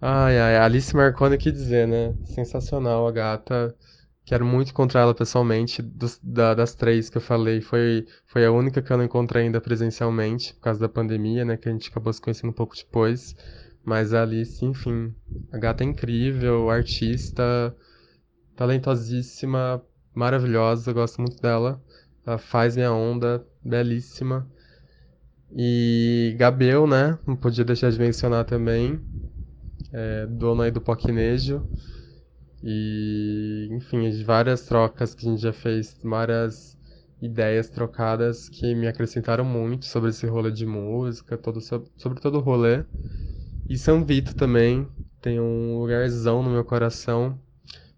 Ai, 0.00 0.40
ai, 0.40 0.56
Alice 0.56 0.92
Marconi, 0.92 1.36
o 1.36 1.38
que 1.38 1.52
dizer, 1.52 1.86
né? 1.86 2.16
Sensacional 2.24 3.06
a 3.06 3.12
gata. 3.12 3.72
Quero 4.24 4.44
muito 4.44 4.70
encontrar 4.72 5.02
ela 5.02 5.14
pessoalmente. 5.14 5.80
Dos, 5.80 6.18
da, 6.20 6.52
das 6.52 6.74
três 6.74 7.08
que 7.08 7.18
eu 7.18 7.22
falei, 7.22 7.60
foi, 7.60 8.08
foi 8.26 8.44
a 8.44 8.50
única 8.50 8.82
que 8.82 8.92
eu 8.92 8.96
não 8.96 9.04
encontrei 9.04 9.44
ainda 9.44 9.60
presencialmente, 9.60 10.52
por 10.54 10.62
causa 10.62 10.80
da 10.80 10.88
pandemia, 10.88 11.44
né? 11.44 11.56
Que 11.56 11.68
a 11.68 11.72
gente 11.72 11.90
acabou 11.90 12.12
se 12.12 12.20
conhecendo 12.20 12.50
um 12.50 12.54
pouco 12.54 12.74
depois. 12.74 13.36
Mas 13.84 14.12
a 14.14 14.22
Alice, 14.22 14.64
enfim, 14.64 15.14
a 15.50 15.58
gata 15.58 15.82
é 15.84 15.86
incrível, 15.86 16.70
artista, 16.70 17.74
talentosíssima, 18.56 19.82
maravilhosa, 20.14 20.92
gosto 20.92 21.20
muito 21.20 21.40
dela. 21.40 21.82
Ela 22.26 22.38
faz 22.38 22.76
minha 22.76 22.92
onda, 22.92 23.44
belíssima. 23.64 24.48
E 25.56 26.34
Gabel, 26.38 26.86
né? 26.86 27.18
Não 27.26 27.34
podia 27.34 27.64
deixar 27.64 27.90
de 27.90 27.98
mencionar 27.98 28.44
também. 28.44 29.00
É, 29.92 30.26
dono 30.26 30.62
aí 30.62 30.70
do 30.70 30.80
Poquinejo. 30.80 31.64
E, 32.62 33.68
enfim, 33.72 34.10
várias 34.22 34.66
trocas 34.66 35.14
que 35.14 35.26
a 35.26 35.30
gente 35.30 35.42
já 35.42 35.52
fez, 35.52 35.96
várias 36.02 36.76
ideias 37.20 37.68
trocadas 37.68 38.48
que 38.48 38.74
me 38.74 38.86
acrescentaram 38.86 39.44
muito 39.44 39.86
sobre 39.86 40.10
esse 40.10 40.26
rolê 40.26 40.50
de 40.50 40.66
música, 40.66 41.36
todo, 41.36 41.60
sobre 41.60 42.20
todo 42.20 42.36
o 42.38 42.40
rolê. 42.40 42.84
E 43.70 43.78
São 43.78 44.04
Vito 44.04 44.34
também 44.34 44.84
tem 45.22 45.38
um 45.38 45.78
lugarzão 45.78 46.42
no 46.42 46.50
meu 46.50 46.64
coração. 46.64 47.38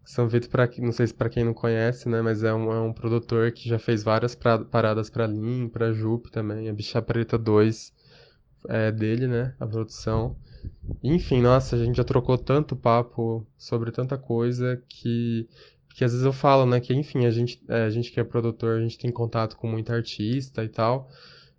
São 0.04 0.28
Vito, 0.28 0.50
pra, 0.50 0.68
não 0.76 0.92
sei 0.92 1.06
se 1.06 1.14
para 1.14 1.30
quem 1.30 1.44
não 1.44 1.54
conhece, 1.54 2.10
né, 2.10 2.20
mas 2.20 2.44
é 2.44 2.52
um, 2.52 2.70
é 2.70 2.78
um 2.78 2.92
produtor 2.92 3.50
que 3.52 3.70
já 3.70 3.78
fez 3.78 4.02
várias 4.02 4.34
pra, 4.34 4.58
paradas 4.58 5.08
para 5.08 5.26
Lin, 5.26 5.70
para 5.70 5.90
Jupe 5.90 6.30
também. 6.30 6.68
A 6.68 6.74
Bicha 6.74 7.00
Preta 7.00 7.38
2 7.38 7.90
é 8.68 8.92
dele, 8.92 9.26
né, 9.26 9.54
a 9.58 9.66
produção. 9.66 10.36
Enfim, 11.02 11.40
nossa, 11.40 11.74
a 11.74 11.78
gente 11.78 11.96
já 11.96 12.04
trocou 12.04 12.36
tanto 12.36 12.76
papo 12.76 13.46
sobre 13.56 13.90
tanta 13.90 14.18
coisa 14.18 14.78
que, 14.86 15.48
que 15.94 16.04
às 16.04 16.12
vezes 16.12 16.26
eu 16.26 16.34
falo, 16.34 16.66
né, 16.66 16.80
que 16.80 16.92
enfim, 16.92 17.24
a 17.24 17.30
gente, 17.30 17.62
é, 17.66 17.84
a 17.84 17.90
gente 17.90 18.12
que 18.12 18.20
é 18.20 18.24
produtor, 18.24 18.76
a 18.76 18.82
gente 18.82 18.98
tem 18.98 19.10
contato 19.10 19.56
com 19.56 19.68
muita 19.68 19.94
artista 19.94 20.62
e 20.62 20.68
tal, 20.68 21.08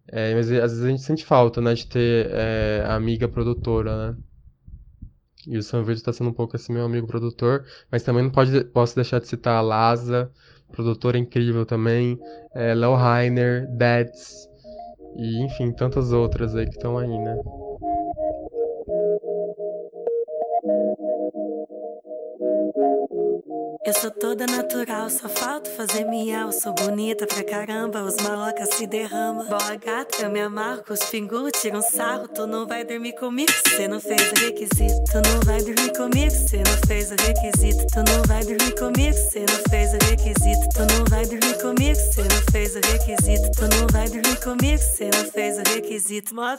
é, 0.08 0.34
mas 0.36 0.52
às 0.52 0.72
vezes 0.72 0.84
a 0.84 0.90
gente 0.90 1.02
sente 1.02 1.26
falta, 1.26 1.62
né, 1.62 1.74
de 1.74 1.88
ter 1.88 2.30
é, 2.32 2.84
amiga 2.88 3.28
produtora, 3.28 4.12
né. 4.12 4.18
E 5.46 5.58
o 5.58 5.64
Sam 5.64 5.84
Verde 5.84 6.00
está 6.00 6.14
sendo 6.14 6.30
um 6.30 6.34
pouco 6.34 6.56
assim 6.56 6.72
meu 6.72 6.86
amigo 6.86 7.06
produtor, 7.06 7.66
mas 7.92 8.04
também 8.04 8.24
não 8.24 8.32
pode, 8.32 8.64
posso 8.66 8.96
deixar 8.96 9.20
de 9.20 9.28
citar 9.28 9.58
a 9.58 9.62
Laza, 9.62 10.32
produtora 10.72 11.18
incrível 11.18 11.66
também, 11.66 12.18
é, 12.56 12.74
Léo 12.74 12.96
Rainer, 12.96 13.68
Dets 13.76 14.48
e 15.18 15.44
enfim, 15.44 15.72
tantas 15.72 16.12
outras 16.12 16.56
aí 16.56 16.66
que 16.66 16.76
estão 16.76 16.98
aí, 16.98 17.10
né? 17.10 17.36
Eu 23.86 23.94
sou 23.94 24.10
toda 24.10 24.46
natural, 24.46 25.10
só 25.10 25.28
falta 25.28 25.70
fazer 25.72 26.06
miau. 26.06 26.54
Sou 26.54 26.74
bonita 26.74 27.28
pra 27.28 27.44
caramba, 27.44 28.02
os 28.02 28.16
malocas 28.16 28.70
se 28.76 28.88
derramam. 28.88 29.46
Boa 29.46 29.76
gata, 29.76 30.24
eu 30.24 30.30
me 30.30 30.40
amarro 30.40 30.82
os 30.90 31.04
pingulos, 31.08 31.52
tira 31.62 31.78
um 31.78 31.82
sarro. 31.82 32.30
Tu 32.30 32.48
não 32.48 32.66
vai 32.66 32.86
dormir 32.86 33.12
comigo, 33.16 33.52
cê 33.76 33.86
não 33.90 34.00
fez 34.00 34.32
o 34.32 34.36
requisito. 34.36 35.04
Tu 35.12 35.16
não 35.16 35.40
vai 35.42 35.62
dormir 35.62 35.92
comigo, 35.98 36.32
cê 36.32 36.64
não 36.66 36.88
fez 36.88 37.12
o 37.12 37.16
requisito. 37.16 37.86
Tu 37.92 38.00
não 38.10 38.24
vai 38.26 38.42
dormir 38.46 38.76
comigo, 38.80 39.18
cê 39.18 39.40
não 39.40 39.70
fez 39.70 39.94
o 39.94 39.98
requisito. 39.98 40.70
Tu 40.74 40.80
não 40.80 41.06
vai 41.10 41.26
dormir 41.26 41.62
comigo, 41.62 41.96
cê 41.96 42.22
não 42.22 42.52
fez 42.54 42.76
o 42.76 42.80
requisito. 42.80 43.52
Tu 43.52 43.62
não 43.64 43.88
vai 43.92 44.08
dormir 44.08 44.40
comigo, 44.42 44.82
cê 44.82 45.10
não 45.14 45.26
fez 45.30 45.58
o 45.58 45.62
requisito. 45.62 46.34
Mó 46.34 46.58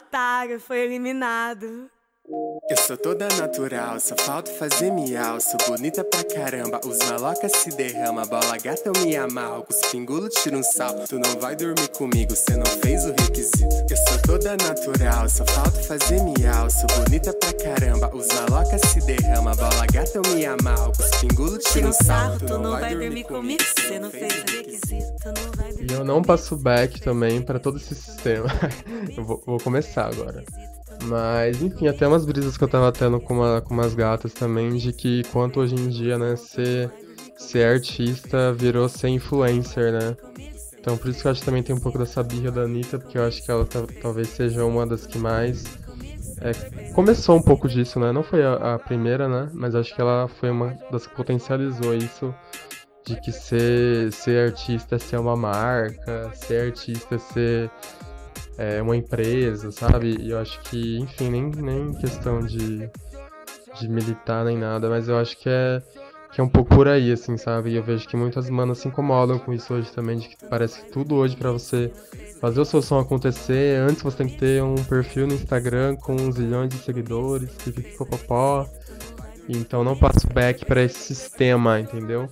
foi 0.60 0.80
eliminado. 0.80 1.93
Eu 2.26 2.76
sou 2.78 2.96
toda 2.96 3.28
natural, 3.36 4.00
só 4.00 4.16
falta 4.16 4.50
fazer 4.52 4.90
miau. 4.90 5.38
Sou 5.38 5.58
bonita 5.68 6.02
pra 6.02 6.24
caramba, 6.24 6.80
os 6.86 6.98
malocas 7.10 7.52
se 7.52 7.68
derrama. 7.76 8.24
Bola 8.24 8.56
gata 8.56 8.82
eu 8.86 9.04
me 9.04 9.14
amarro, 9.14 9.62
com 9.64 9.74
os 9.74 9.80
pingulos 9.90 10.32
tiro 10.36 10.56
um 10.56 10.62
sal. 10.62 10.94
Tu 11.06 11.18
não 11.18 11.38
vai 11.38 11.54
dormir 11.54 11.88
comigo, 11.88 12.34
cê 12.34 12.56
não 12.56 12.64
fez 12.64 13.04
o 13.04 13.10
requisito. 13.10 13.74
Eu 13.90 13.96
sou 13.96 14.18
toda 14.26 14.56
natural, 14.56 15.28
só 15.28 15.44
falta 15.44 15.82
fazer 15.82 16.22
miau. 16.22 16.70
Sou 16.70 16.86
bonita 17.04 17.30
pra 17.34 17.52
caramba, 17.52 18.10
os 18.14 18.26
malocas 18.28 18.80
se 18.80 19.00
derrama. 19.00 19.54
Bola 19.54 19.86
gata 19.92 20.12
eu 20.14 20.34
me 20.34 20.46
amarro, 20.46 20.92
com 20.96 21.02
os 21.02 21.10
pingulos 21.20 21.64
tiro 21.64 21.88
um 21.88 21.92
sal. 21.92 22.38
Tu 22.38 22.58
não 22.58 22.80
vai 22.80 22.96
dormir 22.96 23.24
comigo, 23.24 23.62
cê 23.86 23.98
não 23.98 24.10
fez 24.10 24.32
o 24.32 24.50
requisito. 24.50 25.14
E 25.78 25.92
eu 25.92 26.02
não 26.02 26.22
passo 26.22 26.56
back 26.56 27.02
também 27.02 27.42
pra 27.42 27.58
todo 27.58 27.76
esse 27.76 27.94
sistema. 27.94 28.46
eu 29.14 29.22
vou, 29.22 29.42
vou 29.44 29.60
começar 29.60 30.06
agora. 30.06 30.42
Mas, 31.04 31.62
enfim, 31.62 31.88
até 31.88 32.06
umas 32.06 32.24
brisas 32.24 32.56
que 32.56 32.64
eu 32.64 32.68
tava 32.68 32.90
tendo 32.92 33.20
com, 33.20 33.34
uma, 33.34 33.60
com 33.60 33.74
umas 33.74 33.94
gatas 33.94 34.32
também, 34.32 34.76
de 34.76 34.92
que 34.92 35.22
quanto 35.24 35.60
hoje 35.60 35.74
em 35.74 35.88
dia, 35.88 36.18
né, 36.18 36.36
ser, 36.36 36.90
ser 37.36 37.66
artista 37.66 38.52
virou 38.52 38.88
ser 38.88 39.08
influencer, 39.08 39.92
né? 39.92 40.16
Então 40.78 40.98
por 40.98 41.08
isso 41.08 41.22
que 41.22 41.26
eu 41.26 41.32
acho 41.32 41.40
que 41.40 41.46
também 41.46 41.62
tem 41.62 41.74
um 41.74 41.80
pouco 41.80 41.96
dessa 41.96 42.22
birra 42.22 42.50
da 42.50 42.62
Anitta, 42.62 42.98
porque 42.98 43.16
eu 43.16 43.24
acho 43.24 43.42
que 43.42 43.50
ela 43.50 43.66
talvez 44.02 44.28
seja 44.28 44.66
uma 44.66 44.86
das 44.86 45.06
que 45.06 45.16
mais 45.16 45.64
é, 46.42 46.52
começou 46.92 47.36
um 47.36 47.42
pouco 47.42 47.66
disso, 47.66 47.98
né? 47.98 48.12
Não 48.12 48.22
foi 48.22 48.42
a, 48.44 48.74
a, 48.74 48.78
primeira, 48.78 49.26
né? 49.26 49.48
Mas 49.54 49.74
acho 49.74 49.94
que 49.94 50.00
ela 50.00 50.28
foi 50.28 50.50
uma 50.50 50.76
das 50.92 51.06
que 51.06 51.14
potencializou 51.14 51.94
isso 51.94 52.34
de 53.06 53.18
que 53.20 53.32
ser, 53.32 54.12
ser 54.12 54.48
artista 54.50 54.96
é 54.96 54.98
ser 54.98 55.18
uma 55.18 55.34
marca, 55.36 56.30
ser 56.34 56.66
artista 56.66 57.14
é 57.14 57.18
ser 57.18 57.70
é, 58.58 58.80
uma 58.82 58.96
empresa, 58.96 59.70
sabe? 59.70 60.16
E 60.20 60.30
eu 60.30 60.38
acho 60.38 60.60
que, 60.62 60.98
enfim, 60.98 61.30
nem, 61.30 61.50
nem 61.50 61.92
questão 61.94 62.40
de, 62.40 62.88
de 63.80 63.88
militar 63.88 64.44
nem 64.44 64.56
nada, 64.56 64.88
mas 64.88 65.08
eu 65.08 65.18
acho 65.18 65.36
que 65.36 65.48
é, 65.48 65.82
que 66.32 66.40
é 66.40 66.44
um 66.44 66.48
pouco 66.48 66.74
por 66.74 66.88
aí, 66.88 67.12
assim, 67.12 67.36
sabe? 67.36 67.70
E 67.70 67.76
eu 67.76 67.82
vejo 67.82 68.08
que 68.08 68.16
muitas 68.16 68.48
manas 68.50 68.78
se 68.78 68.88
incomodam 68.88 69.38
com 69.38 69.52
isso 69.52 69.74
hoje 69.74 69.90
também, 69.92 70.18
de 70.18 70.28
que 70.28 70.36
parece 70.48 70.82
que 70.82 70.90
tudo 70.90 71.14
hoje 71.16 71.36
para 71.36 71.50
você 71.50 71.92
fazer 72.40 72.60
o 72.60 72.64
seu 72.64 72.82
som 72.82 72.98
acontecer, 72.98 73.80
antes 73.80 74.02
você 74.02 74.18
tem 74.18 74.28
que 74.28 74.38
ter 74.38 74.62
um 74.62 74.74
perfil 74.74 75.26
no 75.26 75.34
Instagram 75.34 75.96
com 75.96 76.30
zilhões 76.32 76.70
de 76.70 76.78
seguidores, 76.78 77.50
pipipopopó. 77.64 78.68
Então 79.48 79.84
não 79.84 79.96
passo 79.96 80.26
back 80.32 80.64
para 80.64 80.82
esse 80.82 80.98
sistema, 80.98 81.78
entendeu? 81.78 82.28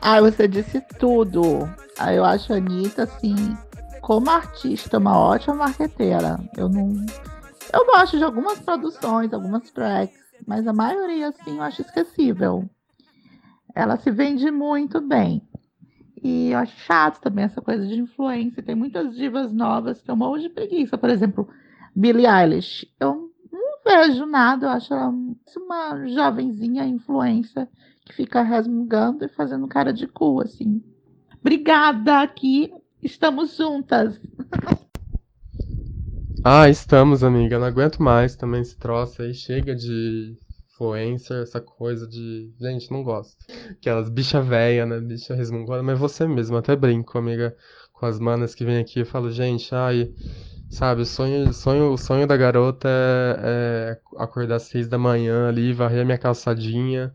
Ah, 0.00 0.20
você 0.20 0.46
disse 0.46 0.80
tudo. 0.98 1.68
Ah, 1.98 2.14
eu 2.14 2.24
acho 2.24 2.52
a 2.52 2.56
Anitta, 2.56 3.04
assim, 3.04 3.56
como 4.02 4.28
artista, 4.28 4.98
uma 4.98 5.16
ótima 5.16 5.54
marqueteira. 5.54 6.38
Eu 6.56 6.68
não. 6.68 6.92
Eu 7.72 7.86
gosto 7.86 8.18
de 8.18 8.24
algumas 8.24 8.58
produções, 8.58 9.32
algumas 9.32 9.70
tracks, 9.70 10.18
mas 10.46 10.66
a 10.66 10.72
maioria, 10.72 11.28
assim, 11.28 11.56
eu 11.56 11.62
acho 11.62 11.80
esquecível. 11.80 12.68
Ela 13.74 13.96
se 13.96 14.10
vende 14.10 14.50
muito 14.50 15.00
bem. 15.00 15.40
E 16.22 16.50
eu 16.50 16.58
acho 16.58 16.76
chato 16.80 17.20
também 17.20 17.44
essa 17.44 17.62
coisa 17.62 17.86
de 17.86 17.98
influência. 17.98 18.62
Tem 18.62 18.74
muitas 18.74 19.14
divas 19.14 19.52
novas 19.52 20.02
que 20.02 20.10
eu 20.10 20.16
morro 20.16 20.38
de 20.38 20.50
preguiça. 20.50 20.98
Por 20.98 21.08
exemplo, 21.08 21.48
Billie 21.94 22.26
Eilish. 22.26 22.86
Eu 23.00 23.30
não 23.50 23.78
vejo 23.84 24.26
nada, 24.26 24.66
eu 24.66 24.70
acho 24.70 24.92
ela 24.92 25.12
uma 25.56 26.06
jovenzinha 26.08 26.84
influência 26.84 27.68
que 28.04 28.12
fica 28.12 28.42
resmungando 28.42 29.24
e 29.24 29.28
fazendo 29.28 29.66
cara 29.68 29.92
de 29.92 30.06
cu, 30.06 30.40
assim. 30.42 30.82
Obrigada 31.40 32.20
aqui 32.20 32.72
Estamos 33.02 33.56
juntas. 33.56 34.20
Ah, 36.44 36.68
estamos, 36.68 37.24
amiga. 37.24 37.58
Não 37.58 37.66
aguento 37.66 38.00
mais 38.00 38.36
também 38.36 38.60
esse 38.62 38.76
troço 38.76 39.22
aí. 39.22 39.34
Chega 39.34 39.74
de 39.74 40.36
influencer, 40.70 41.42
essa 41.42 41.60
coisa 41.60 42.06
de. 42.06 42.52
Gente, 42.60 42.90
não 42.92 43.02
gosto. 43.02 43.36
Aquelas 43.70 44.08
bicha 44.08 44.40
véia, 44.40 44.86
né? 44.86 45.00
Bicha 45.00 45.34
resmungona. 45.34 45.82
Mas 45.82 45.98
você 45.98 46.26
mesmo, 46.28 46.56
até 46.56 46.76
brinco, 46.76 47.18
amiga, 47.18 47.56
com 47.92 48.06
as 48.06 48.20
manas 48.20 48.54
que 48.54 48.64
vêm 48.64 48.78
aqui. 48.78 49.00
Eu 49.00 49.06
falo, 49.06 49.30
gente, 49.32 49.74
ai. 49.74 50.12
Sabe, 50.68 51.02
o 51.02 51.06
sonho, 51.06 51.52
sonho, 51.52 51.96
sonho 51.98 52.26
da 52.26 52.36
garota 52.36 52.88
é, 52.88 53.98
é 54.16 54.22
acordar 54.22 54.56
às 54.56 54.62
seis 54.62 54.88
da 54.88 54.96
manhã 54.96 55.48
ali, 55.48 55.72
varrer 55.72 56.04
minha 56.04 56.16
calçadinha, 56.16 57.12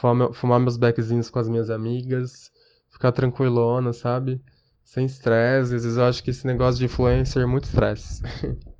fumar, 0.00 0.32
fumar 0.32 0.58
meus 0.58 0.76
beckzinhos 0.76 1.30
com 1.30 1.38
as 1.38 1.48
minhas 1.48 1.70
amigas, 1.70 2.50
ficar 2.90 3.12
tranquilona, 3.12 3.92
sabe? 3.92 4.42
Sem 4.86 5.04
estresse. 5.04 5.74
Às 5.74 5.82
vezes 5.82 5.96
eu 5.98 6.04
acho 6.04 6.22
que 6.22 6.30
esse 6.30 6.46
negócio 6.46 6.78
de 6.78 6.86
influencer 6.86 7.42
é 7.42 7.46
muito 7.46 7.64
estresse. 7.64 8.22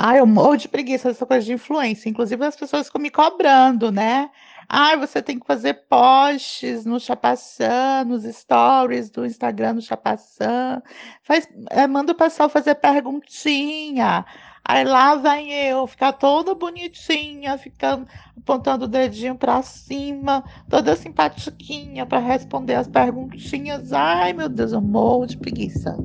Ah, 0.00 0.16
eu 0.16 0.26
morro 0.26 0.56
de 0.56 0.68
preguiça 0.68 1.08
dessa 1.08 1.26
coisa 1.26 1.44
de 1.44 1.52
influência. 1.52 2.08
Inclusive 2.08 2.44
as 2.44 2.54
pessoas 2.54 2.86
ficam 2.86 3.00
me 3.00 3.10
cobrando, 3.10 3.90
né? 3.90 4.30
Ah, 4.68 4.94
você 4.94 5.20
tem 5.20 5.40
que 5.40 5.46
fazer 5.46 5.74
posts 5.88 6.84
no 6.84 7.00
Chapaçã, 7.00 8.04
nos 8.06 8.22
stories 8.22 9.10
do 9.10 9.26
Instagram 9.26 9.74
do 9.74 9.82
Chapaçã. 9.82 10.80
Faz, 11.24 11.48
é, 11.70 11.84
manda 11.88 12.12
o 12.12 12.14
pessoal 12.14 12.48
fazer 12.48 12.76
perguntinha. 12.76 14.24
Aí 14.68 14.84
lá 14.84 15.14
vem 15.16 15.50
eu, 15.52 15.86
ficar 15.86 16.12
toda 16.12 16.54
bonitinha, 16.54 17.56
ficando 17.58 18.06
apontando 18.38 18.84
o 18.84 18.88
dedinho 18.88 19.36
para 19.36 19.62
cima, 19.62 20.44
toda 20.68 20.94
simpatiquinha 20.96 22.06
para 22.06 22.18
responder 22.20 22.74
as 22.74 22.86
perguntinhas. 22.88 23.92
Ai, 23.92 24.32
meu 24.34 24.48
Deus, 24.48 24.72
eu 24.72 24.82
morro 24.82 25.26
de 25.26 25.38
preguiça. 25.38 26.02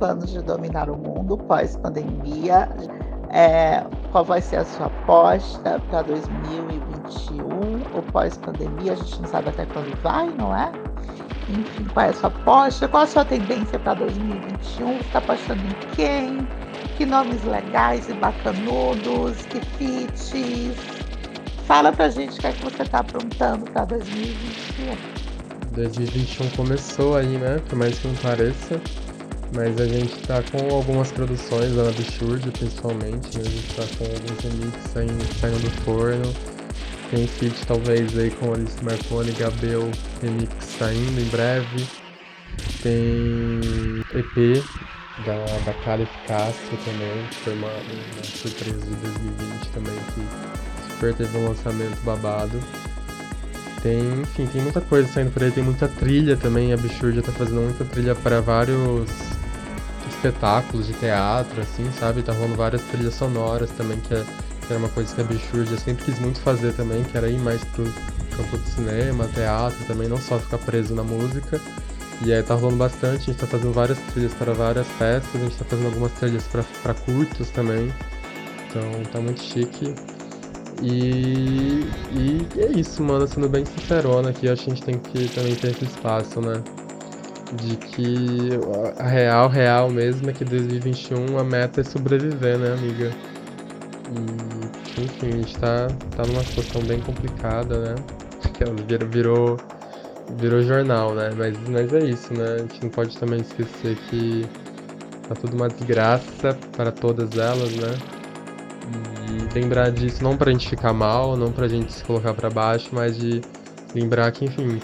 Planos 0.00 0.30
de 0.30 0.42
dominar 0.42 0.90
o 0.90 0.96
mundo 0.96 1.36
pós-pandemia, 1.36 2.68
é, 3.28 3.84
qual 4.10 4.24
vai 4.24 4.40
ser 4.40 4.56
a 4.56 4.64
sua 4.64 4.86
aposta 4.86 5.80
para 5.90 6.02
2021 6.02 7.44
ou 7.94 8.02
pós-pandemia, 8.10 8.94
a 8.94 8.96
gente 8.96 9.20
não 9.20 9.28
sabe 9.28 9.50
até 9.50 9.66
quando 9.66 9.94
vai, 10.02 10.28
não 10.30 10.56
é? 10.56 10.72
Enfim, 11.50 11.84
qual 11.92 12.06
é 12.06 12.08
a 12.08 12.12
sua 12.14 12.28
aposta? 12.28 12.88
Qual 12.88 13.02
a 13.02 13.06
sua 13.06 13.24
tendência 13.24 13.78
para 13.78 13.94
2021? 13.94 14.86
Você 14.86 15.00
está 15.00 15.18
apostando 15.18 15.60
em 15.62 15.94
quem? 15.94 16.48
Que 16.96 17.04
nomes 17.04 17.44
legais 17.44 18.08
e 18.08 18.14
bacanudos? 18.14 19.44
Que 19.46 19.60
feats? 19.76 20.32
Fala 21.66 21.92
pra 21.92 22.08
gente 22.08 22.38
o 22.38 22.40
que 22.40 22.46
é 22.46 22.52
que 22.52 22.64
você 22.64 22.82
está 22.82 23.00
aprontando 23.00 23.70
para 23.70 23.84
2021. 23.84 24.96
2021 25.72 26.50
começou 26.50 27.16
aí, 27.16 27.38
né? 27.38 27.60
Por 27.68 27.78
mais 27.78 27.98
que 27.98 28.08
não 28.08 28.14
pareça. 28.16 28.80
Mas 29.52 29.80
a 29.80 29.86
gente 29.86 30.16
tá 30.26 30.42
com 30.42 30.74
algumas 30.74 31.10
produções, 31.10 31.76
a 31.76 31.88
Absurd 31.88 32.50
principalmente, 32.52 33.36
né? 33.36 33.44
A 33.44 33.50
gente 33.50 33.74
tá 33.74 33.82
com 33.98 34.04
alguns 34.04 34.40
remixes 34.42 34.92
saindo, 34.92 35.40
saindo 35.40 35.58
do 35.58 35.70
forno. 35.82 36.32
Tem 37.10 37.26
feat 37.26 37.66
talvez 37.66 38.16
aí 38.16 38.30
com 38.30 38.52
Alice 38.52 38.82
Marconi, 38.84 39.32
Gabel, 39.32 39.90
remix 40.22 40.64
saindo 40.64 41.20
em 41.20 41.24
breve. 41.24 41.84
Tem 42.82 44.00
EP 44.14 44.62
da, 45.26 45.44
da 45.64 45.74
Calif 45.84 46.10
Castro 46.28 46.76
também, 46.84 47.26
que 47.30 47.36
foi 47.36 47.54
uma, 47.54 47.68
uma 47.68 48.22
surpresa 48.22 48.78
de 48.78 48.94
2020 48.94 49.68
também, 49.70 49.94
que 50.14 50.92
super 50.92 51.14
teve 51.14 51.36
um 51.36 51.48
lançamento 51.48 52.00
babado. 52.04 52.60
Tem, 53.82 53.98
enfim, 54.20 54.46
tem 54.46 54.62
muita 54.62 54.80
coisa 54.80 55.08
saindo 55.10 55.32
por 55.32 55.42
aí, 55.42 55.50
tem 55.50 55.64
muita 55.64 55.88
trilha 55.88 56.36
também, 56.36 56.72
a 56.72 56.76
Bichurdia 56.76 57.22
tá 57.22 57.32
fazendo 57.32 57.62
muita 57.62 57.84
trilha 57.84 58.14
para 58.14 58.40
vários 58.40 59.08
espetáculos 60.20 60.86
de 60.86 60.92
teatro, 60.94 61.62
assim, 61.62 61.90
sabe? 61.98 62.22
Tá 62.22 62.32
rolando 62.32 62.54
várias 62.54 62.82
trilhas 62.82 63.14
sonoras 63.14 63.70
também, 63.70 63.98
que, 64.00 64.14
é, 64.14 64.22
que 64.66 64.72
era 64.72 64.78
uma 64.78 64.88
coisa 64.90 65.14
que 65.14 65.20
a 65.20 65.24
Bichurdia 65.24 65.78
sempre 65.78 66.04
quis 66.04 66.18
muito 66.18 66.38
fazer 66.40 66.74
também, 66.74 67.02
que 67.02 67.16
era 67.16 67.28
ir 67.28 67.38
mais 67.38 67.64
pro 67.64 67.84
campo 68.36 68.58
do 68.58 68.68
cinema, 68.68 69.26
teatro 69.34 69.78
também, 69.86 70.08
não 70.08 70.18
só 70.18 70.38
ficar 70.38 70.58
preso 70.58 70.94
na 70.94 71.02
música. 71.02 71.60
E 72.22 72.32
aí 72.34 72.42
tá 72.42 72.54
rolando 72.54 72.76
bastante, 72.76 73.22
a 73.22 73.32
gente 73.32 73.38
tá 73.38 73.46
fazendo 73.46 73.72
várias 73.72 73.98
trilhas 74.12 74.34
para 74.34 74.52
várias 74.52 74.86
peças, 74.98 75.34
a 75.34 75.38
gente 75.38 75.56
tá 75.56 75.64
fazendo 75.64 75.86
algumas 75.86 76.12
trilhas 76.12 76.44
para 76.82 76.94
curtos 76.94 77.48
também. 77.50 77.90
Então 78.68 78.82
tá 79.10 79.20
muito 79.20 79.42
chique. 79.42 79.94
E, 80.82 81.86
e 82.12 82.46
é 82.58 82.78
isso, 82.78 83.02
mano, 83.02 83.26
sendo 83.26 83.48
bem 83.48 83.64
sincerona 83.64 84.30
aqui, 84.30 84.48
acho 84.48 84.64
que 84.64 84.70
a 84.70 84.74
gente 84.74 84.84
tem 84.84 84.98
que 84.98 85.28
também 85.34 85.54
ter 85.54 85.70
esse 85.70 85.84
espaço, 85.84 86.40
né? 86.40 86.62
De 87.52 87.76
que 87.76 88.50
a 88.98 89.08
real, 89.08 89.48
real 89.48 89.90
mesmo 89.90 90.30
é 90.30 90.32
que 90.32 90.44
2021 90.44 91.38
a 91.38 91.44
meta 91.44 91.80
é 91.80 91.84
sobreviver, 91.84 92.58
né, 92.58 92.72
amiga? 92.72 93.10
E, 94.10 95.02
enfim, 95.02 95.28
a 95.28 95.36
gente 95.36 95.58
tá, 95.58 95.88
tá 96.16 96.26
numa 96.26 96.44
situação 96.44 96.82
bem 96.82 97.00
complicada, 97.00 97.78
né? 97.80 97.94
Que 98.54 98.64
virou, 98.86 99.08
virou, 99.08 99.56
virou 100.36 100.62
jornal, 100.62 101.14
né? 101.14 101.30
Mas, 101.36 101.58
mas 101.68 101.92
é 101.92 102.04
isso, 102.04 102.32
né? 102.34 102.54
A 102.54 102.58
gente 102.58 102.82
não 102.82 102.90
pode 102.90 103.18
também 103.18 103.40
esquecer 103.40 103.96
que 104.08 104.46
tá 105.28 105.34
tudo 105.34 105.56
uma 105.56 105.68
desgraça 105.68 106.56
para 106.76 106.92
todas 106.92 107.36
elas, 107.36 107.70
né? 107.72 107.98
E 109.30 109.58
lembrar 109.58 109.90
disso 109.90 110.22
não 110.22 110.36
pra 110.36 110.50
gente 110.52 110.68
ficar 110.68 110.92
mal, 110.92 111.36
não 111.36 111.52
pra 111.52 111.68
gente 111.68 111.92
se 111.92 112.04
colocar 112.04 112.34
para 112.34 112.50
baixo, 112.50 112.90
mas 112.92 113.16
de 113.16 113.40
lembrar 113.94 114.30
que, 114.32 114.44
enfim, 114.44 114.80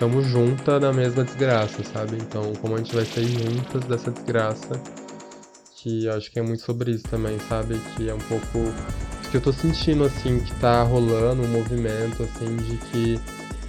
estamos 0.00 0.26
juntas 0.28 0.80
na 0.80 0.94
mesma 0.94 1.22
desgraça, 1.24 1.84
sabe? 1.84 2.16
Então, 2.16 2.54
como 2.62 2.74
a 2.74 2.78
gente 2.78 2.94
vai 2.94 3.04
sair 3.04 3.28
juntas 3.28 3.84
dessa 3.84 4.10
desgraça, 4.10 4.80
que 5.76 6.08
acho 6.08 6.30
que 6.32 6.38
é 6.38 6.42
muito 6.42 6.62
sobre 6.62 6.92
isso 6.92 7.04
também, 7.04 7.38
sabe? 7.50 7.78
Que 7.94 8.08
é 8.08 8.14
um 8.14 8.18
pouco. 8.20 8.72
que 9.30 9.36
eu 9.36 9.42
tô 9.42 9.52
sentindo, 9.52 10.04
assim, 10.04 10.40
que 10.40 10.54
tá 10.54 10.82
rolando 10.84 11.42
um 11.42 11.48
movimento, 11.48 12.22
assim, 12.22 12.56
de 12.56 12.78
que. 12.78 13.20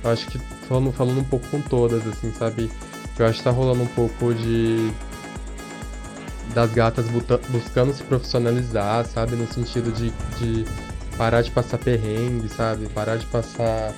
Eu 0.01 0.09
acho 0.09 0.25
que 0.27 0.39
falando, 0.69 0.93
falando 0.93 1.19
um 1.19 1.23
pouco 1.25 1.45
com 1.49 1.59
todas, 1.59 2.07
assim, 2.07 2.31
sabe? 2.31 2.71
Eu 3.19 3.25
acho 3.25 3.39
que 3.39 3.43
tá 3.43 3.51
rolando 3.51 3.83
um 3.83 3.87
pouco 3.87 4.33
de 4.33 4.89
das 6.55 6.71
gatas 6.71 7.07
buscando 7.49 7.93
se 7.93 8.03
profissionalizar, 8.03 9.05
sabe? 9.05 9.35
No 9.35 9.51
sentido 9.51 9.91
de, 9.91 10.11
de 10.39 10.65
parar 11.17 11.41
de 11.41 11.51
passar 11.51 11.77
perrengue, 11.77 12.47
sabe? 12.47 12.87
Parar 12.87 13.17
de 13.17 13.25
passar 13.25 13.93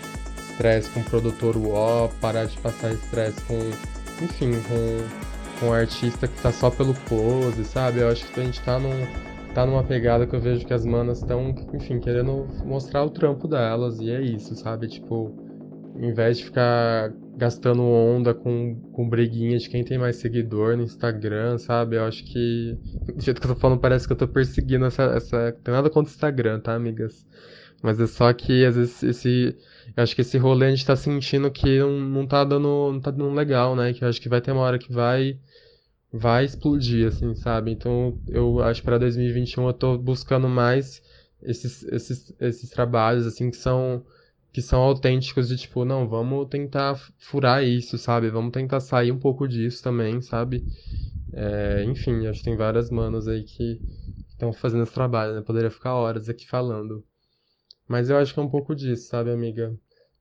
estresse 0.54 0.90
com 0.92 1.00
o 1.00 1.04
produtor 1.04 1.58
UO, 1.58 2.10
parar 2.22 2.46
de 2.46 2.58
passar 2.60 2.94
estresse 2.94 3.42
com, 3.46 3.58
enfim, 4.24 4.52
com, 4.68 5.60
com 5.60 5.74
artista 5.74 6.28
que 6.28 6.42
tá 6.42 6.52
só 6.52 6.70
pelo 6.70 6.94
pose, 7.10 7.66
sabe? 7.66 8.00
Eu 8.00 8.10
acho 8.10 8.26
que 8.32 8.40
a 8.40 8.44
gente 8.44 8.62
tá, 8.62 8.80
num, 8.80 9.08
tá 9.54 9.66
numa 9.66 9.84
pegada 9.84 10.28
que 10.28 10.36
eu 10.36 10.40
vejo 10.40 10.66
que 10.66 10.74
as 10.74 10.86
manas 10.86 11.20
estão, 11.20 11.54
enfim, 11.74 12.00
querendo 12.00 12.48
mostrar 12.64 13.04
o 13.04 13.10
trampo 13.10 13.48
delas, 13.48 14.00
e 14.00 14.12
é 14.12 14.22
isso, 14.22 14.56
sabe? 14.56 14.88
Tipo, 14.88 15.34
em 15.98 16.14
vez 16.14 16.38
de 16.38 16.46
ficar 16.46 17.12
gastando 17.36 17.82
onda 17.82 18.34
com, 18.34 18.76
com 18.94 19.10
briguinha 19.10 19.58
de 19.58 19.70
quem 19.70 19.84
tem 19.84 19.98
mais 19.98 20.18
seguidor 20.18 20.78
no 20.78 20.84
Instagram, 20.84 21.58
sabe? 21.58 21.96
Eu 21.96 22.06
acho 22.06 22.24
que. 22.24 22.78
Do 23.16 23.22
jeito 23.22 23.42
que 23.42 23.48
eu 23.48 23.56
tô 23.56 23.60
falando, 23.60 23.80
parece 23.80 24.06
que 24.06 24.14
eu 24.14 24.18
tô 24.18 24.28
perseguindo 24.28 24.86
essa. 24.86 25.04
essa... 25.04 25.52
Tem 25.64 25.74
nada 25.74 25.90
contra 25.90 26.12
o 26.12 26.14
Instagram, 26.14 26.60
tá, 26.60 26.76
amigas? 26.76 27.26
Mas 27.82 28.00
é 28.00 28.08
só 28.08 28.32
que 28.34 28.66
às 28.66 28.76
vezes 28.76 29.04
esse. 29.04 29.58
Eu 29.96 30.04
acho 30.04 30.16
que 30.16 30.22
esse 30.22 30.38
rolê 30.38 30.68
a 30.68 30.70
gente 30.70 30.86
tá 30.86 30.96
sentindo 30.96 31.50
que 31.52 31.80
não, 31.80 32.00
não 32.00 32.28
tá 32.28 32.44
dando. 32.44 32.92
não 32.94 33.00
tá 33.00 33.12
dando 33.12 33.34
legal, 33.34 33.76
né? 33.76 33.94
Que 33.94 34.04
eu 34.04 34.10
acho 34.10 34.22
que 34.22 34.30
vai 34.30 34.42
ter 34.42 34.52
uma 34.52 34.62
hora 34.62 34.80
que 34.80 34.92
vai. 34.92 35.38
Vai 36.12 36.46
explodir, 36.46 37.08
assim, 37.08 37.34
sabe? 37.36 37.72
Então 37.72 38.20
eu 38.28 38.62
acho 38.62 38.82
que 38.82 38.86
pra 38.86 38.98
2021 39.00 39.68
eu 39.68 39.74
tô 39.74 39.98
buscando 39.98 40.48
mais 40.48 41.02
esses, 41.42 41.84
esses, 41.84 42.34
esses 42.40 42.70
trabalhos, 42.70 43.26
assim, 43.26 43.50
que 43.50 43.58
são 43.58 44.04
que 44.54 44.62
são 44.62 44.80
autênticos 44.82 45.48
de 45.50 45.58
tipo, 45.58 45.84
não, 45.84 46.08
vamos 46.08 46.48
tentar 46.48 46.96
furar 47.18 47.64
isso, 47.64 47.98
sabe? 47.98 48.30
Vamos 48.30 48.52
tentar 48.52 48.80
sair 48.80 49.12
um 49.12 49.18
pouco 49.18 49.48
disso 49.48 49.82
também, 49.82 50.22
sabe? 50.22 50.64
É, 51.34 51.84
enfim, 51.86 52.28
acho 52.28 52.40
que 52.40 52.46
tem 52.46 52.56
várias 52.56 52.92
manos 52.92 53.28
aí 53.28 53.44
que 53.44 53.82
estão 54.30 54.54
fazendo 54.54 54.84
esse 54.84 54.94
trabalho, 54.94 55.34
né? 55.34 55.42
Poderia 55.42 55.72
ficar 55.72 55.96
horas 55.96 56.30
aqui 56.30 56.48
falando. 56.48 57.04
Mas 57.88 58.10
eu 58.10 58.18
acho 58.18 58.34
que 58.34 58.40
é 58.40 58.44
um 58.44 58.50
pouco 58.50 58.76
disso, 58.76 59.08
sabe, 59.08 59.32
amiga? 59.32 59.76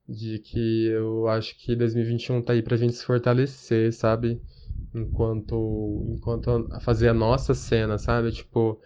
De 0.09 0.39
que 0.39 0.87
eu 0.87 1.29
acho 1.29 1.57
que 1.59 1.77
2021 1.77 2.43
tá 2.43 2.53
aí 2.53 2.63
pra 2.63 2.77
gente 2.77 2.95
se 2.95 3.05
fortalecer, 3.05 3.93
sabe? 3.93 4.41
Enquanto, 4.95 6.07
enquanto 6.17 6.69
fazer 6.81 7.09
a 7.09 7.15
nossa 7.15 7.55
cena, 7.55 7.99
sabe? 7.99 8.33
Tipo, 8.33 8.81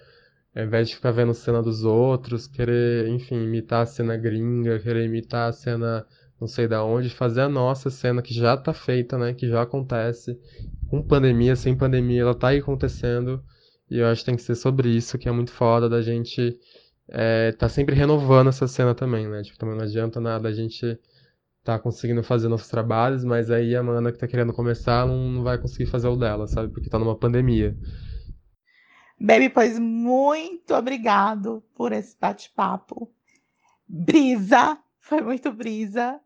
ao 0.55 0.65
invés 0.65 0.89
de 0.89 0.97
ficar 0.97 1.11
vendo 1.11 1.35
cena 1.35 1.63
dos 1.63 1.85
outros, 1.85 2.47
querer, 2.47 3.09
enfim, 3.09 3.43
imitar 3.45 3.83
a 3.83 3.87
cena 3.87 4.17
gringa, 4.17 4.79
querer 4.79 5.05
imitar 5.07 5.49
a 5.49 5.53
cena 5.53 6.07
não 6.41 6.47
sei 6.47 6.69
da 6.69 6.85
onde, 6.85 7.09
fazer 7.09 7.43
a 7.43 7.49
nossa 7.49 7.89
cena 7.91 8.21
que 8.21 8.35
já 8.35 8.57
tá 8.57 8.73
feita, 8.73 9.17
né? 9.19 9.33
Que 9.33 9.49
já 9.49 9.63
acontece. 9.63 10.39
Com 10.89 11.03
pandemia, 11.03 11.57
sem 11.57 11.77
pandemia, 11.77 12.23
ela 12.23 12.35
tá 12.35 12.49
aí 12.49 12.59
acontecendo. 12.59 13.43
E 13.91 13.99
eu 13.99 14.07
acho 14.07 14.21
que 14.21 14.27
tem 14.27 14.37
que 14.37 14.43
ser 14.43 14.55
sobre 14.55 14.89
isso, 14.89 15.19
que 15.19 15.29
é 15.29 15.33
muito 15.33 15.51
foda 15.51 15.89
da 15.89 16.03
gente 16.03 16.59
é, 17.09 17.53
tá 17.53 17.69
sempre 17.69 17.95
renovando 17.95 18.49
essa 18.49 18.67
cena 18.67 18.95
também, 18.95 19.29
né? 19.29 19.43
Tipo, 19.43 19.59
também 19.59 19.77
não 19.77 19.85
adianta 19.85 20.21
nada 20.21 20.49
a 20.49 20.53
gente 20.53 20.99
tá 21.63 21.79
conseguindo 21.79 22.23
fazer 22.23 22.49
nossos 22.49 22.69
trabalhos, 22.69 23.25
mas 23.25 23.51
aí 23.51 23.75
a 23.75 23.83
mana 23.83 24.13
que 24.13 24.19
tá 24.19 24.29
querendo 24.29 24.53
começar 24.53 25.07
não, 25.07 25.31
não 25.31 25.43
vai 25.43 25.59
conseguir 25.59 25.87
fazer 25.87 26.09
o 26.09 26.17
dela, 26.17 26.47
sabe? 26.47 26.73
Porque 26.73 26.89
tá 26.89 26.99
numa 26.99 27.17
pandemia. 27.17 27.77
Baby, 29.19 29.49
pois 29.49 29.79
muito 29.79 30.75
obrigado 30.75 31.63
por 31.75 31.93
esse 31.93 32.17
bate-papo. 32.21 33.11
Brisa, 33.89 34.79
foi 35.01 35.21
muito 35.21 35.51
brisa. 35.51 36.21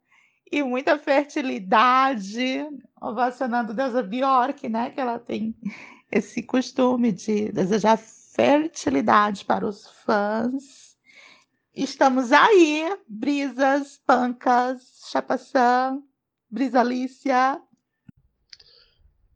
E 0.53 0.63
muita 0.65 0.99
fertilidade, 0.99 2.67
ovacionando 3.01 3.73
Deusa 3.73 4.03
Bjork, 4.03 4.69
né? 4.69 4.91
Que 4.91 5.01
ela 5.01 5.19
tem 5.19 5.55
esse 6.11 6.43
costume 6.43 7.13
de 7.13 7.53
desejar 7.53 7.97
fertilidade 8.35 9.45
para 9.45 9.67
os 9.67 9.87
fãs. 10.05 10.97
Estamos 11.75 12.33
aí, 12.33 12.97
brisas, 13.09 14.01
pancas, 14.07 15.09
chapaçã, 15.11 16.01
brisa 16.51 16.81
Alicia, 16.81 17.61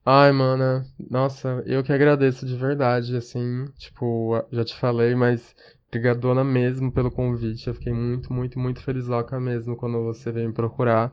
Ai, 0.07 0.33
mana, 0.33 0.85
nossa, 1.11 1.63
eu 1.65 1.83
que 1.83 1.91
agradeço 1.91 2.45
de 2.45 2.55
verdade, 2.55 3.17
assim, 3.17 3.65
tipo, 3.79 4.35
já 4.53 4.63
te 4.63 4.75
falei, 4.77 5.15
mas 5.15 5.57
brigadona 5.91 6.45
mesmo 6.45 6.93
pelo 6.93 7.11
convite. 7.11 7.67
Eu 7.69 7.75
fiquei 7.75 7.93
muito, 7.93 8.31
muito, 8.31 8.59
muito 8.59 8.83
felizoca 8.83 9.41
mesmo 9.41 9.75
quando 9.77 10.05
você 10.05 10.31
veio 10.31 10.49
me 10.49 10.55
procurar. 10.55 11.11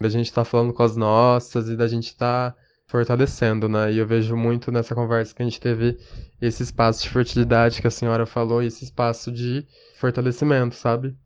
Da 0.00 0.08
gente 0.08 0.32
tá 0.32 0.44
falando 0.44 0.72
com 0.72 0.82
as 0.82 0.96
nossas 0.96 1.68
e 1.68 1.76
da 1.76 1.86
gente 1.86 2.16
tá 2.16 2.52
fortalecendo, 2.92 3.70
né? 3.70 3.90
E 3.90 3.96
eu 3.96 4.06
vejo 4.06 4.36
muito 4.36 4.70
nessa 4.70 4.94
conversa 4.94 5.34
que 5.34 5.40
a 5.40 5.46
gente 5.46 5.58
teve 5.58 5.98
esse 6.42 6.62
espaço 6.62 7.02
de 7.02 7.08
fertilidade 7.08 7.80
que 7.80 7.86
a 7.86 7.90
senhora 7.90 8.26
falou 8.26 8.62
e 8.62 8.66
esse 8.66 8.84
espaço 8.84 9.32
de 9.32 9.66
fortalecimento, 9.96 10.74
sabe? 10.74 11.16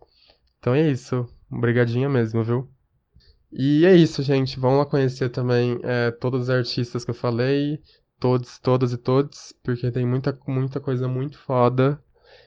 Então 0.61 0.73
é 0.73 0.89
isso. 0.89 1.29
Obrigadinha 1.51 2.09
mesmo, 2.09 2.45
viu? 2.45 2.71
E 3.53 3.85
é 3.85 3.97
isso, 3.97 4.23
gente. 4.23 4.61
Vamos 4.61 4.79
lá 4.79 4.87
conhecer 4.87 5.29
também 5.31 5.81
é, 5.83 6.13
todos 6.13 6.43
os 6.43 6.51
artistas 6.51 7.05
que 7.05 7.11
eu 7.11 7.15
falei, 7.15 7.81
todos, 8.21 8.61
todas 8.61 8.93
e 8.93 8.97
todos, 8.97 9.53
porque 9.65 9.91
tem 9.91 10.07
muita, 10.07 10.39
muita 10.47 10.79
coisa 10.79 11.09
muito 11.09 11.37
foda 11.37 12.01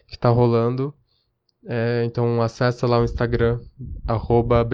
que 0.08 0.18
tá 0.18 0.30
rolando. 0.30 0.94
É, 1.66 2.06
então 2.06 2.42
acessa 2.42 2.88
lá 2.88 2.98
o 3.00 3.04
Instagram, 3.04 3.60
arroba. 4.08 4.66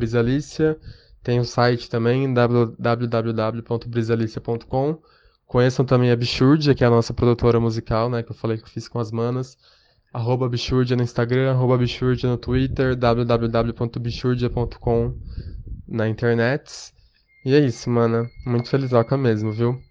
Tem 1.26 1.40
o 1.40 1.44
site 1.44 1.90
também, 1.90 2.32
www.brisalicia.com. 2.32 5.02
Conheçam 5.48 5.84
também 5.84 6.12
a 6.12 6.16
Bichurdia, 6.16 6.76
que 6.76 6.84
é 6.84 6.88
a 6.88 6.92
nossa 6.92 7.16
produtora 7.16 7.60
musical, 7.60 8.12
né? 8.12 8.22
Que 8.22 8.30
eu 8.30 8.36
falei 8.36 8.60
que 8.60 8.66
eu 8.66 8.68
fiz 8.68 8.88
com 8.88 9.00
as 9.00 9.12
manas. 9.12 9.58
Arroba 10.14 10.48
Bichurdia 10.48 10.96
no 10.96 11.02
Instagram, 11.02 11.50
arroba 11.50 11.80
Bichurdia 11.80 12.30
no 12.30 12.38
Twitter, 12.38 12.96
www.bichurdia.com 12.96 15.16
na 15.88 16.08
internet. 16.08 16.94
E 17.44 17.56
é 17.56 17.60
isso, 17.60 17.90
mano. 17.90 18.30
Muito 18.46 18.70
felizoca 18.70 19.18
mesmo, 19.18 19.52
viu? 19.52 19.82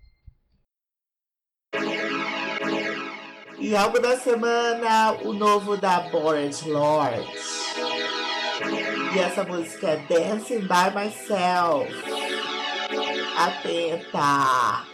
E 3.59 3.74
álbum 3.74 4.01
da 4.01 4.16
semana, 4.18 5.14
o 5.24 5.32
novo 5.32 5.76
da 5.76 5.99
Boris 6.11 6.62
Lord. 6.62 7.26
E 9.15 9.19
essa 9.21 9.45
música 9.45 9.91
é 9.91 9.97
Dancing 10.09 10.62
by 10.62 10.91
Myself. 10.93 11.89
Atenta! 13.37 14.94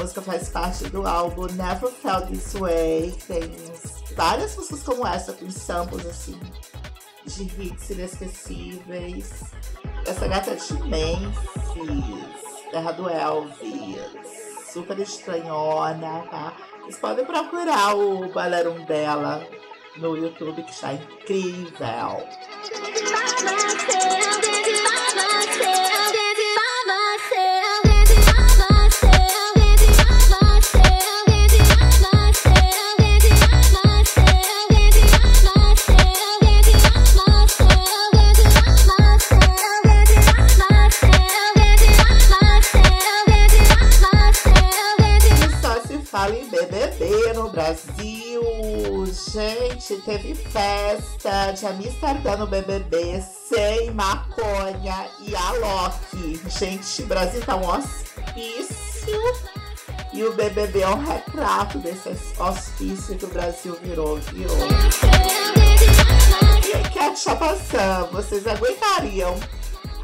Música 0.00 0.22
faz 0.22 0.48
parte 0.48 0.84
do 0.84 1.06
álbum 1.06 1.46
Never 1.52 1.90
Felt 1.90 2.28
This 2.28 2.54
Way. 2.54 3.14
Tem 3.26 3.54
várias 4.16 4.56
músicas 4.56 4.82
como 4.82 5.06
essa, 5.06 5.34
com 5.34 5.50
samples 5.50 6.06
assim, 6.06 6.40
de 7.26 7.42
hits 7.42 7.90
inesquecíveis. 7.90 9.42
Essa 10.06 10.26
gata 10.26 10.52
é 10.52 10.54
de 10.54 10.72
Memphis, 10.84 12.24
terra 12.70 12.92
do 12.92 13.10
Elvis, 13.10 14.00
super 14.72 14.98
estranhona, 14.98 16.22
tá? 16.30 16.56
Vocês 16.80 16.96
podem 16.96 17.26
procurar 17.26 17.94
o 17.94 18.32
Ballroom 18.32 18.86
dela 18.86 19.46
no 19.98 20.16
YouTube, 20.16 20.62
que 20.62 20.70
está 20.70 20.94
incrível. 20.94 22.26
Gente, 49.90 50.02
teve 50.02 50.34
festa 50.36 51.50
de 51.50 51.66
Amsterdã 51.66 52.36
no 52.36 52.46
BBB 52.46 53.20
sem 53.48 53.90
maconha 53.90 55.08
e 55.18 55.34
a 55.34 55.50
Loki. 55.52 56.40
Gente, 56.48 57.02
Brasil 57.02 57.40
tá 57.44 57.56
um 57.56 57.66
hospício. 57.66 59.20
E 60.12 60.22
o 60.22 60.32
BBB 60.34 60.82
é 60.82 60.88
um 60.88 61.04
retrato 61.04 61.78
desse 61.78 62.08
hospício 62.38 63.16
que 63.16 63.24
o 63.24 63.28
Brasil 63.28 63.76
virou, 63.82 64.16
virou. 64.18 64.56
E 66.64 66.78
enquete 66.78 67.18
chapação, 67.18 68.06
vocês 68.12 68.46
aguentariam 68.46 69.34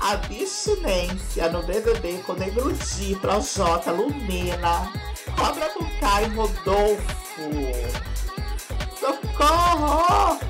a 0.00 0.12
abstinência 0.14 1.48
no 1.50 1.62
BBB 1.62 2.24
com 2.26 2.32
Negro 2.32 2.72
Di, 2.72 3.14
Projota, 3.20 3.92
Lumena, 3.92 4.92
Cobra 5.36 5.68
Tucá 5.70 6.22
e 6.22 6.34
Rodolfo? 6.34 8.15
Socorro! 9.06 10.40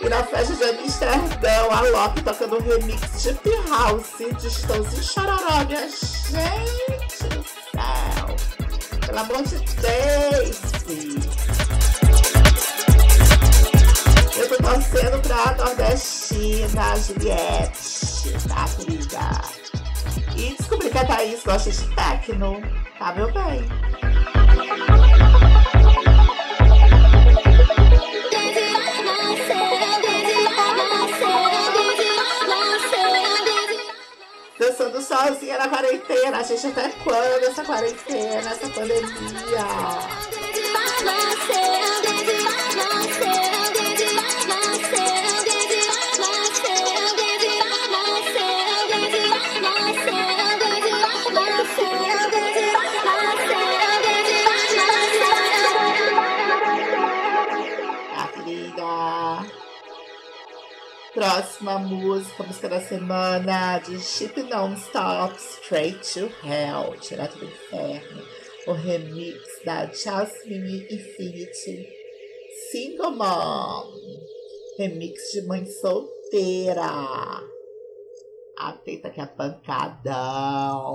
E 0.00 0.08
na 0.08 0.24
festa 0.24 0.54
de 0.54 0.64
Amsterdão, 0.64 1.70
a 1.70 1.80
Loki 1.82 2.22
tocando 2.22 2.56
um 2.56 2.60
remix 2.60 3.22
de 3.22 3.68
House 3.68 4.16
de 4.40 4.46
Estãozinho 4.46 5.02
Chororó, 5.02 5.64
minha 5.66 5.88
gente 5.90 7.28
do 7.28 7.44
céu! 7.44 8.36
Pelo 9.04 9.18
amor 9.18 9.42
de 9.42 9.58
Deus! 9.58 10.58
Eu 14.34 14.48
tô 14.48 14.56
torcendo 14.62 15.20
pra 15.20 15.54
nordestina 15.56 16.96
Juliette, 16.96 18.48
tá, 18.48 18.64
querida? 18.74 19.42
E 20.34 20.54
descobri 20.56 20.88
que 20.88 20.98
a 20.98 21.04
Thaís 21.04 21.42
gosta 21.44 21.70
de 21.70 21.94
techno, 21.94 22.62
tá, 22.98 23.12
meu 23.12 23.30
bem? 23.32 24.07
Dançando 34.58 35.00
sozinha 35.00 35.56
na 35.58 35.68
quarentena. 35.68 36.38
A 36.38 36.42
gente 36.42 36.66
até 36.66 36.88
quando 37.04 37.44
essa 37.44 37.64
quarentena, 37.64 38.50
essa 38.50 38.68
pandemia? 38.70 39.08
Próxima 61.18 61.80
música, 61.80 62.44
música 62.44 62.68
da 62.68 62.80
semana 62.80 63.80
de 63.80 63.98
Chip 63.98 64.40
Non-Stop, 64.40 65.34
Straight 65.36 65.98
to 66.14 66.30
Hell, 66.46 66.96
direto 67.00 67.36
do 67.38 67.44
inferno. 67.44 68.22
O 68.68 68.72
remix 68.72 69.40
da 69.64 69.86
Jasmine 69.86 70.86
Infinity, 70.88 71.88
Single 72.70 73.10
Mom. 73.10 73.92
Remix 74.78 75.32
de 75.32 75.42
mãe 75.42 75.66
solteira. 75.66 76.86
Atenta 78.56 79.10
que 79.10 79.20
é 79.20 79.26
pancadão. 79.26 80.94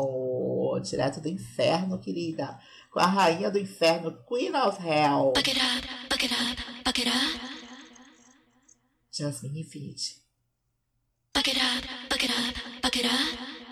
Direto 0.81 1.19
do 1.19 1.27
inferno, 1.27 1.99
querida. 1.99 2.57
Com 2.89 2.99
a 3.01 3.07
rainha 3.07 3.51
do 3.51 3.59
inferno, 3.59 4.17
Queen 4.25 4.55
of 4.55 4.77
Hell. 4.81 5.33
Buck 5.35 5.51
it 5.51 5.59
up, 5.59 5.85
buck 6.09 6.23
it 6.23 6.33
up, 6.33 6.55
buck 6.85 7.01
it 7.01 7.09
up, 7.09 7.62
Jasmine 9.13 9.55
Infinity. 9.57 10.15
buck 11.35 11.47
it 11.47 11.57
up, 11.57 11.83
buck 12.09 12.23
it 12.23 12.31
up, 12.31 12.55
buck 12.81 12.97
it 12.97 13.05
up. 13.05 13.62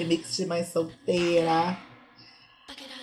Remix 0.00 0.36
de 0.36 0.46
Mãe 0.46 0.64
Solteira. 0.64 1.76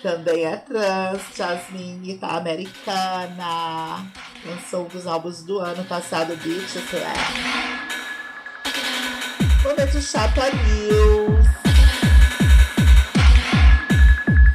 Também 0.02 0.44
é 0.44 0.56
trans, 0.56 1.22
Jasmine 1.36 2.18
tá 2.18 2.36
americana. 2.36 4.06
Lançou 4.44 4.84
um 4.84 4.88
dos 4.88 5.06
álbuns 5.06 5.42
do 5.42 5.58
ano 5.58 5.84
passado, 5.84 6.36
Beach 6.36 6.78
Slap. 6.78 7.78
Momento 9.64 10.00
Chapa 10.00 10.50
News. 10.50 11.46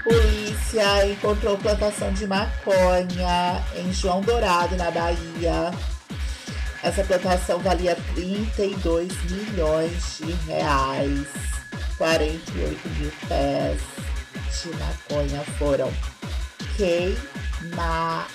Polícia 0.03 1.07
encontrou 1.07 1.57
plantação 1.57 2.11
de 2.13 2.25
maconha 2.25 3.63
em 3.75 3.93
João 3.93 4.21
Dourado, 4.21 4.75
na 4.75 4.91
Bahia. 4.91 5.71
Essa 6.83 7.01
plantação 7.05 7.59
valia 7.59 7.97
32 8.13 9.09
milhões 9.31 10.17
de 10.17 10.33
reais. 10.45 11.27
48 11.97 12.89
mil 12.89 13.11
pés 13.29 13.79
de 14.61 14.69
maconha 14.77 15.43
foram 15.57 15.89
queimados. 16.75 18.27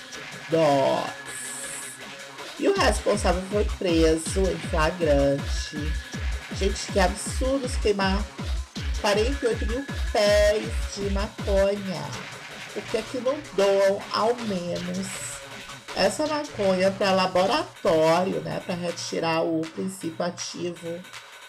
E 2.57 2.67
o 2.67 2.73
responsável 2.75 3.43
foi 3.51 3.65
preso 3.77 4.41
em 4.41 4.57
flagrante. 4.69 5.93
Gente, 6.57 6.91
que 6.91 6.99
absurdo 6.99 7.69
queimar 7.83 8.19
48 8.99 9.65
mil 9.67 9.85
pés 10.11 10.65
de 10.95 11.09
maconha. 11.11 12.03
Por 12.73 12.81
que 12.83 12.97
é 12.97 13.03
que 13.03 13.19
não 13.19 13.37
doam 13.55 14.01
ao 14.11 14.33
menos 14.35 15.38
essa 15.95 16.25
maconha 16.27 16.91
para 16.91 17.11
laboratório, 17.11 18.41
né? 18.41 18.61
Para 18.65 18.75
retirar 18.75 19.41
o 19.43 19.61
princípio 19.61 20.25
ativo 20.25 21.01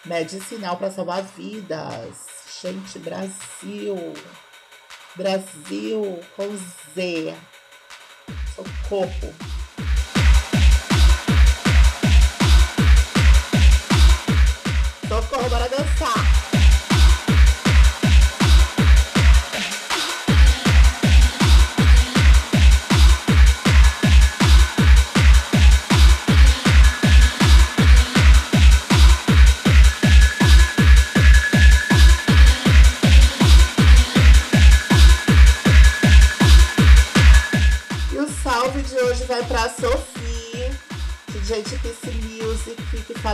medicinal 0.05 0.77
para 0.77 0.91
salvar 0.91 1.23
vidas. 1.23 2.31
Gente, 2.61 2.99
Brasil. 2.99 4.13
Brasil 5.15 6.19
com 6.35 6.57
Z. 6.95 7.35
Socorro. 8.55 9.33
Socorro, 15.07 15.49
bora 15.49 15.67
dançar. 15.67 16.30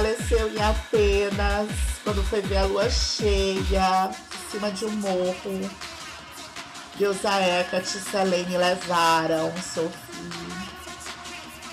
Faleceu 0.08 0.50
em 0.50 0.62
Atenas 0.62 1.70
quando 2.04 2.24
foi 2.24 2.40
ver 2.42 2.58
a 2.58 2.64
lua 2.64 2.90
cheia, 2.90 4.10
em 4.10 4.52
cima 4.52 4.72
de 4.72 4.86
um 4.86 4.92
morro. 4.92 5.70
Deusa 6.98 7.42
Hecate 7.42 7.98
e 7.98 8.02
Selene 8.02 8.58
levaram 8.58 9.52
Sophie. 9.58 9.98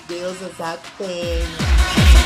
Deusas 0.07 0.59
Atena. 0.59 2.24